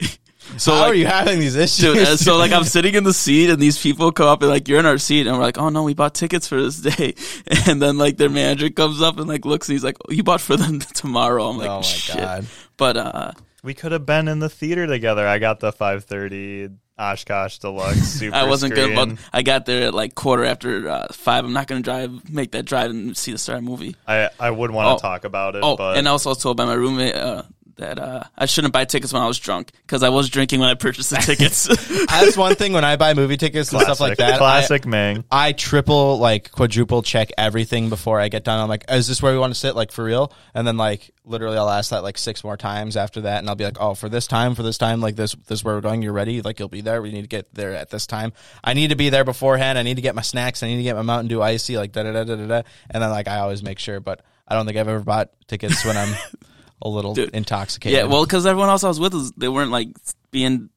So 0.58 0.72
How 0.72 0.82
like, 0.82 0.90
are 0.90 0.94
you 0.94 1.06
having 1.06 1.40
these 1.40 1.56
issues? 1.56 1.94
Dude, 1.94 1.98
uh, 2.06 2.16
so 2.16 2.36
like 2.36 2.52
I'm 2.52 2.62
sitting 2.62 2.94
in 2.94 3.02
the 3.02 3.12
seat 3.12 3.50
and 3.50 3.60
these 3.60 3.82
people 3.82 4.12
come 4.12 4.28
up 4.28 4.42
and 4.42 4.48
like 4.48 4.68
you're 4.68 4.78
in 4.78 4.86
our 4.86 4.96
seat 4.96 5.26
and 5.26 5.36
we're 5.36 5.42
like, 5.42 5.58
oh 5.58 5.70
no, 5.70 5.82
we 5.82 5.92
bought 5.92 6.14
tickets 6.14 6.46
for 6.46 6.62
this 6.62 6.80
day, 6.80 7.14
and 7.66 7.82
then 7.82 7.98
like 7.98 8.16
their 8.16 8.30
manager 8.30 8.70
comes 8.70 9.02
up 9.02 9.18
and 9.18 9.26
like 9.26 9.44
looks 9.44 9.68
and 9.68 9.74
he's 9.74 9.82
like, 9.82 9.96
oh, 10.08 10.12
you 10.12 10.22
bought 10.22 10.40
for 10.40 10.56
them 10.56 10.78
tomorrow. 10.94 11.48
I'm 11.48 11.58
like, 11.58 11.68
oh 11.68 11.78
my 11.78 11.82
shit. 11.82 12.16
god. 12.16 12.46
But 12.76 12.96
uh, 12.96 13.32
We 13.64 13.74
could 13.74 13.90
have 13.90 14.06
been 14.06 14.28
in 14.28 14.38
the 14.38 14.48
theater 14.48 14.86
together. 14.86 15.26
I 15.26 15.40
got 15.40 15.58
the 15.58 15.72
530 15.72 16.70
Oshkosh 16.98 17.58
Deluxe 17.58 17.98
Super 18.20 18.36
I 18.36 18.44
wasn't 18.44 18.74
good. 18.74 18.92
screen. 18.92 19.16
But 19.16 19.24
I 19.32 19.42
got 19.42 19.66
there 19.66 19.88
at 19.88 19.94
like 19.94 20.14
quarter 20.14 20.44
after 20.44 20.88
uh, 20.88 21.06
five. 21.12 21.44
I'm 21.44 21.52
not 21.52 21.66
gonna 21.66 21.82
drive, 21.82 22.30
make 22.30 22.52
that 22.52 22.64
drive 22.64 22.90
and 22.90 23.16
see 23.16 23.32
the 23.32 23.38
Star 23.38 23.60
movie. 23.60 23.96
I, 24.06 24.30
I 24.40 24.50
would 24.50 24.70
want 24.70 24.86
to 24.98 25.04
Oh. 25.06 25.08
talk 25.10 25.24
about 25.24 25.56
it, 25.56 25.62
Oh, 25.64 25.76
but 25.76 25.96
and 25.98 26.08
I 26.08 26.12
was 26.12 26.24
also 26.26 26.40
told 26.40 26.56
by 26.56 26.64
my 26.64 26.74
roommate 26.74 27.14
uh, 27.14 27.42
that 27.76 27.98
uh, 27.98 28.22
I 28.36 28.46
shouldn't 28.46 28.72
buy 28.72 28.84
tickets 28.86 29.12
when 29.12 29.20
I 29.22 29.26
was 29.26 29.38
drunk 29.38 29.70
because 29.82 30.02
I 30.02 30.08
was 30.08 30.30
drinking 30.30 30.60
when 30.60 30.68
I 30.70 30.74
purchased 30.74 31.10
the 31.10 31.16
tickets. 31.20 31.66
That's 32.06 32.36
one 32.36 32.54
thing 32.54 32.72
when 32.72 32.84
I 32.84 32.96
buy 32.96 33.12
movie 33.14 33.36
tickets 33.36 33.70
and 33.72 33.80
stuff 33.82 34.00
like 34.00 34.16
classic- 34.16 34.18
that. 34.18 34.34
I- 34.34 34.38
Classic 34.38 34.86
Mang. 34.86 35.24
I 35.30 35.52
triple 35.52 36.18
like 36.18 36.50
quadruple 36.52 37.02
check 37.02 37.30
everything 37.36 37.88
before 37.90 38.18
I 38.20 38.28
get 38.28 38.44
done. 38.44 38.58
I'm 38.60 38.68
like, 38.68 38.84
is 38.90 39.06
this 39.06 39.20
where 39.22 39.32
we 39.32 39.38
want 39.38 39.52
to 39.52 39.58
sit? 39.58 39.76
Like 39.76 39.92
for 39.92 40.04
real? 40.04 40.32
And 40.54 40.66
then 40.66 40.76
like 40.76 41.10
literally 41.24 41.58
I'll 41.58 41.68
ask 41.68 41.90
that 41.90 42.02
like 42.02 42.16
six 42.18 42.42
more 42.44 42.56
times 42.56 42.96
after 42.96 43.22
that 43.22 43.40
and 43.40 43.48
I'll 43.48 43.56
be 43.56 43.64
like, 43.64 43.78
Oh, 43.80 43.94
for 43.94 44.08
this 44.08 44.26
time, 44.26 44.54
for 44.54 44.62
this 44.62 44.78
time, 44.78 45.00
like 45.00 45.16
this 45.16 45.34
this 45.46 45.58
is 45.60 45.64
where 45.64 45.74
we're 45.74 45.80
going, 45.82 46.00
you're 46.02 46.12
ready, 46.14 46.40
like 46.42 46.58
you'll 46.58 46.68
be 46.68 46.80
there. 46.80 47.02
We 47.02 47.12
need 47.12 47.22
to 47.22 47.28
get 47.28 47.52
there 47.54 47.74
at 47.74 47.90
this 47.90 48.06
time. 48.06 48.32
I 48.64 48.72
need 48.74 48.88
to 48.88 48.96
be 48.96 49.10
there 49.10 49.24
beforehand. 49.24 49.76
I 49.78 49.82
need 49.82 49.96
to 49.96 50.02
get 50.02 50.14
my 50.14 50.22
snacks, 50.22 50.62
I 50.62 50.68
need 50.68 50.76
to 50.78 50.82
get 50.82 50.96
my 50.96 51.02
Mountain 51.02 51.28
Dew 51.28 51.42
icy, 51.42 51.76
like 51.76 51.92
da 51.92 52.04
da 52.04 52.12
da 52.12 52.24
da 52.24 52.36
da 52.36 52.46
da 52.46 52.62
and 52.90 53.02
then 53.02 53.10
like 53.10 53.28
I 53.28 53.38
always 53.40 53.62
make 53.62 53.78
sure, 53.78 54.00
but 54.00 54.22
I 54.48 54.54
don't 54.54 54.64
think 54.64 54.78
I've 54.78 54.88
ever 54.88 55.00
bought 55.04 55.30
tickets 55.48 55.84
when 55.84 55.96
I'm 55.96 56.14
a 56.82 56.88
little 56.88 57.14
Dude. 57.14 57.34
intoxicated. 57.34 57.96
yeah, 57.96 58.04
well, 58.04 58.24
because 58.24 58.46
everyone 58.46 58.68
else 58.68 58.84
I 58.84 58.88
was 58.88 59.00
with, 59.00 59.14
was, 59.14 59.32
they 59.32 59.48
weren't 59.48 59.70
like 59.70 59.88
being 60.30 60.70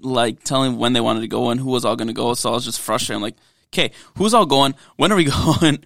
like 0.00 0.42
telling 0.42 0.78
when 0.78 0.92
they 0.92 1.00
wanted 1.00 1.20
to 1.20 1.28
go 1.28 1.50
and 1.50 1.60
who 1.60 1.70
was 1.70 1.84
all 1.84 1.96
going 1.96 2.08
to 2.08 2.14
go. 2.14 2.34
So 2.34 2.50
I 2.50 2.52
was 2.54 2.64
just 2.64 2.80
frustrated. 2.80 3.16
I'm 3.16 3.22
like, 3.22 3.36
okay, 3.72 3.92
who's 4.16 4.34
all 4.34 4.46
going? 4.46 4.74
When 4.96 5.12
are 5.12 5.16
we 5.16 5.24
going? 5.60 5.84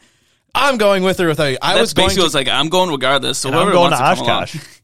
I'm 0.54 0.78
going 0.78 1.02
with 1.02 1.18
her 1.18 1.28
with 1.28 1.38
a 1.40 1.58
I 1.60 1.74
That's 1.74 1.80
was 1.80 1.94
going 1.94 2.06
basically 2.06 2.22
to 2.22 2.26
was 2.26 2.34
like, 2.34 2.48
I'm 2.48 2.68
going 2.70 2.90
regardless. 2.90 3.38
So 3.38 3.48
And 3.48 3.56
I'm 3.56 3.62
whoever 3.66 3.72
going 3.76 3.90
to 3.92 3.96
wants 4.02 4.20
come 4.20 4.26
along. 4.26 4.42
Oshkosh. 4.44 4.75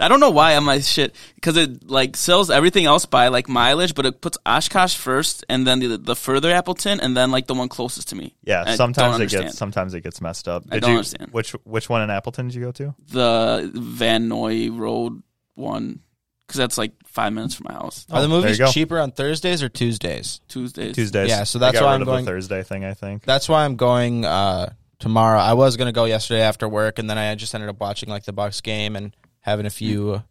I 0.00 0.08
don't 0.08 0.20
know 0.20 0.30
why 0.30 0.56
on 0.56 0.64
my 0.64 0.80
shit 0.80 1.14
because 1.36 1.56
it 1.56 1.88
like 1.88 2.16
sells 2.16 2.50
everything 2.50 2.86
else 2.86 3.06
by 3.06 3.28
like 3.28 3.48
mileage, 3.48 3.94
but 3.94 4.06
it 4.06 4.20
puts 4.20 4.38
Oshkosh 4.46 4.96
first, 4.96 5.44
and 5.48 5.66
then 5.66 5.80
the 5.80 5.98
the 5.98 6.16
further 6.16 6.50
Appleton, 6.52 7.00
and 7.00 7.16
then 7.16 7.30
like 7.30 7.46
the 7.46 7.54
one 7.54 7.68
closest 7.68 8.08
to 8.08 8.16
me. 8.16 8.34
Yeah, 8.44 8.64
I 8.66 8.76
sometimes 8.76 9.20
it 9.20 9.30
gets 9.30 9.56
sometimes 9.56 9.94
it 9.94 10.00
gets 10.02 10.20
messed 10.20 10.48
up. 10.48 10.64
I 10.70 10.78
don't 10.78 10.90
you, 10.90 10.96
understand. 10.96 11.30
Which 11.32 11.52
which 11.64 11.88
one 11.88 12.02
in 12.02 12.10
Appleton 12.10 12.46
did 12.48 12.54
you 12.54 12.62
go 12.62 12.72
to? 12.72 12.94
the 13.08 13.70
Van 13.74 14.28
Noy 14.28 14.70
Road 14.70 15.22
one 15.54 16.00
because 16.46 16.58
that's 16.58 16.76
like 16.76 16.92
five 17.06 17.32
minutes 17.32 17.54
from 17.54 17.66
my 17.68 17.74
house. 17.74 18.06
Are 18.10 18.20
the 18.20 18.26
Oh, 18.26 18.40
movies 18.42 18.60
cheaper 18.72 18.98
on 19.00 19.12
Thursdays 19.12 19.62
or 19.62 19.68
Tuesdays? 19.68 20.40
Tuesdays. 20.48 20.94
Tuesdays. 20.94 21.28
Yeah, 21.30 21.44
so 21.44 21.58
They 21.58 21.66
that's 21.66 21.78
got 21.78 21.84
why 21.86 21.92
rid 21.92 21.94
I'm 21.96 22.02
of 22.02 22.06
going- 22.06 22.24
the 22.24 22.30
Thursday 22.30 22.62
thing. 22.62 22.84
I 22.84 22.92
think. 22.94 23.24
That's 23.24 23.48
why 23.48 23.64
I'm 23.64 23.76
going 23.76 24.24
uh, 24.26 24.72
tomorrow. 24.98 25.38
I 25.38 25.54
was 25.54 25.76
gonna 25.76 25.92
go 25.92 26.04
yesterday 26.04 26.42
after 26.42 26.68
work, 26.68 26.98
and 26.98 27.08
then 27.08 27.16
I 27.16 27.34
just 27.34 27.54
ended 27.54 27.70
up 27.70 27.80
watching 27.80 28.08
like 28.10 28.24
the 28.24 28.32
Bucks 28.32 28.60
game 28.60 28.94
and 28.96 29.14
having 29.44 29.66
a 29.66 29.70
few. 29.70 30.22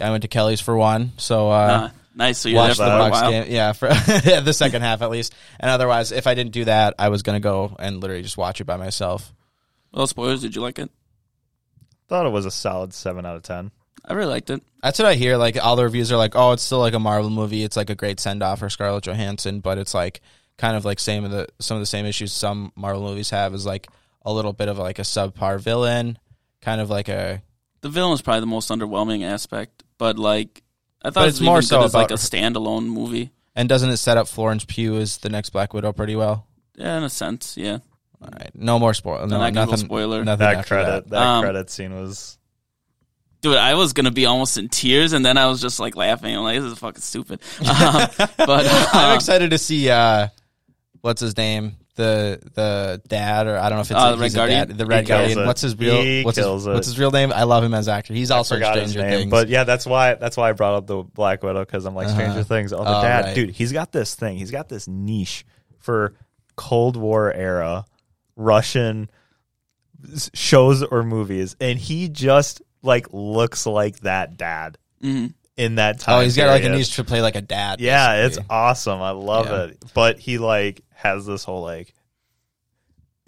I 0.00 0.10
went 0.10 0.22
to 0.22 0.28
Kelly's 0.28 0.60
for 0.60 0.76
one, 0.76 1.12
so 1.16 1.50
uh, 1.50 1.90
Ah, 1.90 1.92
nice. 2.14 2.38
So 2.38 2.48
you're 2.48 2.60
there 2.60 2.68
watched 2.68 2.78
for 2.78 2.84
the 2.84 2.94
a 2.94 2.98
Bucks 2.98 3.20
while. 3.22 3.30
game. 3.30 3.46
Yeah, 3.50 3.72
for 3.72 3.88
the 4.40 4.52
second 4.52 4.82
half 4.82 5.00
at 5.02 5.10
least. 5.10 5.34
And 5.58 5.70
otherwise, 5.70 6.12
if 6.12 6.26
I 6.26 6.34
didn't 6.34 6.52
do 6.52 6.64
that, 6.66 6.94
I 6.98 7.08
was 7.08 7.22
gonna 7.22 7.40
go 7.40 7.76
and 7.78 8.00
literally 8.00 8.22
just 8.22 8.36
watch 8.36 8.60
it 8.60 8.64
by 8.64 8.76
myself. 8.76 9.32
Well, 9.92 10.06
spoilers. 10.06 10.40
Did 10.42 10.54
you 10.54 10.62
like 10.62 10.78
it? 10.78 10.90
Thought 12.08 12.26
it 12.26 12.30
was 12.30 12.46
a 12.46 12.50
solid 12.50 12.92
seven 12.94 13.24
out 13.26 13.36
of 13.36 13.42
ten. 13.42 13.70
I 14.04 14.14
really 14.14 14.30
liked 14.30 14.50
it. 14.50 14.62
That's 14.82 14.98
what 14.98 15.06
I 15.06 15.14
hear. 15.14 15.36
Like 15.36 15.62
all 15.62 15.76
the 15.76 15.84
reviews 15.84 16.10
are 16.12 16.16
like, 16.16 16.34
"Oh, 16.34 16.52
it's 16.52 16.62
still 16.62 16.80
like 16.80 16.94
a 16.94 16.98
Marvel 16.98 17.30
movie. 17.30 17.62
It's 17.64 17.76
like 17.76 17.90
a 17.90 17.94
great 17.94 18.18
send 18.20 18.42
off 18.42 18.58
for 18.58 18.68
Scarlett 18.68 19.04
Johansson," 19.04 19.60
but 19.60 19.78
it's 19.78 19.94
like 19.94 20.20
kind 20.58 20.76
of 20.76 20.84
like 20.84 20.98
same 20.98 21.24
of 21.24 21.30
the 21.30 21.46
some 21.60 21.76
of 21.76 21.80
the 21.82 21.86
same 21.86 22.04
issues 22.06 22.32
some 22.32 22.72
Marvel 22.74 23.02
movies 23.02 23.30
have 23.30 23.54
is 23.54 23.64
like 23.64 23.88
a 24.24 24.32
little 24.32 24.52
bit 24.52 24.68
of 24.68 24.78
like 24.78 24.98
a 24.98 25.02
subpar 25.02 25.60
villain, 25.60 26.18
kind 26.60 26.80
of 26.80 26.90
like 26.90 27.08
a 27.08 27.42
The 27.82 27.88
villain 27.88 28.14
is 28.14 28.22
probably 28.22 28.40
the 28.40 28.46
most 28.46 28.70
underwhelming 28.70 29.24
aspect, 29.24 29.82
but 29.98 30.18
like 30.18 30.62
I 31.02 31.08
thought 31.10 31.14
But 31.14 31.24
it 31.24 31.28
it's 31.30 31.40
was 31.40 31.46
more 31.46 31.58
even 31.58 31.66
so 31.66 31.82
as 31.82 31.94
like 31.94 32.10
a 32.10 32.14
standalone 32.14 32.86
movie. 32.86 33.30
And 33.54 33.68
doesn't 33.68 33.90
it 33.90 33.96
set 33.98 34.16
up 34.16 34.28
Florence 34.28 34.64
Pugh 34.64 34.96
as 34.96 35.18
the 35.18 35.28
next 35.28 35.50
Black 35.50 35.74
Widow 35.74 35.92
pretty 35.92 36.16
well? 36.16 36.46
Yeah, 36.76 36.96
in 36.96 37.02
a 37.04 37.10
sense, 37.10 37.56
yeah. 37.56 37.78
All 38.22 38.28
right, 38.32 38.50
no 38.54 38.78
more 38.78 38.94
spoil. 38.94 39.26
No, 39.26 39.38
not 39.38 39.52
nothing. 39.52 39.76
spoiler. 39.78 40.24
Nothing 40.24 40.38
That 40.46 40.56
after 40.58 40.68
credit, 40.76 41.08
that, 41.10 41.22
Um, 41.22 41.42
credit 41.42 41.68
scene 41.70 41.92
was. 41.94 42.38
Dude, 43.40 43.56
I 43.56 43.74
was 43.74 43.92
gonna 43.92 44.12
be 44.12 44.26
almost 44.26 44.56
in 44.56 44.68
tears, 44.68 45.12
and 45.12 45.26
then 45.26 45.36
I 45.36 45.46
was 45.48 45.60
just 45.60 45.80
like 45.80 45.96
laughing. 45.96 46.36
I'm 46.36 46.44
like, 46.44 46.60
"This 46.60 46.72
is 46.72 46.78
fucking 46.78 47.02
stupid." 47.02 47.40
Um, 47.60 48.08
but 48.38 48.66
I'm 48.94 49.10
uh, 49.10 49.14
excited 49.16 49.50
to 49.50 49.58
see 49.58 49.90
uh, 49.90 50.28
what's 51.00 51.20
his 51.20 51.36
name, 51.36 51.74
the 51.96 52.40
the 52.54 53.02
dad, 53.08 53.46
or 53.46 53.58
I 53.58 53.68
don't 53.68 53.76
know 53.76 53.82
if 53.82 53.90
it's 53.90 54.00
Uh, 54.00 54.12
a, 54.12 54.16
the 54.16 54.22
Red 54.22 54.30
a 54.32 54.34
Guardian? 54.34 54.68
dad, 54.68 54.78
the 54.78 54.86
Red 54.86 55.00
He 55.04 55.08
Guardian. 55.08 55.38
it. 55.40 55.46
What's 55.46 55.60
his 55.60 55.78
real? 55.78 56.00
He 56.02 56.22
what's 56.24 56.36
his, 56.36 56.44
kills 56.46 56.66
it. 56.66 56.72
what's 56.72 56.86
his 56.86 56.98
real 56.98 57.10
name? 57.10 57.32
I 57.32 57.42
love 57.42 57.62
him 57.64 57.74
as 57.74 57.86
actor. 57.88 58.14
He's 58.14 58.30
also 58.30 58.56
in 58.56 58.62
Stranger 58.62 59.02
name, 59.02 59.10
Things. 59.20 59.30
but 59.30 59.48
yeah, 59.48 59.64
that's 59.64 59.84
why 59.84 60.14
that's 60.14 60.36
why 60.36 60.48
I 60.48 60.52
brought 60.52 60.74
up 60.74 60.86
the 60.86 61.02
Black 61.02 61.42
Widow 61.42 61.60
because 61.64 61.84
I'm 61.84 61.94
like 61.94 62.06
Uh-huh. 62.06 62.16
Stranger 62.16 62.44
Things. 62.44 62.72
Oh, 62.72 62.82
the 62.84 62.98
Oh, 62.98 63.02
dad, 63.02 63.24
right. 63.26 63.34
dude, 63.34 63.50
he's 63.50 63.72
got 63.72 63.92
this 63.92 64.14
thing. 64.14 64.38
He's 64.38 64.50
got 64.50 64.68
this 64.70 64.88
niche 64.88 65.44
for 65.80 66.14
Cold 66.56 66.96
War 66.96 67.30
era 67.32 67.84
Russian 68.36 69.10
shows 70.34 70.82
or 70.82 71.02
movies, 71.02 71.56
and 71.60 71.78
he 71.78 72.08
just 72.08 72.62
like 72.82 73.06
looks 73.12 73.66
like 73.66 74.00
that 74.00 74.36
dad 74.36 74.76
mhm. 75.02 75.32
In 75.56 75.76
that 75.76 75.96
oh, 75.96 75.98
time. 76.04 76.18
oh, 76.18 76.20
he's 76.22 76.36
got 76.36 76.48
like 76.48 76.62
a 76.62 76.66
period. 76.66 76.78
niche 76.78 76.96
to 76.96 77.04
play 77.04 77.20
like 77.20 77.36
a 77.36 77.42
dad. 77.42 77.80
Yeah, 77.80 78.26
it's 78.26 78.38
awesome. 78.48 79.00
I 79.02 79.10
love 79.10 79.46
Yeah. 79.46 79.64
it. 79.64 79.84
But 79.94 80.18
he 80.18 80.38
like 80.38 80.80
has 80.94 81.26
this 81.26 81.44
whole 81.44 81.62
like 81.62 81.94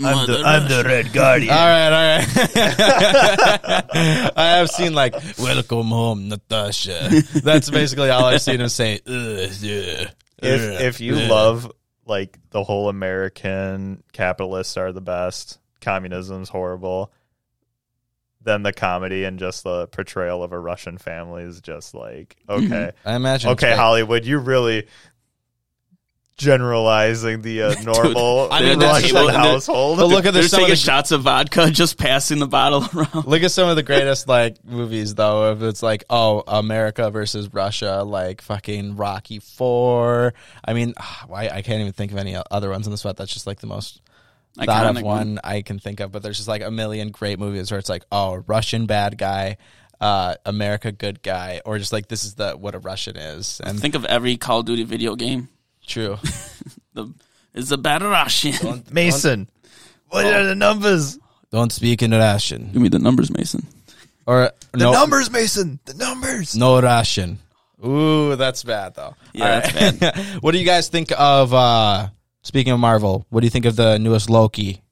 I'm 0.02 0.26
the, 0.26 0.42
I'm 0.44 0.68
the 0.68 0.82
Red 0.84 1.12
Guardian. 1.12 1.52
All 1.52 1.56
right, 1.56 1.86
all 1.86 2.18
right. 2.18 2.26
I 4.36 4.56
have 4.56 4.68
seen 4.68 4.92
like 4.92 5.14
"Welcome 5.38 5.86
home, 5.86 6.28
Natasha." 6.28 7.10
That's 7.44 7.70
basically 7.70 8.10
all 8.10 8.24
I've 8.24 8.42
seen 8.42 8.60
him 8.60 8.68
say. 8.68 8.98
Ugh, 9.06 9.14
uh, 9.14 9.46
yeah, 9.60 10.10
if 10.42 10.42
ugh, 10.42 10.80
if 10.82 11.00
you 11.00 11.14
ugh. 11.14 11.30
love 11.30 11.70
like 12.06 12.36
the 12.50 12.64
whole 12.64 12.88
American 12.88 14.02
capitalists 14.12 14.76
are 14.76 14.90
the 14.92 15.00
best, 15.00 15.60
communism's 15.80 16.48
horrible, 16.48 17.12
then 18.44 18.62
the 18.62 18.72
comedy 18.72 19.24
and 19.24 19.38
just 19.38 19.64
the 19.64 19.86
portrayal 19.88 20.42
of 20.42 20.52
a 20.52 20.58
Russian 20.58 20.98
family 20.98 21.42
is 21.44 21.60
just 21.60 21.94
like 21.94 22.36
okay, 22.48 22.92
I 23.04 23.16
imagine. 23.16 23.50
okay, 23.50 23.70
like- 23.70 23.78
Hollywood, 23.78 24.24
you 24.24 24.38
really 24.38 24.86
generalizing 26.36 27.42
the 27.42 27.62
uh, 27.62 27.74
normal 27.84 28.48
I 28.50 28.60
mean, 28.62 28.78
that's 28.78 29.02
Russian 29.02 29.08
just 29.10 29.26
like- 29.26 29.34
household. 29.34 29.98
But 29.98 30.06
look 30.06 30.26
at 30.26 30.34
They're 30.34 30.44
of 30.44 30.50
taking 30.50 30.68
the 30.68 30.76
shots 30.76 31.12
of 31.12 31.22
vodka, 31.22 31.70
just 31.72 31.96
passing 31.98 32.38
the 32.38 32.46
bottle 32.48 32.84
around. 32.94 33.26
Look 33.26 33.42
at 33.42 33.50
some 33.50 33.68
of 33.68 33.76
the 33.76 33.82
greatest 33.82 34.28
like 34.28 34.64
movies 34.64 35.14
though. 35.14 35.52
If 35.52 35.62
it's 35.62 35.82
like 35.82 36.04
oh 36.10 36.42
America 36.46 37.10
versus 37.10 37.52
Russia, 37.52 38.02
like 38.04 38.42
fucking 38.42 38.96
Rocky 38.96 39.38
Four. 39.38 40.34
I 40.64 40.72
mean, 40.72 40.94
why 41.26 41.48
I 41.48 41.62
can't 41.62 41.80
even 41.80 41.92
think 41.92 42.12
of 42.12 42.18
any 42.18 42.36
other 42.50 42.70
ones 42.70 42.86
on 42.86 42.90
the 42.90 42.98
spot. 42.98 43.16
That's 43.16 43.32
just 43.32 43.46
like 43.46 43.60
the 43.60 43.66
most 43.66 44.00
thought 44.56 44.86
of 44.86 44.96
Iconic 44.96 45.02
one 45.04 45.40
I 45.44 45.62
can 45.62 45.78
think 45.78 46.00
of. 46.00 46.12
But 46.12 46.22
there's 46.22 46.36
just 46.36 46.48
like 46.48 46.62
a 46.62 46.70
million 46.70 47.10
great 47.10 47.38
movies 47.38 47.70
where 47.70 47.78
it's 47.78 47.88
like 47.88 48.04
oh 48.12 48.42
Russian 48.46 48.86
bad 48.86 49.18
guy, 49.18 49.56
uh, 50.00 50.36
America 50.46 50.92
good 50.92 51.22
guy, 51.22 51.60
or 51.64 51.78
just 51.78 51.92
like 51.92 52.08
this 52.08 52.24
is 52.24 52.34
the 52.34 52.52
what 52.52 52.74
a 52.74 52.78
Russian 52.78 53.16
is. 53.16 53.60
And 53.64 53.78
Think 53.80 53.94
of 53.94 54.04
every 54.04 54.36
Call 54.36 54.60
of 54.60 54.66
Duty 54.66 54.84
video 54.84 55.16
game. 55.16 55.48
true. 55.86 56.18
The 56.94 57.12
is 57.54 57.72
a 57.72 57.76
bad 57.78 58.02
Russian. 58.02 58.84
Mason, 58.92 59.48
what 60.08 60.24
are 60.26 60.44
the 60.44 60.54
numbers? 60.54 61.18
Don't 61.50 61.72
speak 61.72 62.02
in 62.02 62.10
Russian 62.12 62.70
Give 62.72 62.80
me 62.82 62.88
the 62.88 62.98
numbers, 63.00 63.30
Mason. 63.32 63.66
or 64.26 64.50
The 64.72 64.78
no 64.78 64.92
numbers, 64.92 65.30
Mason. 65.30 65.80
The 65.84 65.94
numbers. 65.94 66.54
no 66.56 66.80
Russian. 66.80 67.38
Ooh, 67.84 68.34
that's 68.36 68.62
bad 68.62 68.94
though. 68.94 69.14
Yeah, 69.32 69.44
All 69.44 69.60
that's 69.60 70.02
right. 70.02 70.16
what 70.42 70.52
do 70.52 70.58
you 70.58 70.64
guys 70.64 70.88
think 70.88 71.10
of? 71.18 71.52
uh 71.52 72.08
Speaking 72.44 72.72
of 72.72 72.78
Marvel, 72.78 73.26
what 73.30 73.40
do 73.40 73.46
you 73.46 73.50
think 73.50 73.64
of 73.64 73.74
the 73.74 73.98
newest 73.98 74.30
Loki? 74.30 74.82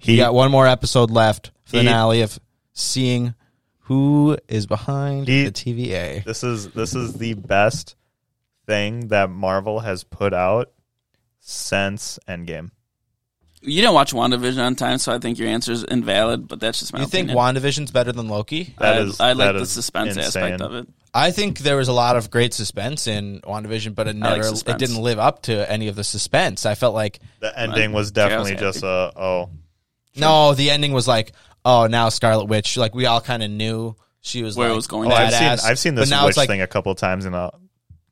He 0.00 0.16
got 0.16 0.34
one 0.34 0.50
more 0.50 0.66
episode 0.66 1.10
left, 1.10 1.50
He- 1.64 1.78
finale 1.78 2.20
of 2.20 2.38
seeing 2.72 3.34
who 3.86 4.36
is 4.46 4.66
behind 4.66 5.26
He- 5.26 5.44
the 5.44 5.52
TVA. 5.52 6.22
This 6.24 6.44
is 6.44 6.68
this 6.68 6.94
is 6.94 7.14
the 7.14 7.34
best 7.34 7.96
thing 8.66 9.08
that 9.08 9.30
Marvel 9.30 9.80
has 9.80 10.04
put 10.04 10.32
out 10.34 10.70
since 11.40 12.18
Endgame. 12.28 12.70
You 13.64 13.80
didn't 13.80 13.94
watch 13.94 14.12
WandaVision 14.12 14.64
on 14.64 14.74
time, 14.74 14.98
so 14.98 15.12
I 15.12 15.18
think 15.18 15.38
your 15.38 15.48
answer 15.48 15.70
is 15.72 15.84
invalid. 15.84 16.48
But 16.48 16.58
that's 16.60 16.80
just 16.80 16.92
my 16.92 17.00
You 17.00 17.06
think 17.06 17.30
opinion. 17.30 17.38
WandaVision's 17.62 17.90
better 17.92 18.10
than 18.12 18.28
Loki? 18.28 18.74
That 18.78 18.96
I, 18.96 19.00
is- 19.00 19.20
I 19.20 19.32
like 19.32 19.46
that 19.48 19.52
the 19.52 19.60
is 19.60 19.70
suspense 19.70 20.16
aspect 20.16 20.60
of 20.60 20.74
it. 20.74 20.88
I 21.14 21.30
think 21.30 21.58
there 21.58 21.76
was 21.76 21.88
a 21.88 21.92
lot 21.92 22.16
of 22.16 22.30
great 22.30 22.54
suspense 22.54 23.06
in 23.06 23.40
WandaVision, 23.42 23.94
but 23.94 24.08
it 24.08 24.16
I 24.22 24.36
like 24.36 24.68
it 24.68 24.78
didn't 24.78 24.96
live 25.02 25.18
up 25.18 25.42
to 25.42 25.70
any 25.70 25.88
of 25.88 25.94
the 25.94 26.04
suspense. 26.04 26.64
I 26.66 26.74
felt 26.74 26.94
like 26.94 27.20
The 27.40 27.56
ending 27.58 27.92
was 27.92 28.10
Okay, 28.10 28.22
I 28.22 28.38
was 28.38 28.50
definitely 28.50 28.56
just 28.56 28.82
a 28.82 29.12
oh 29.16 29.50
no, 30.16 30.54
the 30.54 30.70
ending 30.70 30.92
was 30.92 31.06
like, 31.08 31.32
oh, 31.64 31.86
now 31.86 32.08
Scarlet 32.08 32.46
Witch. 32.46 32.76
Like 32.76 32.94
we 32.94 33.06
all 33.06 33.20
kind 33.20 33.42
of 33.42 33.50
knew 33.50 33.94
she 34.22 34.42
was 34.42 34.56
Where 34.56 34.70
it 34.70 34.74
was 34.74 34.86
going. 34.86 35.10
oh 35.12 35.14
I've 35.14 35.32
seen 35.34 35.70
I've 35.70 35.78
seen 35.78 35.94
this 35.94 36.08
But 36.08 36.14
now 36.16 36.24
witch 36.24 36.30
it's 36.32 36.36
like- 36.38 36.48
thing 36.48 36.62
a 36.62 36.66
couple 36.66 36.94
times 36.94 37.26
in 37.26 37.34
uh 37.34 37.50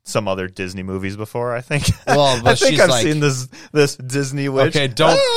some 0.03 0.27
other 0.27 0.47
Disney 0.47 0.83
movies 0.83 1.15
before. 1.17 1.55
I 1.55 1.61
think. 1.61 1.83
Well, 2.07 2.45
I 2.47 2.55
think 2.55 2.71
she's 2.73 2.79
I've 2.79 2.89
like- 2.89 3.03
seen 3.03 3.19
this 3.19 3.47
this 3.71 3.95
Disney 3.95 4.49
witch. 4.49 4.75
Okay, 4.75 4.87
don't. 4.87 5.19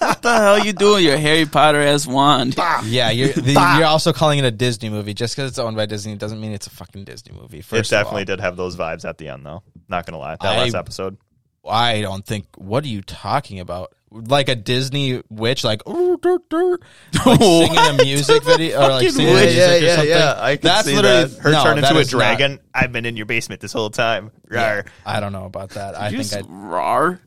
What 0.00 0.22
the 0.22 0.32
hell 0.34 0.58
you 0.64 0.72
doing? 0.72 1.04
Your 1.04 1.16
Harry 1.18 1.44
Potter 1.44 1.80
ass 1.80 2.06
wand. 2.06 2.56
Yeah, 2.84 3.10
you're 3.10 3.28
the, 3.32 3.52
you're 3.52 3.86
also 3.86 4.12
calling 4.12 4.38
it 4.38 4.44
a 4.44 4.50
Disney 4.50 4.88
movie. 4.88 5.12
Just 5.12 5.36
because 5.36 5.50
it's 5.50 5.58
owned 5.58 5.76
by 5.76 5.86
Disney 5.86 6.16
doesn't 6.16 6.40
mean 6.40 6.52
it's 6.52 6.66
a 6.66 6.70
fucking 6.70 7.04
Disney 7.04 7.32
movie. 7.38 7.58
it 7.58 7.64
First, 7.64 7.92
of 7.92 7.98
definitely 7.98 8.22
all. 8.22 8.26
did 8.26 8.40
have 8.40 8.56
those 8.56 8.76
vibes 8.76 9.04
at 9.04 9.18
the 9.18 9.28
end, 9.28 9.44
though. 9.44 9.62
Not 9.88 10.06
gonna 10.06 10.18
lie, 10.18 10.36
that 10.40 10.44
I- 10.44 10.62
last 10.64 10.74
episode. 10.74 11.18
I 11.68 12.00
don't 12.00 12.24
think. 12.24 12.46
What 12.56 12.84
are 12.84 12.88
you 12.88 13.02
talking 13.02 13.60
about? 13.60 13.92
Like 14.10 14.48
a 14.48 14.54
Disney 14.54 15.22
witch, 15.28 15.64
like, 15.64 15.86
"Ooh, 15.86 16.16
dur, 16.16 16.38
dur," 16.48 16.78
like 17.26 17.38
singing 17.40 17.76
a 17.78 17.92
music 18.02 18.42
video 18.42 18.78
or 18.80 18.88
like 18.88 19.10
singing 19.10 19.34
witch. 19.34 19.54
music 19.54 19.82
or 19.82 19.88
something. 19.96 20.12
I 20.12 20.56
can 20.56 20.62
That's 20.64 20.86
see 20.88 20.96
literally 20.96 21.24
that. 21.24 21.38
Her 21.42 21.50
no, 21.52 21.62
turn 21.62 21.80
that 21.80 21.84
into 21.88 21.98
a 21.98 22.00
is 22.00 22.12
not- 22.12 22.18
dragon. 22.18 22.60
I've 22.74 22.90
been 22.92 23.04
in 23.04 23.16
your 23.18 23.26
basement 23.26 23.60
this 23.60 23.72
whole 23.72 23.90
time. 23.90 24.30
Yeah, 24.50 24.72
Rar, 24.76 24.84
I 25.04 25.20
don't 25.20 25.32
know 25.32 25.44
about 25.44 25.70
that. 25.70 25.94
I 25.94 26.06
You 26.08 26.22
think 26.22 26.30
just 26.30 26.36
I 26.36 26.40
rar. 26.48 27.20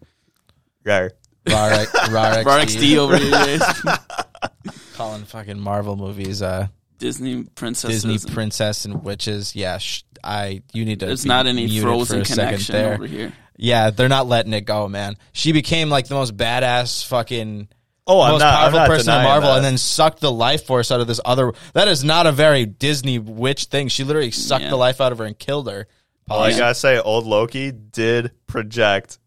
rar. 0.83 1.11
RAR 1.47 1.85
RAR 2.09 2.43
Rar 2.43 2.59
XD 2.59 2.97
over 2.97 3.15
here. 3.17 3.29
guys. 3.31 3.61
calling 4.95 5.23
fucking 5.25 5.59
Marvel 5.59 5.95
movies 5.95 6.41
uh 6.41 6.67
Disney 6.97 7.43
princesses. 7.43 8.03
Disney 8.03 8.13
and- 8.15 8.33
princess 8.35 8.85
and 8.85 9.03
witches. 9.03 9.55
Yeah, 9.55 9.77
sh- 9.79 10.03
I 10.23 10.61
you 10.73 10.85
need 10.85 10.99
to. 11.01 11.07
There's 11.07 11.23
be 11.23 11.29
not 11.29 11.47
any 11.47 11.65
muted 11.65 11.81
for 11.83 11.87
frozen 11.89 12.21
a 12.21 12.25
second 12.25 12.45
connection 12.45 12.73
there. 12.75 12.93
over 12.93 13.05
here. 13.07 13.33
Yeah, 13.61 13.91
they're 13.91 14.09
not 14.09 14.27
letting 14.27 14.53
it 14.53 14.61
go, 14.61 14.87
man. 14.87 15.15
She 15.33 15.51
became 15.51 15.89
like 15.89 16.07
the 16.07 16.15
most 16.15 16.35
badass 16.35 17.05
fucking 17.07 17.67
Oh, 18.07 18.19
I'm 18.19 18.31
most 18.31 18.39
not. 18.39 18.53
I'm 18.55 18.59
powerful 18.71 18.79
not 18.79 18.87
person 18.87 19.13
in 19.13 19.23
Marvel, 19.23 19.49
that. 19.51 19.57
and 19.57 19.65
then 19.65 19.77
sucked 19.77 20.19
the 20.19 20.31
life 20.31 20.65
force 20.65 20.91
out 20.91 20.99
of 20.99 21.07
this 21.07 21.19
other. 21.23 21.53
That 21.73 21.87
is 21.87 22.03
not 22.03 22.25
a 22.25 22.31
very 22.31 22.65
Disney 22.65 23.19
witch 23.19 23.65
thing. 23.65 23.87
She 23.89 24.03
literally 24.03 24.31
sucked 24.31 24.63
Yeah. 24.63 24.69
the 24.71 24.75
life 24.77 24.99
out 24.99 25.11
of 25.11 25.19
her 25.19 25.25
and 25.25 25.37
killed 25.37 25.69
her. 25.69 25.87
All 26.27 26.41
I 26.41 26.57
gotta 26.57 26.73
say, 26.75 26.97
old 26.99 27.27
Loki 27.27 27.71
did 27.71 28.31
project 28.47 29.19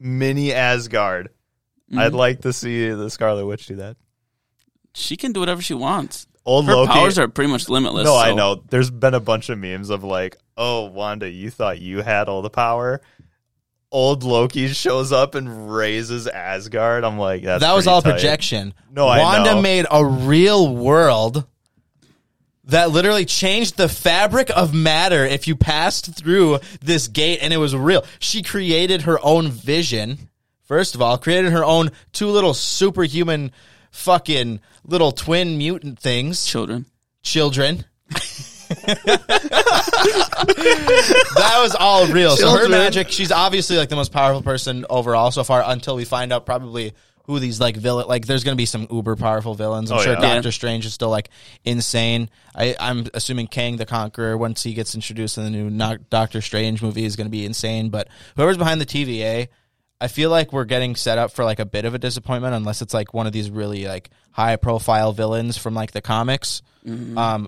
mini 0.00 0.52
Asgard. 0.52 1.28
Mm-hmm. 1.90 1.98
I'd 2.00 2.14
like 2.14 2.40
to 2.42 2.52
see 2.52 2.88
the 2.90 3.08
Scarlet 3.10 3.46
Witch 3.46 3.66
do 3.66 3.76
that. 3.76 3.96
She 4.94 5.16
can 5.16 5.32
do 5.32 5.40
whatever 5.40 5.62
she 5.62 5.74
wants. 5.74 6.26
Old 6.44 6.66
Her 6.66 6.74
Loki. 6.74 6.92
powers 6.92 7.18
are 7.18 7.28
pretty 7.28 7.50
much 7.50 7.68
limitless. 7.68 8.04
no, 8.06 8.14
I 8.16 8.30
so- 8.30 8.34
know. 8.36 8.62
There's 8.68 8.90
been 8.90 9.14
a 9.14 9.20
bunch 9.20 9.48
of 9.50 9.58
memes 9.58 9.90
of 9.90 10.02
like, 10.04 10.36
"Oh, 10.56 10.86
Wanda, 10.86 11.28
you 11.30 11.50
thought 11.50 11.80
you 11.80 12.02
had 12.02 12.28
all 12.28 12.42
the 12.42 12.50
power." 12.50 13.00
Old 13.92 14.24
Loki 14.24 14.68
shows 14.68 15.12
up 15.12 15.34
and 15.34 15.72
raises 15.74 16.26
Asgard. 16.26 17.04
I'm 17.04 17.18
like, 17.18 17.42
that's 17.44 17.62
that 17.62 17.74
was 17.74 17.86
all 17.86 18.02
tight. 18.02 18.12
projection. 18.12 18.74
No, 18.90 19.06
I 19.06 19.20
Wanda 19.20 19.54
know. 19.54 19.62
made 19.62 19.86
a 19.90 20.04
real 20.04 20.74
world 20.74 21.46
that 22.64 22.90
literally 22.90 23.24
changed 23.24 23.76
the 23.76 23.88
fabric 23.88 24.50
of 24.54 24.74
matter 24.74 25.24
if 25.24 25.46
you 25.46 25.54
passed 25.54 26.12
through 26.16 26.58
this 26.80 27.06
gate 27.06 27.38
and 27.40 27.52
it 27.52 27.58
was 27.58 27.76
real. 27.76 28.04
She 28.18 28.42
created 28.42 29.02
her 29.02 29.18
own 29.24 29.48
vision. 29.48 30.30
First 30.64 30.96
of 30.96 31.00
all, 31.02 31.16
created 31.16 31.52
her 31.52 31.64
own 31.64 31.92
two 32.12 32.26
little 32.26 32.54
superhuman 32.54 33.52
fucking 33.92 34.60
little 34.84 35.12
twin 35.12 35.56
mutant 35.58 36.00
things, 36.00 36.44
Children. 36.44 36.86
children. 37.22 37.84
that 40.26 41.58
was 41.60 41.74
all 41.78 42.06
real. 42.08 42.36
So 42.36 42.48
her 42.50 42.58
Children. 42.58 42.70
magic, 42.72 43.10
she's 43.10 43.32
obviously 43.32 43.76
like 43.76 43.88
the 43.88 43.96
most 43.96 44.12
powerful 44.12 44.42
person 44.42 44.86
overall 44.90 45.30
so 45.30 45.44
far 45.44 45.62
until 45.64 45.96
we 45.96 46.04
find 46.04 46.32
out 46.32 46.46
probably 46.46 46.92
who 47.24 47.40
these 47.40 47.58
like 47.60 47.76
villain 47.76 48.06
like 48.06 48.24
there's 48.26 48.44
gonna 48.44 48.54
be 48.56 48.66
some 48.66 48.86
uber 48.90 49.16
powerful 49.16 49.54
villains. 49.54 49.90
I'm 49.90 49.98
Oh, 49.98 50.02
sure 50.02 50.12
yeah. 50.14 50.20
Doctor 50.20 50.52
Strange 50.52 50.86
is 50.86 50.94
still 50.94 51.10
like 51.10 51.30
insane. 51.64 52.30
I, 52.54 52.76
I'm 52.78 53.06
assuming 53.14 53.48
Kang 53.48 53.76
the 53.76 53.86
Conqueror, 53.86 54.36
once 54.38 54.62
he 54.62 54.74
gets 54.74 54.94
introduced 54.94 55.36
in 55.38 55.44
the 55.44 55.50
new 55.50 55.68
No- 55.70 55.96
Doctor 56.10 56.40
Strange 56.40 56.82
movie, 56.82 57.04
is 57.04 57.16
gonna 57.16 57.28
be 57.30 57.44
insane. 57.44 57.88
But 57.90 58.08
whoever's 58.36 58.56
behind 58.58 58.80
the 58.80 58.86
TVA, 58.86 59.48
I 60.00 60.08
feel 60.08 60.30
like 60.30 60.52
we're 60.52 60.66
getting 60.66 60.94
set 60.94 61.18
up 61.18 61.32
for 61.32 61.44
like 61.44 61.58
a 61.58 61.66
bit 61.66 61.84
of 61.84 61.94
a 61.94 61.98
disappointment 61.98 62.54
unless 62.54 62.80
it's 62.82 62.94
like 62.94 63.12
one 63.12 63.26
of 63.26 63.32
these 63.32 63.50
really 63.50 63.86
like 63.86 64.10
high 64.30 64.54
profile 64.56 65.12
villains 65.12 65.56
from 65.56 65.74
like 65.74 65.90
the 65.92 66.02
comics. 66.02 66.62
Um, 66.86 67.18
uh, 67.18 67.46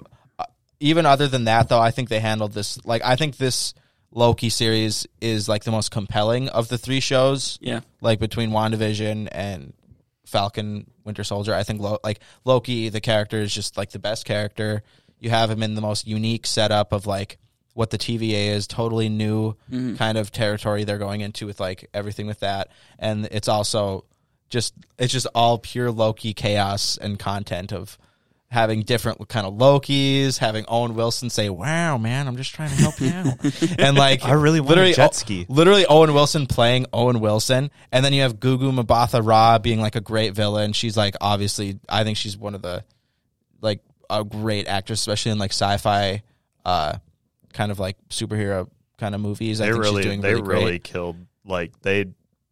even 0.80 1.06
other 1.06 1.28
than 1.28 1.44
that, 1.44 1.68
though, 1.68 1.80
I 1.80 1.90
think 1.90 2.08
they 2.08 2.20
handled 2.20 2.52
this 2.52 2.84
like 2.84 3.02
I 3.04 3.16
think 3.16 3.36
this 3.36 3.74
Loki 4.10 4.48
series 4.48 5.06
is 5.20 5.48
like 5.48 5.64
the 5.64 5.70
most 5.70 5.90
compelling 5.90 6.48
of 6.48 6.68
the 6.68 6.78
three 6.78 7.00
shows. 7.00 7.58
Yeah. 7.60 7.80
Like 8.00 8.18
between 8.20 8.50
WandaVision 8.50 9.28
and 9.32 9.72
Falcon 10.28 10.90
Winter 11.04 11.24
Soldier. 11.24 11.54
I 11.54 11.62
think 11.62 11.80
Lo- 11.80 11.98
like 12.04 12.20
Loki, 12.44 12.90
the 12.90 13.00
character 13.00 13.38
is 13.38 13.52
just 13.52 13.76
like 13.76 13.90
the 13.90 13.98
best 13.98 14.24
character. 14.24 14.82
You 15.18 15.30
have 15.30 15.50
him 15.50 15.62
in 15.62 15.74
the 15.74 15.80
most 15.80 16.06
unique 16.06 16.46
setup 16.46 16.92
of 16.92 17.06
like 17.06 17.38
what 17.74 17.90
the 17.90 17.98
TVA 17.98 18.48
is, 18.48 18.66
totally 18.66 19.08
new 19.08 19.52
mm-hmm. 19.70 19.96
kind 19.96 20.18
of 20.18 20.32
territory 20.32 20.84
they're 20.84 20.98
going 20.98 21.20
into 21.20 21.46
with 21.46 21.60
like 21.60 21.88
everything 21.94 22.26
with 22.26 22.40
that, 22.40 22.68
and 22.98 23.26
it's 23.30 23.48
also 23.48 24.04
just 24.48 24.74
it's 24.98 25.12
just 25.12 25.26
all 25.34 25.58
pure 25.58 25.90
Loki 25.90 26.34
chaos 26.34 26.98
and 27.00 27.18
content 27.18 27.72
of 27.72 27.96
having 28.50 28.82
different 28.82 29.28
kind 29.28 29.46
of 29.46 29.54
Lokis, 29.54 30.38
having 30.38 30.64
Owen 30.68 30.94
Wilson 30.94 31.28
say, 31.30 31.48
"Wow, 31.50 31.98
man, 31.98 32.26
I'm 32.26 32.36
just 32.36 32.54
trying 32.54 32.70
to 32.70 32.76
help 32.76 32.98
you 33.00 33.10
out," 33.10 33.34
and 33.78 33.96
like 33.96 34.24
I 34.24 34.32
really 34.32 34.60
want 34.60 34.68
a 34.68 34.74
literally 34.74 34.92
jet 34.94 35.10
O- 35.10 35.12
ski. 35.12 35.46
Literally, 35.48 35.84
Owen 35.86 36.14
Wilson 36.14 36.46
playing 36.46 36.86
Owen 36.92 37.20
Wilson, 37.20 37.70
and 37.92 38.04
then 38.04 38.12
you 38.12 38.22
have 38.22 38.40
Gugu 38.40 38.72
Mbatha 38.84 39.24
Raw 39.26 39.58
being 39.58 39.80
like 39.80 39.96
a 39.96 40.00
great 40.00 40.34
villain. 40.34 40.72
She's 40.72 40.96
like 40.96 41.14
obviously, 41.20 41.78
I 41.88 42.04
think 42.04 42.16
she's 42.16 42.36
one 42.36 42.54
of 42.54 42.62
the 42.62 42.84
like 43.60 43.80
a 44.10 44.24
great 44.24 44.66
actress, 44.68 45.00
especially 45.00 45.32
in 45.32 45.38
like 45.38 45.50
sci-fi, 45.52 46.22
uh, 46.64 46.96
kind 47.52 47.70
of 47.70 47.78
like 47.78 47.96
superhero 48.08 48.68
kind 48.98 49.14
of 49.14 49.20
movies. 49.20 49.60
I 49.60 49.66
They 49.66 49.72
think 49.72 49.82
really, 49.84 50.02
she's 50.02 50.06
doing 50.10 50.20
they 50.22 50.30
really 50.34 50.42
great. 50.44 50.58
really 50.64 50.78
killed. 50.78 51.16
Like 51.44 51.80
they 51.82 52.06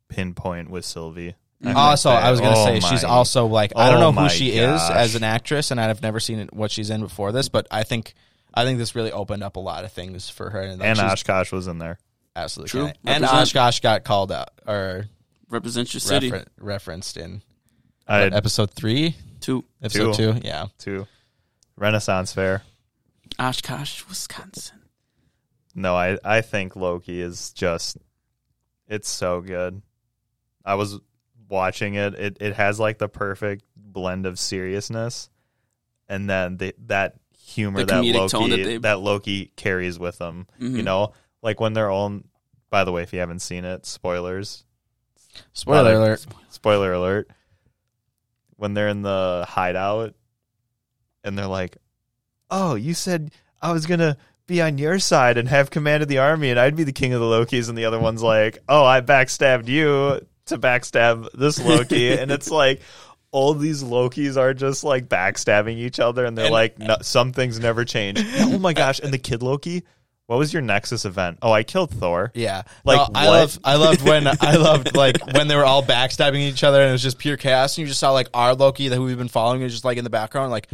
pinpoint 0.09 0.69
with 0.71 0.85
Sylvie. 0.85 1.35
I 1.65 1.69
have 1.69 1.77
Also, 1.77 2.11
I 2.11 2.31
was 2.31 2.41
gonna 2.41 2.57
oh 2.57 2.65
say 2.67 2.81
she's 2.81 3.03
also 3.05 3.47
like 3.47 3.73
I 3.77 3.89
don't 3.91 3.99
oh 3.99 4.01
know 4.01 4.13
who 4.13 4.21
my 4.23 4.29
she 4.29 4.51
is 4.51 4.81
as 4.91 5.15
an 5.15 5.25
actress, 5.25 5.71
and 5.71 5.81
I've 5.81 6.03
never 6.03 6.21
seen 6.21 6.49
what 6.53 6.71
she's 6.71 6.91
in 6.91 7.01
before 7.01 7.33
this. 7.33 7.49
But 7.49 7.67
I 7.71 7.83
think 7.83 8.15
I 8.53 8.65
think 8.65 8.79
this 8.79 8.95
really 8.95 9.13
opened 9.13 9.43
up 9.43 9.57
a 9.57 9.61
lot 9.61 9.85
of 9.85 9.93
things 9.93 10.29
for 10.31 10.51
her, 10.51 10.61
and, 10.61 10.79
like, 10.81 10.89
And 10.89 10.99
Oshkosh 11.01 11.53
was 11.53 11.67
in 11.67 11.79
there. 11.79 11.99
absolutely 12.35 12.71
True. 12.71 12.81
killing 12.81 12.91
it. 12.93 12.99
And 13.05 13.23
Represent. 13.23 13.43
Oshkosh 13.43 13.81
got 13.81 14.05
called 14.05 14.33
out 14.33 14.51
or 14.67 15.07
Represent 15.49 15.93
your 15.95 16.01
city. 16.01 16.31
refer- 16.31 16.45
referenced 16.61 17.17
in 17.17 17.43
what, 18.07 18.33
episode 18.35 18.71
three, 18.73 19.17
Two. 19.41 19.65
episode 19.83 20.15
Two. 20.15 20.33
two. 20.35 20.41
Yeah, 20.45 20.67
two. 20.79 21.07
Renaissance 21.77 22.33
Fair. 22.33 22.63
Oshkosh, 23.39 24.05
Wisconsin. 24.09 24.79
No, 25.75 25.95
I 25.97 26.19
I 26.25 26.41
think 26.41 26.77
Loki 26.77 27.21
is 27.21 27.53
just 27.53 27.99
it's 28.89 29.09
so 29.09 29.41
good. 29.41 29.83
I 30.65 30.75
was 30.77 30.99
watching 31.49 31.95
it. 31.95 32.15
It 32.15 32.37
it 32.41 32.55
has 32.55 32.79
like 32.81 32.99
the 32.99 33.09
perfect 33.09 33.65
blend 33.77 34.27
of 34.27 34.39
seriousness 34.39 35.31
and 36.09 36.29
then 36.29 36.57
the, 36.59 36.75
that 36.87 37.17
humor 37.39 37.81
The 37.81 37.87
that 37.87 38.05
Loki 38.05 38.29
tone 38.29 38.51
that 38.51 38.57
they- 38.65 38.77
that 38.79 39.01
Loki 39.01 39.53
carries 39.57 39.99
with 39.99 40.19
them. 40.19 40.47
You 40.59 40.69
Mhm. 40.71 40.85
know, 40.85 41.13
like 41.43 41.61
when 41.61 41.73
they're 41.73 41.91
all 41.91 42.21
by 42.69 42.85
the 42.85 42.93
way, 42.93 43.03
if 43.03 43.13
you 43.13 43.21
haven't 43.21 43.41
seen 43.41 43.65
it, 43.65 43.87
spoilers. 43.87 44.65
spoiler 45.53 45.83
Lot 45.83 45.93
of- 45.93 45.99
alert. 46.01 46.27
Spoiler 46.51 46.93
alert. 46.93 47.31
When 48.57 48.75
they're 48.75 48.89
in 48.89 49.03
the 49.03 49.45
hideout 49.49 50.15
and 51.25 51.37
they're 51.39 51.47
like, 51.47 51.77
"Oh, 52.51 52.75
you 52.75 52.95
said 52.95 53.31
I 53.61 53.73
was 53.73 53.87
going 53.87 54.01
to 54.01 54.17
be 54.47 54.63
on 54.63 54.79
your 54.79 54.99
side 54.99 55.37
and 55.39 55.49
have 55.49 55.71
command 55.71 56.03
of 56.03 56.09
the 56.09 56.19
army 56.19 56.51
and 56.51 56.59
I'd 56.59 56.77
be 56.77 56.85
the 56.85 56.93
king 56.93 57.13
of 57.13 57.21
the 57.21 57.27
Lokis." 57.27 57.69
And 57.69 57.77
the 57.77 57.85
other 57.85 57.99
one's 58.01 58.23
like, 58.23 58.59
"Oh, 58.69 58.85
I 58.85 59.01
backstabbed 59.03 59.69
you 59.69 60.27
to 60.47 60.59
backstab 60.59 61.29
this 61.35 61.63
Loki." 61.63 62.13
and 62.13 62.31
it's 62.31 62.51
like 62.63 62.81
all 63.33 63.55
these 63.55 63.83
Lokis 63.83 64.37
are 64.37 64.55
just 64.55 64.83
like 64.85 65.09
backstabbing 65.09 65.77
each 65.77 66.01
other 66.01 66.25
and 66.25 66.37
they're 66.39 66.47
And- 66.47 66.53
like, 66.55 66.79
no, 66.79 66.97
"Some 67.03 67.33
things 67.33 67.59
never 67.61 67.85
change." 67.85 68.21
oh 68.41 68.59
my 68.59 68.73
gosh, 68.73 68.99
and 69.01 69.13
the 69.13 69.19
kid 69.19 69.43
Loki 69.43 69.85
what 70.29 70.41
was 70.41 70.53
your 70.53 70.61
Nexus 70.61 71.05
event? 71.05 71.39
Oh, 71.41 71.53
I 71.53 71.63
killed 71.63 71.93
Thor. 71.93 72.33
Yeah, 72.35 72.63
Like, 72.85 72.97
No, 72.99 73.09
I 73.15 73.29
love 73.29 73.61
I 73.63 73.77
loved 73.77 74.03
when 74.03 74.27
I 74.27 74.57
loved 74.57 74.97
like 74.97 75.25
when 75.35 75.47
they 75.47 75.55
were 75.55 75.65
all 75.65 75.85
backstabbing 75.85 76.41
each 76.41 76.65
other 76.65 76.81
and 76.81 76.89
it 76.89 76.93
was 76.93 77.03
just 77.05 77.19
pure 77.19 77.37
chaos 77.37 77.77
and 77.79 77.83
you 77.83 77.87
just 77.87 78.01
saw 78.01 78.11
like 78.11 78.29
our 78.35 78.53
Loki 78.57 78.89
that 78.89 78.97
who 78.97 79.05
we've 79.05 79.17
been 79.17 79.29
following 79.29 79.63
is 79.63 79.71
just 79.71 79.85
like 79.85 79.99
in 79.99 80.03
the 80.05 80.11
background 80.11 80.51
like 80.51 80.69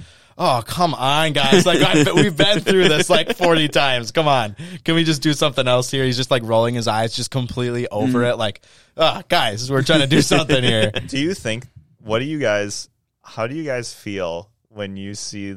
oh 0.45 0.63
come 0.67 0.93
on 0.95 1.33
guys. 1.33 1.65
Like 1.65 1.81
I, 1.81 2.13
we've 2.13 2.37
been 2.37 2.61
through 2.61 2.89
this 2.89 3.09
like 3.09 3.37
forty 3.37 3.69
times. 3.69 4.11
Come 4.11 4.27
on. 4.29 4.57
Can 4.85 4.95
we 4.97 5.05
just 5.05 5.23
do 5.23 5.33
something 5.33 5.67
else 5.69 5.91
here? 5.91 6.05
He's 6.05 6.17
just 6.17 6.31
like 6.31 6.43
rolling 6.45 6.75
his 6.75 6.89
eyes 6.89 7.15
just 7.15 7.31
completely 7.31 7.87
over 7.89 8.25
it 8.25 8.37
like 8.37 8.61
oh 8.97 9.23
guys 9.29 9.71
we're 9.71 9.83
trying 9.83 10.01
to 10.01 10.07
do 10.07 10.21
something 10.23 10.63
here. 10.63 10.91
Do 11.07 11.19
you 11.19 11.35
think 11.35 11.67
what 11.99 12.19
do 12.19 12.25
you 12.25 12.39
guys 12.41 12.89
how 13.23 13.47
do 13.47 13.55
you 13.55 13.65
guys 13.65 13.95
feel 13.95 14.51
when 14.69 14.97
you 14.97 15.15
see 15.15 15.57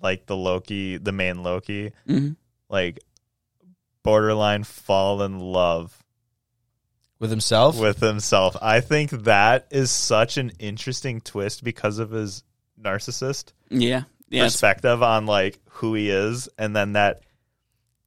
like 0.00 0.24
the 0.26 0.36
loki 0.36 0.96
the 0.96 1.12
main 1.12 1.42
loki 1.42 1.92
Mhm. 2.08 2.36
like 2.70 2.98
borderline 4.02 4.64
fall 4.64 5.22
in 5.22 5.38
love 5.38 6.02
with 7.18 7.30
himself? 7.30 7.78
with 7.78 8.00
himself? 8.00 8.56
I 8.60 8.80
think 8.80 9.10
that 9.10 9.66
is 9.70 9.90
such 9.90 10.36
an 10.36 10.52
interesting 10.58 11.20
twist 11.20 11.62
because 11.64 11.98
of 11.98 12.10
his 12.10 12.42
narcissist 12.80 13.52
Yeah. 13.70 14.02
Yeah. 14.30 14.44
perspective 14.44 15.02
on 15.02 15.26
like 15.26 15.58
who 15.70 15.94
he 15.94 16.10
is 16.10 16.48
and 16.58 16.74
then 16.74 16.92
that 16.94 17.20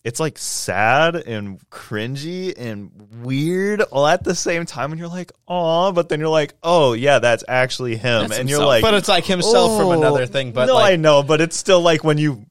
it's 0.04 0.20
like 0.22 0.38
sad 0.38 1.16
and 1.16 1.60
cringy 1.70 2.54
and 2.58 2.92
weird 3.24 3.82
all 3.82 4.08
at 4.08 4.24
the 4.24 4.36
same 4.36 4.66
time 4.66 4.92
and 4.92 5.00
you're 5.00 5.10
like 5.10 5.32
oh 5.48 5.92
but 5.92 6.08
then 6.10 6.20
you're 6.20 6.30
like 6.30 6.54
oh 6.64 6.94
yeah 6.94 7.20
that's 7.20 7.44
actually 7.48 7.96
him 7.98 8.28
That's 8.30 8.40
and 8.40 8.50
you're 8.50 8.66
like 8.66 8.82
but 8.82 8.94
it's 8.94 9.10
like 9.10 9.26
himself 9.26 9.78
from 9.78 9.88
"Oh." 9.88 9.92
another 9.92 10.26
thing 10.26 10.54
but 10.54 10.68
no 10.68 10.76
like 10.76 10.94
i 10.94 10.96
know 10.96 11.24
but 11.24 11.42
it's 11.42 11.58
still 11.58 11.82
like 11.82 12.04
when 12.04 12.18
you 12.18 12.46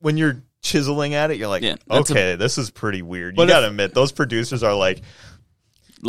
when 0.00 0.16
you're 0.16 0.42
chiseling 0.62 1.14
at 1.14 1.30
it 1.30 1.36
you're 1.36 1.48
like 1.48 1.62
Yeah, 1.62 1.76
that's 1.88 2.10
a- 2.10 2.12
okay 2.12 2.36
this 2.36 2.58
is 2.58 2.70
pretty 2.70 3.02
weird 3.02 3.36
you 3.38 3.46
gotta 3.46 3.66
if- 3.66 3.70
admit 3.70 3.92
those 3.94 4.12
producers 4.12 4.62
are 4.62 4.74
like 4.74 5.02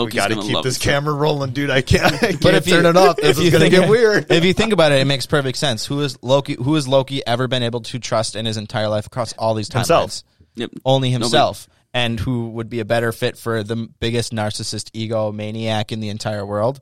we 0.04 0.12
gotta 0.12 0.36
gonna 0.36 0.46
keep 0.46 0.56
love 0.56 0.64
this 0.64 0.78
camera 0.78 1.14
rolling 1.14 1.52
dude 1.52 1.70
i 1.70 1.82
can't, 1.82 2.06
I 2.06 2.18
can't 2.18 2.42
But 2.42 2.56
if 2.56 2.66
turn 2.66 2.84
you, 2.84 2.90
it 2.90 2.98
off 2.98 3.16
this 3.16 3.38
if 3.38 3.44
is 3.44 3.52
gonna 3.52 3.70
think, 3.70 3.76
get 3.76 3.90
weird 3.90 4.32
If 4.32 4.44
you 4.44 4.54
think 4.54 4.74
about 4.74 4.92
it, 4.92 5.00
it 5.00 5.06
makes 5.06 5.26
perfect 5.26 5.58
sense. 5.66 5.86
Who 5.86 6.02
is 6.02 6.18
Loki? 6.22 6.56
Who 6.56 6.76
has 6.76 6.88
Loki 6.88 7.26
ever 7.26 7.48
been 7.48 7.64
able 7.64 7.82
to 7.82 8.00
trust 8.00 8.36
in 8.36 8.46
his 8.46 8.58
entire 8.58 8.90
life 8.90 9.06
across 9.08 9.34
all 9.34 9.54
these 9.54 9.70
timelines? 9.70 9.76
Himself. 9.88 10.24
Yep. 10.56 10.72
Only 10.86 11.10
himself. 11.12 11.68
And 11.94 12.20
who 12.20 12.50
would 12.50 12.70
be 12.70 12.82
a 12.82 12.86
better 12.86 13.12
fit 13.14 13.38
for 13.38 13.64
the 13.64 13.76
biggest 14.00 14.34
narcissist 14.34 14.90
ego 14.94 15.32
maniac 15.32 15.92
in 15.94 16.02
the 16.02 16.10
entire 16.10 16.46
world? 16.46 16.82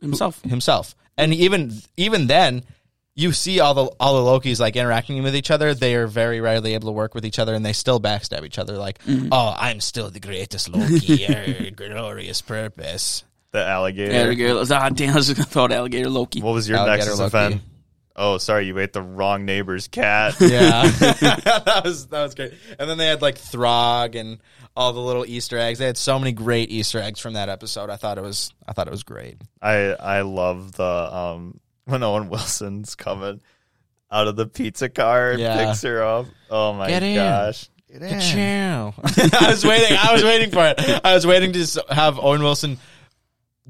Himself. 0.00 0.40
Himself. 0.42 0.94
And 1.18 1.34
even 1.34 1.72
even 1.96 2.26
then, 2.26 2.64
you 3.20 3.32
see 3.32 3.60
all 3.60 3.74
the 3.74 3.84
all 4.00 4.24
the 4.24 4.30
Lokis 4.40 4.60
like 4.60 4.76
interacting 4.76 5.22
with 5.22 5.36
each 5.36 5.50
other. 5.50 5.74
They 5.74 5.94
are 5.94 6.06
very 6.06 6.40
rarely 6.40 6.74
able 6.74 6.88
to 6.88 6.92
work 6.92 7.14
with 7.14 7.24
each 7.24 7.38
other, 7.38 7.54
and 7.54 7.64
they 7.64 7.72
still 7.72 8.00
backstab 8.00 8.44
each 8.44 8.58
other. 8.58 8.76
Like, 8.76 8.98
oh, 9.30 9.54
I'm 9.56 9.80
still 9.80 10.10
the 10.10 10.20
greatest 10.20 10.68
Loki, 10.68 11.26
er, 11.28 11.70
glorious 11.70 12.40
purpose. 12.42 13.24
the 13.52 13.64
alligator 13.64 14.14
Alligator. 14.14 14.74
Ah, 14.74 14.88
damn, 14.88 15.12
I 15.12 15.16
was 15.16 15.26
just 15.26 15.36
gonna 15.36 15.46
throw 15.46 15.64
out 15.64 15.72
alligator 15.72 16.08
Loki. 16.08 16.40
what 16.40 16.52
was 16.52 16.68
your 16.68 16.78
Alligator 16.78 17.10
nexus 17.10 17.20
event 17.20 17.62
oh 18.16 18.38
sorry 18.38 18.66
you 18.66 18.78
ate 18.78 18.92
the 18.92 19.02
wrong 19.02 19.44
neighbor's 19.44 19.88
cat 19.88 20.36
Yeah, 20.40 20.82
that 20.88 21.82
was 21.84 22.06
that 22.08 22.22
was 22.22 22.34
great. 22.34 22.52
And 22.78 22.88
then 22.88 22.98
they 22.98 23.06
had 23.06 23.22
like 23.22 23.38
Throg 23.38 24.14
and 24.14 24.38
all 24.76 24.92
the 24.92 25.00
little 25.00 25.26
Easter 25.26 25.58
eggs. 25.58 25.78
They 25.78 25.86
had 25.86 25.96
so 25.96 26.18
many 26.18 26.32
great 26.32 26.70
Easter 26.70 27.00
eggs 27.00 27.20
from 27.20 27.34
that 27.34 27.48
episode. 27.48 27.90
I 27.90 27.96
thought 27.96 28.18
it 28.18 28.22
was 28.22 28.52
I 28.66 28.72
thought 28.72 28.86
it 28.88 28.92
was 28.92 29.02
great. 29.02 29.36
I 29.60 29.94
I 29.94 30.20
love 30.22 30.72
the 30.72 30.84
um 30.84 31.60
when 31.90 32.02
Owen 32.02 32.28
Wilson's 32.28 32.94
coming 32.94 33.40
out 34.10 34.26
of 34.28 34.36
the 34.36 34.46
pizza 34.46 34.88
car 34.88 35.32
and 35.32 35.40
Yeah. 35.40 35.66
picks 35.66 35.82
her 35.82 36.02
up. 36.02 36.26
Oh 36.50 36.72
my 36.72 36.88
Get 36.88 37.02
in. 37.02 37.14
gosh. 37.16 37.68
Get 37.90 38.02
in. 38.02 38.10
Ka-chow. 38.20 38.94
I 39.46 39.50
was 39.50 39.64
waiting. 39.64 39.96
I 40.00 40.12
was 40.12 40.22
waiting 40.24 40.50
for 40.50 40.64
it. 40.66 41.00
I 41.04 41.14
was 41.14 41.26
waiting 41.26 41.52
to 41.52 41.58
just 41.58 41.78
have 41.90 42.18
Owen 42.18 42.42
Wilson 42.42 42.78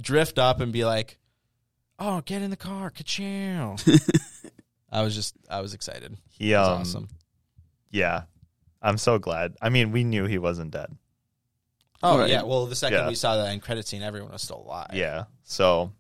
drift 0.01 0.39
up 0.39 0.61
and 0.61 0.73
be 0.73 0.85
like, 0.85 1.18
"Oh, 1.99 2.21
get 2.23 2.43
in 2.43 2.51
the 2.51 2.57
car, 2.57 2.91
ka-chow." 2.91 3.77
I 4.93 5.03
was 5.03 5.14
just 5.14 5.35
I 5.49 5.61
was 5.61 5.73
excited. 5.75 6.16
He 6.31 6.53
It 6.53 6.57
was 6.59 6.68
um 6.68 6.81
awesome. 6.81 7.09
yeah. 7.91 8.23
I'm 8.83 8.97
so 8.99 9.18
glad. 9.18 9.57
I 9.61 9.68
mean, 9.68 9.93
we 9.93 10.05
knew 10.05 10.25
he 10.25 10.39
wasn't 10.39 10.71
dead. 10.71 10.97
Oh 12.03 12.18
Right. 12.18 12.31
yeah. 12.31 12.43
Well, 12.43 12.64
the 12.66 12.75
second 12.75 12.99
Yeah. 12.99 13.09
we 13.09 13.14
saw 13.14 13.37
that 13.37 13.49
end 13.51 13.61
credit 13.62 13.87
scene, 13.87 14.03
everyone 14.03 14.33
was 14.33 14.41
still 14.43 14.62
alive. 14.64 14.91
Yeah. 14.95 15.25
So 15.45 15.93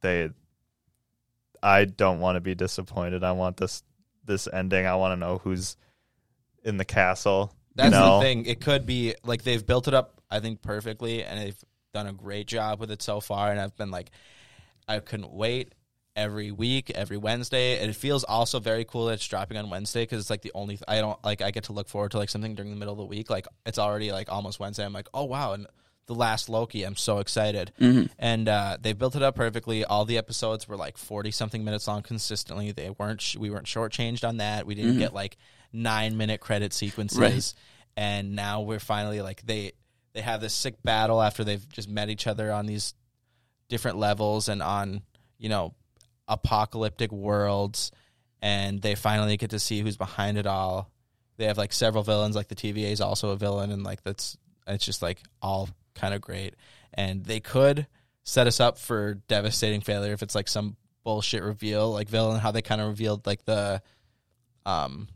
they 0.00 0.30
I 1.62 1.84
don't 1.84 2.20
want 2.20 2.36
to 2.36 2.40
be 2.40 2.54
disappointed. 2.54 3.22
I 3.22 3.32
want 3.32 3.56
this 3.56 3.82
this 4.24 4.48
ending. 4.52 4.86
I 4.86 4.96
want 4.96 5.12
to 5.12 5.16
know 5.16 5.38
who's 5.38 5.76
in 6.64 6.76
the 6.76 6.84
castle. 6.84 7.54
That's 7.74 7.94
you 7.94 8.00
know? 8.00 8.18
the 8.18 8.24
thing. 8.24 8.46
It 8.46 8.60
could 8.60 8.86
be 8.86 9.14
like 9.24 9.42
they've 9.42 9.64
built 9.64 9.88
it 9.88 9.94
up, 9.94 10.20
I 10.30 10.40
think, 10.40 10.62
perfectly, 10.62 11.24
and 11.24 11.40
they've 11.40 11.64
done 11.94 12.06
a 12.06 12.12
great 12.12 12.46
job 12.46 12.80
with 12.80 12.90
it 12.90 13.02
so 13.02 13.20
far. 13.20 13.50
And 13.50 13.60
I've 13.60 13.76
been 13.76 13.90
like, 13.90 14.10
I 14.88 14.98
couldn't 14.98 15.32
wait 15.32 15.74
every 16.14 16.50
week, 16.50 16.90
every 16.90 17.16
Wednesday. 17.16 17.78
And 17.78 17.88
it 17.90 17.94
feels 17.94 18.24
also 18.24 18.60
very 18.60 18.84
cool 18.84 19.06
that 19.06 19.14
it's 19.14 19.26
dropping 19.26 19.56
on 19.56 19.70
Wednesday 19.70 20.02
because 20.02 20.20
it's 20.20 20.30
like 20.30 20.42
the 20.42 20.52
only 20.54 20.78
I 20.86 21.00
don't 21.00 21.22
like. 21.24 21.42
I 21.42 21.50
get 21.50 21.64
to 21.64 21.72
look 21.72 21.88
forward 21.88 22.10
to 22.12 22.18
like 22.18 22.28
something 22.28 22.54
during 22.54 22.70
the 22.70 22.76
middle 22.76 22.92
of 22.92 22.98
the 22.98 23.06
week. 23.06 23.30
Like 23.30 23.46
it's 23.64 23.78
already 23.78 24.12
like 24.12 24.30
almost 24.30 24.60
Wednesday. 24.60 24.84
I'm 24.84 24.92
like, 24.92 25.08
oh 25.14 25.24
wow, 25.24 25.52
and 25.52 25.66
the 26.12 26.18
last 26.18 26.48
Loki. 26.48 26.84
I'm 26.84 26.96
so 26.96 27.18
excited. 27.18 27.72
And 28.18 28.48
uh, 28.48 28.78
they 28.80 28.92
built 28.92 29.16
it 29.16 29.22
up 29.22 29.34
perfectly. 29.34 29.84
All 29.84 30.04
the 30.04 30.18
episodes 30.18 30.68
were 30.68 30.76
like 30.76 30.96
forty 30.98 31.30
something 31.30 31.64
minutes 31.64 31.88
long 31.88 32.02
consistently. 32.02 32.72
They 32.72 32.90
weren't. 32.90 33.20
Sh- 33.20 33.36
we 33.36 33.50
weren't 33.50 33.66
shortchanged 33.66 34.26
on 34.26 34.38
that. 34.38 34.66
We 34.66 34.74
didn't 34.74 34.98
get 34.98 35.14
like 35.14 35.36
nine 35.72 36.16
minute 36.16 36.40
credit 36.40 36.72
sequences. 36.72 37.18
Right. 37.18 37.54
And 37.96 38.34
now 38.34 38.62
we're 38.62 38.80
finally 38.80 39.20
like 39.20 39.44
they 39.44 39.72
they 40.14 40.20
have 40.20 40.40
this 40.40 40.54
sick 40.54 40.82
battle 40.82 41.20
after 41.20 41.44
they've 41.44 41.66
just 41.70 41.88
met 41.88 42.10
each 42.10 42.26
other 42.26 42.52
on 42.52 42.66
these 42.66 42.94
different 43.68 43.98
levels 43.98 44.48
and 44.48 44.62
on 44.62 45.02
you 45.38 45.48
know 45.48 45.74
apocalyptic 46.28 47.12
worlds, 47.12 47.90
and 48.40 48.80
they 48.80 48.94
finally 48.94 49.36
get 49.36 49.50
to 49.50 49.58
see 49.58 49.80
who's 49.80 49.96
behind 49.96 50.38
it 50.38 50.46
all. 50.46 50.90
They 51.36 51.46
have 51.46 51.58
like 51.58 51.72
several 51.72 52.04
villains, 52.04 52.36
like 52.36 52.48
the 52.48 52.54
TVA 52.54 52.92
is 52.92 53.00
also 53.00 53.30
a 53.30 53.36
villain, 53.36 53.70
and 53.70 53.82
like 53.82 54.02
that's 54.02 54.36
it's 54.66 54.84
just 54.84 55.02
like 55.02 55.22
all 55.40 55.68
kind 55.94 56.14
of 56.14 56.20
great. 56.20 56.54
And 56.94 57.24
they 57.24 57.40
could 57.40 57.86
set 58.24 58.46
us 58.46 58.60
up 58.60 58.78
for 58.78 59.14
devastating 59.28 59.80
failure 59.80 60.12
if 60.12 60.22
it's 60.22 60.34
like 60.34 60.48
some 60.48 60.76
bullshit 61.04 61.42
reveal, 61.42 61.90
like 61.92 62.08
villain, 62.08 62.38
how 62.40 62.50
they 62.52 62.62
kind 62.62 62.80
of 62.80 62.88
revealed 62.88 63.26
like 63.26 63.44
the 63.44 63.82
um 64.66 65.08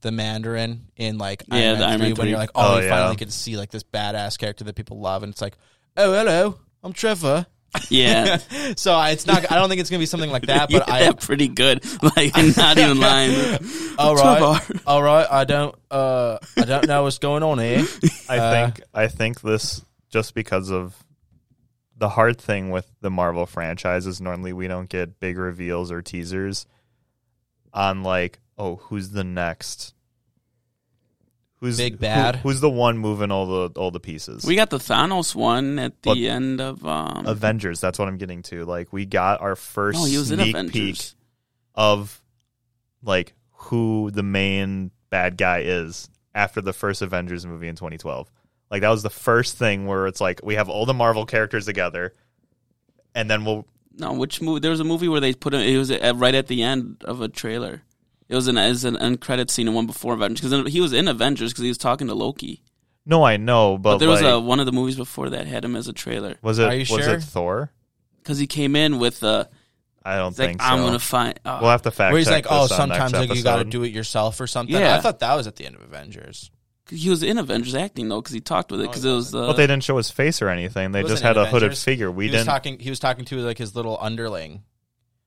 the 0.00 0.10
Mandarin 0.12 0.86
in 0.96 1.16
like 1.18 1.44
Yeah, 1.48 1.56
Iron 1.56 1.74
the 1.74 1.80
Man 1.80 1.88
Iron 1.90 1.98
3 2.00 2.08
Man 2.08 2.14
when 2.16 2.28
you're 2.28 2.38
like, 2.38 2.50
oh, 2.54 2.74
Oh, 2.74 2.78
you 2.78 2.84
yeah. 2.84 2.90
finally 2.90 3.16
get 3.16 3.26
to 3.28 3.34
see 3.34 3.56
like 3.56 3.70
this 3.70 3.84
badass 3.84 4.38
character 4.38 4.64
that 4.64 4.74
people 4.74 5.00
love, 5.00 5.22
and 5.22 5.32
it's 5.32 5.40
like, 5.40 5.56
oh, 5.96 6.12
hello, 6.12 6.58
I'm 6.82 6.92
Trevor. 6.92 7.46
Yeah. 7.88 8.36
so 8.76 9.00
it's 9.02 9.26
not. 9.26 9.50
I 9.50 9.56
don't 9.56 9.68
think 9.68 9.80
it's 9.80 9.90
gonna 9.90 9.98
be 10.00 10.06
something 10.06 10.30
like 10.30 10.46
that, 10.46 10.70
you 10.70 10.78
but 10.80 10.86
did 10.86 10.92
I. 10.94 11.00
that 11.04 11.20
pretty 11.20 11.48
good. 11.48 11.84
Like 12.02 12.32
not 12.56 12.78
even 12.78 13.00
lying. 13.00 13.58
All 13.98 14.14
right, 14.14 14.60
Trevor. 14.60 14.80
all 14.86 15.02
right. 15.02 15.26
I 15.30 15.44
don't. 15.44 15.74
Uh, 15.90 16.38
I 16.56 16.64
don't 16.66 16.86
know 16.86 17.02
what's 17.04 17.18
going 17.18 17.42
on 17.42 17.58
here. 17.58 17.84
I 18.28 18.38
Uh, 18.38 18.52
think 18.52 18.86
I 18.92 19.08
think 19.08 19.40
this 19.40 19.82
just 20.14 20.32
because 20.32 20.70
of 20.70 21.04
the 21.96 22.08
hard 22.08 22.40
thing 22.40 22.70
with 22.70 22.88
the 23.00 23.10
Marvel 23.10 23.46
franchise 23.46 24.06
is 24.06 24.20
normally 24.20 24.52
we 24.52 24.68
don't 24.68 24.88
get 24.88 25.18
big 25.18 25.36
reveals 25.36 25.90
or 25.90 26.02
teasers 26.02 26.66
on 27.72 28.04
like 28.04 28.38
oh 28.56 28.76
who's 28.76 29.10
the 29.10 29.24
next 29.24 29.92
who's 31.56 31.78
Big 31.78 31.94
who- 31.94 31.98
bad? 31.98 32.36
who's 32.36 32.60
the 32.60 32.70
one 32.70 32.96
moving 32.96 33.32
all 33.32 33.46
the 33.68 33.80
all 33.80 33.90
the 33.90 33.98
pieces 33.98 34.44
We 34.44 34.54
got 34.54 34.70
the 34.70 34.78
Thanos 34.78 35.34
one 35.34 35.80
at 35.80 36.00
the 36.02 36.10
But- 36.10 36.18
end 36.18 36.60
of 36.60 36.86
um 36.86 37.26
Avengers 37.26 37.80
that's 37.80 37.98
what 37.98 38.06
I'm 38.06 38.16
getting 38.18 38.42
to 38.42 38.64
like 38.64 38.92
we 38.92 39.06
got 39.06 39.40
our 39.40 39.56
first 39.56 39.98
No, 39.98 40.04
he 40.04 40.16
was 40.16 40.28
sneak 40.28 40.50
Avengers. 40.54 40.72
peek 40.72 41.18
of 41.74 42.22
like 43.02 43.34
who 43.50 44.12
the 44.12 44.22
main 44.22 44.92
bad 45.10 45.36
guy 45.36 45.62
is 45.64 46.08
after 46.36 46.60
the 46.60 46.72
first 46.72 47.02
Avengers 47.02 47.44
movie 47.46 47.66
in 47.68 47.74
2012. 47.74 48.30
Like 48.74 48.80
that 48.82 48.90
was 48.90 49.04
the 49.04 49.08
first 49.10 49.56
thing 49.56 49.86
where 49.86 50.08
it's 50.08 50.20
like 50.20 50.40
we 50.42 50.56
have 50.56 50.68
all 50.68 50.84
the 50.84 50.92
Marvel 50.94 51.26
characters 51.26 51.64
together, 51.64 52.12
and 53.14 53.30
then 53.30 53.44
we'll 53.44 53.68
No, 53.96 54.14
which 54.14 54.42
movie? 54.42 54.58
There 54.58 54.72
was 54.72 54.80
a 54.80 54.84
movie 54.84 55.06
where 55.06 55.20
they 55.20 55.32
put 55.32 55.54
it. 55.54 55.64
It 55.64 55.78
was 55.78 55.92
at, 55.92 56.16
right 56.16 56.34
at 56.34 56.48
the 56.48 56.60
end 56.64 57.04
of 57.04 57.20
a 57.20 57.28
trailer. 57.28 57.82
It 58.28 58.34
was 58.34 58.48
an 58.48 58.58
as 58.58 58.84
an 58.84 58.96
end 58.96 59.20
credit 59.20 59.48
scene 59.48 59.68
in 59.68 59.74
one 59.74 59.86
before 59.86 60.14
Avengers 60.14 60.40
because 60.50 60.72
he 60.72 60.80
was 60.80 60.92
in 60.92 61.06
Avengers 61.06 61.52
because 61.52 61.62
he 61.62 61.68
was 61.68 61.78
talking 61.78 62.08
to 62.08 62.14
Loki. 62.14 62.62
no, 63.06 63.22
I 63.22 63.36
know, 63.36 63.78
but, 63.78 63.92
But 63.92 63.98
there 63.98 64.08
was 64.08 64.22
a 64.22 64.40
one 64.40 64.58
of 64.58 64.66
the 64.66 64.72
movies 64.72 64.96
before 64.96 65.30
that 65.30 65.46
had 65.46 65.64
him 65.64 65.76
as 65.76 65.86
a 65.86 65.92
trailer 65.92 66.34
was 66.42 66.58
it 66.58 66.66
Are 66.66 66.74
you 66.74 66.80
was 66.80 67.04
sure? 67.04 67.14
it 67.14 67.22
Thor? 67.22 67.70
because 68.24 68.38
he 68.38 68.48
came 68.48 68.74
in 68.74 68.98
with 68.98 69.22
uh, 69.22 69.44
I 70.04 70.16
don't 70.16 70.30
it's 70.30 70.40
like 70.40 70.48
think 70.48 70.62
I'm 70.64 70.78
so. 70.78 70.84
gonna 70.86 70.98
find. 70.98 71.38
Uh, 71.44 71.58
we'll 71.60 71.70
have 71.70 71.82
to 71.82 71.92
fact 71.92 72.10
Where 72.10 72.18
he's 72.18 72.26
check 72.26 72.46
like, 72.46 72.52
oh, 72.52 72.62
this 72.62 72.72
on 72.72 72.88
sometimes 72.88 73.12
like, 73.12 73.32
you 73.36 73.44
got 73.44 73.58
to 73.58 73.64
do 73.64 73.84
it 73.84 73.92
yourself 73.92 74.40
or 74.40 74.48
something. 74.48 74.74
Yeah. 74.74 74.96
I 74.96 75.00
thought 75.00 75.20
that 75.20 75.34
was 75.36 75.46
at 75.46 75.54
the 75.54 75.64
end 75.64 75.76
of 75.76 75.82
Avengers. 75.82 76.50
He 76.90 77.08
was 77.10 77.22
in 77.22 77.38
Avengers 77.38 77.74
acting 77.74 78.08
though 78.08 78.20
because 78.20 78.34
he 78.34 78.40
talked 78.40 78.70
with 78.70 78.80
it 78.80 78.84
No, 78.84 78.90
because 78.90 79.02
he 79.04 79.10
it 79.10 79.14
was. 79.14 79.34
Uh, 79.34 79.46
But 79.46 79.54
they 79.54 79.66
didn't 79.66 79.84
show 79.84 79.96
his 79.96 80.10
face 80.10 80.42
or 80.42 80.48
anything. 80.48 80.92
They 80.92 81.02
just 81.02 81.22
had 81.22 81.36
in 81.36 81.42
a 81.42 81.46
hooded 81.46 81.76
figure. 81.78 82.10
We 82.10 82.26
he 82.26 82.30
didn't. 82.32 82.46
talking. 82.46 82.78
He 82.78 82.90
was 82.90 82.98
talking 83.00 83.24
to 83.26 83.36
like 83.38 83.58
his 83.58 83.74
little 83.74 83.96
underling. 84.00 84.62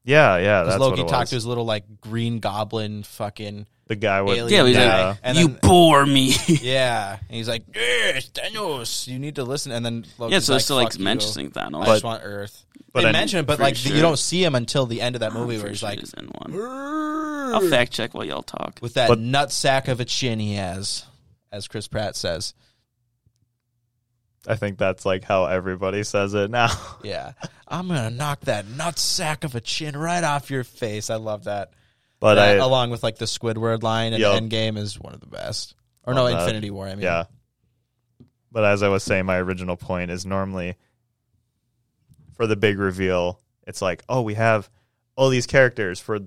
yeah, 0.03 0.37
yeah, 0.37 0.61
Because 0.61 0.73
that's 0.75 0.79
Loki 0.81 1.01
what 1.01 1.07
it 1.09 1.11
talked 1.11 1.21
was. 1.23 1.29
to 1.29 1.35
his 1.35 1.45
little 1.45 1.65
like 1.65 1.83
green 2.01 2.39
goblin 2.39 3.03
fucking 3.03 3.65
the 3.87 3.95
guy 3.95 4.21
with 4.21 4.37
alien 4.37 4.53
yeah, 4.53 4.67
he's 4.67 4.75
guy. 4.77 5.07
like, 5.09 5.17
And 5.23 5.37
you 5.37 5.47
then- 5.47 5.59
bore 5.63 6.05
me. 6.05 6.35
yeah. 6.47 7.13
And 7.29 7.35
he's 7.37 7.47
like, 7.47 7.63
yes, 7.73 8.29
Thanos, 8.31 9.07
you 9.07 9.17
need 9.17 9.35
to 9.35 9.43
listen. 9.45 9.71
And 9.71 9.85
then 9.85 10.05
Loki's 10.17 10.33
yeah, 10.33 10.39
so 10.39 10.53
like, 10.53 10.57
it's 10.57 10.65
still 10.65 10.75
like 10.77 10.91
"Fuck 10.91 10.99
you. 10.99 11.05
mentioning 11.05 11.51
Thanos. 11.51 11.83
I 11.83 11.85
just 11.85 12.03
want 12.03 12.21
Earth. 12.25 12.65
but 12.91 13.01
they 13.03 13.09
I- 13.09 13.11
mention 13.13 13.39
it, 13.39 13.45
but 13.47 13.59
like 13.59 13.77
sure. 13.77 13.95
you 13.95 14.01
don't 14.01 14.19
see 14.19 14.43
him 14.43 14.55
until 14.55 14.85
the 14.87 14.99
end 15.01 15.15
of 15.15 15.21
that 15.21 15.31
I'm 15.31 15.37
movie 15.39 15.57
where 15.57 15.69
he's 15.69 15.79
sure 15.79 15.89
like, 15.89 15.99
he's 15.99 16.13
in 16.13 16.25
one. 16.27 16.53
I'll 17.53 17.61
fact 17.69 17.93
check 17.93 18.13
while 18.13 18.25
y'all 18.25 18.43
talk. 18.43 18.79
with 18.81 18.95
that 18.95 19.07
But- 19.07 19.19
nut 19.19 19.51
sack 19.53 19.87
of 19.87 19.99
a 20.01 20.05
chin 20.05 20.39
he 20.39 20.55
has, 20.55 21.05
as 21.51 21.67
Chris 21.67 21.87
Pratt 21.87 22.15
says. 22.15 22.53
I 24.47 24.55
think 24.55 24.77
that's 24.77 25.05
like 25.05 25.25
how 25.25 25.45
everybody 25.45 26.03
says 26.03 26.33
it 26.33 26.49
now. 26.49 26.69
Yeah, 27.03 27.33
I'm 27.67 27.87
gonna 27.87 28.09
knock 28.09 28.41
that 28.41 28.67
nut 28.67 28.97
sack 28.97 29.43
of 29.43 29.55
a 29.55 29.61
chin 29.61 29.95
right 29.95 30.23
off 30.23 30.49
your 30.49 30.63
face. 30.63 31.09
I 31.09 31.15
love 31.15 31.45
that. 31.45 31.71
But 32.19 32.35
That, 32.35 32.59
I, 32.59 32.63
along 32.63 32.89
with 32.89 33.03
like 33.03 33.17
the 33.17 33.25
Squidward 33.25 33.83
line 33.83 34.13
and 34.13 34.21
Yup. 34.21 34.41
Endgame 34.41 34.77
is 34.77 34.99
one 34.99 35.13
of 35.13 35.19
the 35.19 35.27
best. 35.27 35.75
Or 36.03 36.13
no, 36.13 36.27
that. 36.27 36.39
Infinity 36.39 36.71
War. 36.71 36.87
I 36.87 36.95
mean, 36.95 37.03
Yeah. 37.03 37.25
But 38.51 38.63
as 38.63 38.81
I 38.81 38.87
was 38.87 39.03
saying, 39.03 39.25
my 39.25 39.37
original 39.37 39.75
point 39.75 40.09
is 40.09 40.25
normally 40.25 40.77
for 42.35 42.47
the 42.47 42.55
big 42.55 42.79
reveal, 42.79 43.39
it's 43.67 43.81
like, 43.81 44.03
oh, 44.07 44.21
we 44.21 44.33
have 44.35 44.69
all 45.15 45.29
these 45.29 45.45
characters 45.45 45.99
for 45.99 46.19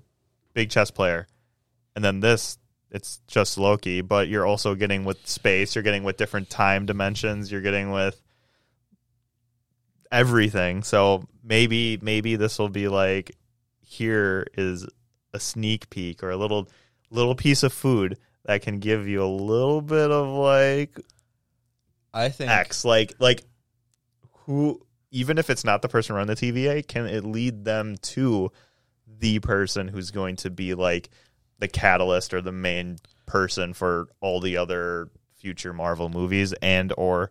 big 0.52 0.70
chess 0.70 0.90
player. 0.90 1.26
And 1.96 2.04
then 2.04 2.20
this, 2.20 2.58
it's 2.90 3.20
just 3.26 3.56
Loki, 3.58 4.00
but 4.00 4.28
you're 4.28 4.46
also 4.46 4.74
getting 4.74 5.04
with 5.04 5.26
space, 5.26 5.74
you're 5.74 5.84
getting 5.84 6.04
with 6.04 6.16
different 6.16 6.50
time 6.50 6.86
dimensions, 6.86 7.50
you're 7.50 7.60
getting 7.60 7.92
with 7.92 8.20
everything. 10.10 10.82
So 10.82 11.24
maybe 11.42 11.98
maybe 12.02 12.36
this 12.36 12.58
will 12.58 12.68
be 12.68 12.88
like 12.88 13.36
here 13.80 14.46
is 14.56 14.86
a 15.32 15.40
sneak 15.40 15.90
peek 15.90 16.22
or 16.22 16.30
a 16.30 16.36
little 16.36 16.68
little 17.10 17.34
piece 17.34 17.62
of 17.62 17.72
food 17.72 18.18
that 18.44 18.62
can 18.62 18.78
give 18.78 19.06
you 19.06 19.22
a 19.22 19.26
little 19.26 19.80
bit 19.80 20.10
of 20.10 20.28
like 20.28 20.98
I 22.12 22.28
think 22.28 22.50
X, 22.50 22.84
like 22.84 23.14
like 23.18 23.42
who 24.46 24.80
even 25.12 25.38
if 25.38 25.50
it's 25.50 25.64
not 25.64 25.82
the 25.82 25.88
person 25.88 26.14
running 26.14 26.34
the 26.34 26.52
TVA, 26.52 26.86
can 26.86 27.06
it 27.06 27.24
lead 27.24 27.64
them 27.64 27.96
to 28.02 28.50
the 29.18 29.38
person 29.40 29.88
who's 29.88 30.10
going 30.10 30.36
to 30.36 30.50
be 30.50 30.74
like 30.74 31.10
the 31.60 31.68
catalyst 31.68 32.34
or 32.34 32.40
the 32.40 32.52
main 32.52 32.98
person 33.26 33.72
for 33.72 34.08
all 34.20 34.40
the 34.40 34.56
other 34.56 35.10
future 35.36 35.72
Marvel 35.72 36.08
movies 36.08 36.52
and 36.54 36.92
or 36.96 37.30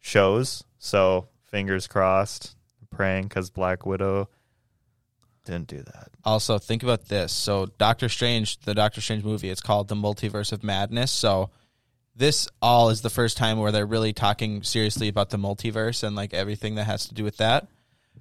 shows? 0.00 0.64
So 0.78 1.28
fingers 1.46 1.86
crossed, 1.86 2.54
praying 2.90 3.24
because 3.24 3.50
Black 3.50 3.86
Widow 3.86 4.28
didn't 5.44 5.68
do 5.68 5.82
that. 5.82 6.08
Also, 6.24 6.58
think 6.58 6.82
about 6.82 7.06
this. 7.06 7.32
So, 7.32 7.66
Doctor 7.78 8.08
Strange, 8.08 8.60
the 8.60 8.74
Doctor 8.74 9.00
Strange 9.00 9.24
movie, 9.24 9.48
it's 9.48 9.62
called 9.62 9.88
The 9.88 9.94
Multiverse 9.94 10.52
of 10.52 10.62
Madness. 10.62 11.10
So, 11.10 11.50
this 12.14 12.48
all 12.60 12.90
is 12.90 13.00
the 13.00 13.10
first 13.10 13.36
time 13.36 13.58
where 13.58 13.72
they're 13.72 13.86
really 13.86 14.12
talking 14.12 14.62
seriously 14.62 15.08
about 15.08 15.30
the 15.30 15.36
multiverse 15.36 16.02
and 16.02 16.16
like 16.16 16.34
everything 16.34 16.74
that 16.74 16.84
has 16.84 17.06
to 17.06 17.14
do 17.14 17.22
with 17.22 17.36
that. 17.36 17.68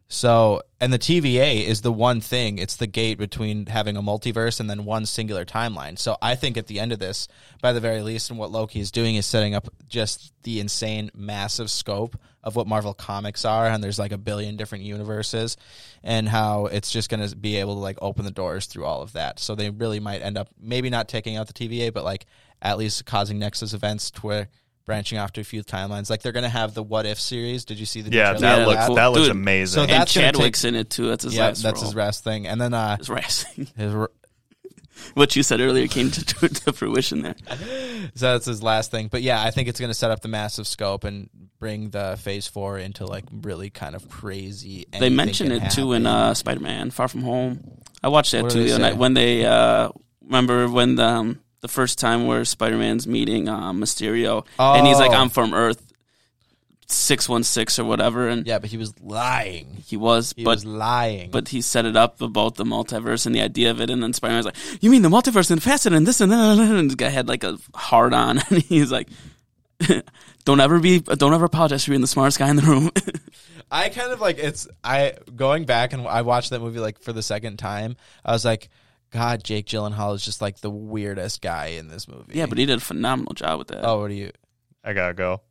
So, 0.10 0.62
and 0.80 0.94
the 0.94 1.00
TVA 1.00 1.66
is 1.66 1.82
the 1.82 1.92
one 1.92 2.22
thing, 2.22 2.60
it's 2.60 2.78
the 2.78 2.88
gate 2.88 3.18
between 3.18 3.66
having 3.66 3.98
a 3.98 4.02
multiverse 4.02 4.62
and 4.62 4.70
then 4.70 4.86
one 4.86 5.06
singular 5.06 5.44
timeline. 5.44 6.00
So, 6.00 6.16
I 6.22 6.36
think 6.36 6.56
at 6.56 6.68
the 6.68 6.80
end 6.80 6.94
of 6.94 7.00
this, 7.00 7.28
by 7.62 7.74
the 7.74 7.82
very 7.82 8.02
least, 8.02 8.30
and 8.30 8.40
what 8.40 8.50
Loki 8.50 8.80
is 8.80 8.90
doing 8.90 9.16
is 9.16 9.26
setting 9.26 9.54
up 9.54 9.68
just 9.90 10.32
the 10.44 10.62
insane, 10.62 11.12
massive 11.14 11.70
scope 11.70 12.18
of 12.42 12.56
what 12.56 12.68
Marvel 12.68 12.94
comics 12.94 13.44
are. 13.44 13.68
And 13.68 13.84
there's 13.84 14.00
like 14.00 14.14
a 14.14 14.18
billion 14.18 14.56
different 14.56 14.86
universes, 14.86 15.58
and 16.04 16.30
how 16.30 16.68
it's 16.68 16.90
just 16.90 17.10
going 17.10 17.28
to 17.28 17.36
be 17.36 17.58
able 17.58 17.74
to 17.74 17.82
like 17.82 17.98
open 18.02 18.24
the 18.24 18.32
doors 18.32 18.68
through 18.68 18.86
all 18.86 19.02
of 19.02 19.12
that. 19.14 19.40
So, 19.40 19.56
they 19.56 19.72
really 19.72 20.00
might 20.00 20.22
end 20.22 20.38
up 20.38 20.48
maybe 20.58 20.90
not 20.90 21.10
taking 21.10 21.36
out 21.36 21.48
the 21.48 21.54
TVA, 21.54 21.92
but 21.92 22.06
like 22.06 22.26
at 22.62 22.78
least 22.78 23.06
causing 23.06 23.40
Nexus 23.40 23.74
events 23.74 24.10
to 24.12 24.22
where 24.22 24.48
branching 24.88 25.20
off 25.20 25.34
to 25.34 25.42
a 25.42 25.44
few 25.44 25.64
timelines. 25.64 26.10
Like 26.10 26.24
they're 26.24 26.32
going 26.32 26.42
to 26.44 26.50
have 26.50 26.74
the 26.74 26.82
What 26.82 27.06
If 27.06 27.20
series. 27.20 27.66
Did 27.66 27.78
you 27.80 27.86
see 27.86 28.02
the 28.02 28.10
new 28.10 28.18
Yeah, 28.18 28.32
trailer 28.32 28.40
that 28.42 28.58
Yeah, 28.58 28.64
for 28.64 28.70
looks 28.72 28.86
cool. 28.88 28.96
that 28.96 29.06
looks 29.12 29.28
Dude, 29.28 29.32
amazing. 29.36 29.76
so 29.76 29.82
and 29.84 29.92
that's 29.92 30.16
gonna 30.16 30.28
Chadwick's 30.32 30.64
in 30.64 30.74
it 30.74 30.90
too. 30.90 31.08
That's 31.08 31.24
his 31.26 31.36
yeah, 31.36 31.48
last 31.50 31.62
that's 31.62 31.82
role. 31.82 31.86
his 31.90 31.96
last 31.96 32.24
thing. 32.24 32.48
And 32.48 32.60
then 32.60 32.74
uh, 32.74 32.98
His 32.98 33.10
wrestling. 33.10 33.68
his 33.78 33.94
r- 33.94 34.10
what 35.14 35.36
you 35.36 35.44
said 35.44 35.62
earlier 35.62 35.88
came 35.88 36.10
to, 36.10 36.26
to, 36.26 36.50
to 36.50 36.74
fruition 36.74 37.22
there. 37.22 37.36
so 38.16 38.32
that's 38.34 38.46
his 38.46 38.64
last 38.64 38.90
thing. 38.90 39.10
But 39.10 39.22
yeah, 39.22 39.44
I 39.44 39.52
think 39.52 39.68
it's 39.68 39.80
going 39.80 39.92
to 39.92 39.94
set 39.96 40.10
up 40.10 40.22
the 40.22 40.28
massive 40.28 40.66
scope 40.68 41.04
and 41.04 41.30
bring 41.60 41.90
the 41.92 42.18
Phase 42.22 42.48
Four 42.48 42.78
into 42.80 43.06
like 43.06 43.26
really 43.32 43.70
kind 43.70 43.96
of 43.96 44.10
crazy. 44.10 44.86
They 44.98 45.10
mentioned 45.10 45.52
can 45.52 45.64
it 45.64 45.72
too 45.72 45.94
in 45.94 46.08
uh, 46.08 46.34
Spider 46.34 46.62
Man 46.62 46.92
Far 46.92 47.08
From 47.08 47.22
Home. 47.24 47.80
I 48.02 48.08
watched 48.08 48.32
that 48.32 48.44
What 48.44 48.52
too 48.54 48.60
they 48.60 48.66
the 48.70 48.74
other 48.76 48.84
night 48.84 48.98
when 48.98 49.14
they 49.14 49.46
uh, 49.46 49.90
remember 50.24 50.68
when 50.70 50.96
the 50.96 51.06
um, 51.06 51.40
the 51.62 51.68
first 51.68 52.00
time 52.00 52.28
where 52.28 52.46
Spider 52.46 52.78
Man's 52.78 53.08
meeting 53.08 53.48
uh, 53.50 53.72
Mysterio 53.74 54.46
and 54.60 54.86
he's 54.88 55.00
like, 55.00 55.12
Oh. 55.12 55.16
"I'm 55.16 55.30
from 55.30 55.54
Earth 55.54 55.82
six 56.90 57.28
one 57.28 57.44
six 57.44 57.78
or 57.80 57.84
whatever," 57.86 58.28
and 58.30 58.46
yeah, 58.48 58.60
but 58.60 58.70
he 58.70 58.78
was 58.78 58.94
lying. 59.02 59.68
he 59.86 59.98
was, 59.98 60.34
He 60.38 60.44
but 60.44 60.52
was 60.58 60.66
lying. 60.66 61.32
but 61.32 61.50
he 61.50 61.62
set 61.62 61.86
it 61.86 61.98
up 61.98 62.22
about 62.22 62.56
the 62.56 62.64
multiverse 62.64 63.26
and 63.26 63.34
the 63.36 63.42
idea 63.42 63.72
of 63.72 63.82
it, 63.82 63.90
and 63.90 64.02
then 64.02 64.14
Spider 64.14 64.34
Man's 64.36 64.46
like, 64.46 64.56
"You 64.82 64.90
mean 64.90 65.02
the 65.02 65.10
multiverse 65.10 65.52
and 65.52 65.62
faster 65.62 65.94
and 65.94 66.08
this 66.08 66.22
and 66.22 66.32
that?" 66.32 66.58
And 66.60 66.92
the 66.92 66.96
guy 66.96 67.10
had 67.10 67.28
like 67.28 67.44
a 67.44 67.58
hard 67.76 68.14
on, 68.14 68.40
and 68.50 68.62
he's 68.64 68.92
like, 68.92 69.10
"Don't 70.46 70.60
ever 70.60 70.80
be, 70.80 71.00
don't 71.00 71.34
ever 71.34 71.46
apologize 71.46 71.84
for 71.86 71.92
being 71.92 72.02
the 72.02 72.08
smartest 72.08 72.40
guy 72.40 72.50
in 72.50 72.56
the 72.56 72.62
room." 72.64 72.92
I 73.72 73.90
kind 73.90 74.14
of 74.14 74.22
like 74.22 74.38
it's 74.38 74.66
I 74.82 75.16
going 75.36 75.66
back 75.66 75.92
and 75.92 76.08
I 76.08 76.22
watched 76.22 76.52
that 76.52 76.62
movie 76.62 76.80
like 76.80 77.00
for 77.00 77.12
the 77.12 77.22
second 77.22 77.58
time. 77.58 77.98
I 78.24 78.32
was 78.32 78.46
like, 78.46 78.70
God, 79.12 79.44
Jake 79.44 79.66
Gyllenhaal 79.68 80.16
is 80.16 80.24
just 80.26 80.42
like 80.42 80.60
the 80.60 80.70
weirdest 80.70 81.42
guy 81.42 81.68
in 81.68 81.88
this 81.88 82.08
movie. 82.08 82.34
yeah, 82.34 82.46
but 82.46 82.58
he 82.58 82.66
did 82.66 82.78
a 82.78 82.82
phenomenal 82.82 83.34
job 83.34 83.60
with 83.60 83.70
that. 83.70 83.86
oh, 83.86 84.02
what 84.02 84.10
do 84.10 84.14
you? 84.16 84.32
I 84.84 84.94
gotta 84.94 85.14
go. 85.14 85.42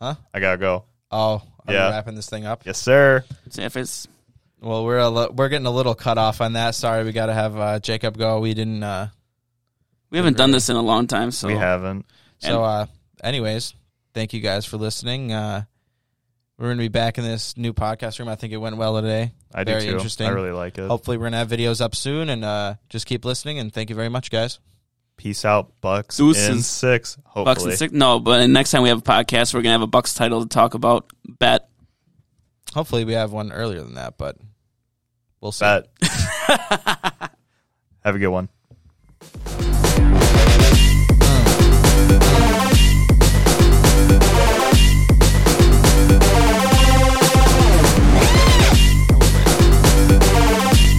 Huh? 0.00 0.14
I 0.32 0.40
gotta 0.40 0.58
go. 0.58 0.84
Oh, 1.10 1.42
are 1.66 1.72
Yeah. 1.74 1.86
we 1.88 1.92
wrapping 1.92 2.14
this 2.14 2.28
thing 2.28 2.46
up? 2.46 2.64
Yes, 2.64 2.78
sir. 2.78 3.24
So 3.50 3.62
if 3.62 3.76
it's 3.76 4.08
Well, 4.60 4.84
we're 4.84 4.98
a 4.98 5.10
li- 5.10 5.28
we're 5.32 5.48
getting 5.48 5.66
a 5.66 5.70
little 5.70 5.94
cut 5.94 6.18
off 6.18 6.40
on 6.40 6.52
that. 6.54 6.74
Sorry, 6.74 7.04
we 7.04 7.12
got 7.12 7.26
to 7.26 7.34
have 7.34 7.56
uh, 7.58 7.78
Jacob 7.80 8.16
go. 8.16 8.38
We 8.40 8.54
didn't. 8.54 8.82
Uh, 8.82 9.08
we 10.10 10.18
haven't 10.18 10.36
done 10.36 10.50
this 10.52 10.68
in 10.68 10.76
a 10.76 10.82
long 10.82 11.06
time, 11.08 11.30
so 11.32 11.48
We 11.48 11.54
haven't. 11.56 12.06
so, 12.38 12.62
uh, 12.62 12.86
anyways, 13.24 13.74
thank 14.14 14.32
you 14.32 14.40
guys 14.40 14.64
for 14.64 14.76
listening. 14.76 15.32
Uh, 15.32 15.64
we're 16.62 16.68
gonna 16.68 16.78
be 16.78 16.86
back 16.88 17.18
in 17.18 17.24
this 17.24 17.56
new 17.56 17.72
podcast 17.72 18.20
room. 18.20 18.28
I 18.28 18.36
think 18.36 18.52
it 18.52 18.56
went 18.56 18.76
well 18.76 18.94
today. 18.94 19.32
I 19.52 19.64
do 19.64 19.72
Very 19.72 19.86
too. 19.86 19.92
interesting. 19.94 20.28
I 20.28 20.30
really 20.30 20.52
like 20.52 20.78
it. 20.78 20.86
Hopefully, 20.86 21.16
we're 21.16 21.26
gonna 21.26 21.38
have 21.38 21.48
videos 21.48 21.80
up 21.80 21.96
soon, 21.96 22.28
and 22.28 22.44
uh, 22.44 22.74
just 22.88 23.06
keep 23.06 23.24
listening. 23.24 23.58
And 23.58 23.72
thank 23.72 23.90
you 23.90 23.96
very 23.96 24.08
much, 24.08 24.30
guys. 24.30 24.60
Peace 25.16 25.44
out, 25.44 25.72
Bucks 25.80 26.18
Deuces. 26.18 26.48
in 26.48 26.62
six. 26.62 27.18
Hopefully. 27.24 27.44
Bucks 27.46 27.64
and 27.64 27.72
six. 27.74 27.92
No, 27.92 28.20
but 28.20 28.46
next 28.46 28.70
time 28.70 28.82
we 28.82 28.90
have 28.90 28.98
a 28.98 29.02
podcast, 29.02 29.54
we're 29.54 29.62
gonna 29.62 29.72
have 29.72 29.82
a 29.82 29.88
Bucks 29.88 30.14
title 30.14 30.42
to 30.42 30.48
talk 30.48 30.74
about. 30.74 31.12
Bet. 31.26 31.68
Hopefully, 32.72 33.04
we 33.04 33.14
have 33.14 33.32
one 33.32 33.50
earlier 33.50 33.82
than 33.82 33.94
that, 33.94 34.16
but 34.16 34.36
we'll 35.40 35.50
see. 35.50 35.64
Bet. 35.64 35.88
Have 38.04 38.16
a 38.16 38.18
good 38.18 38.28
one. 38.28 39.81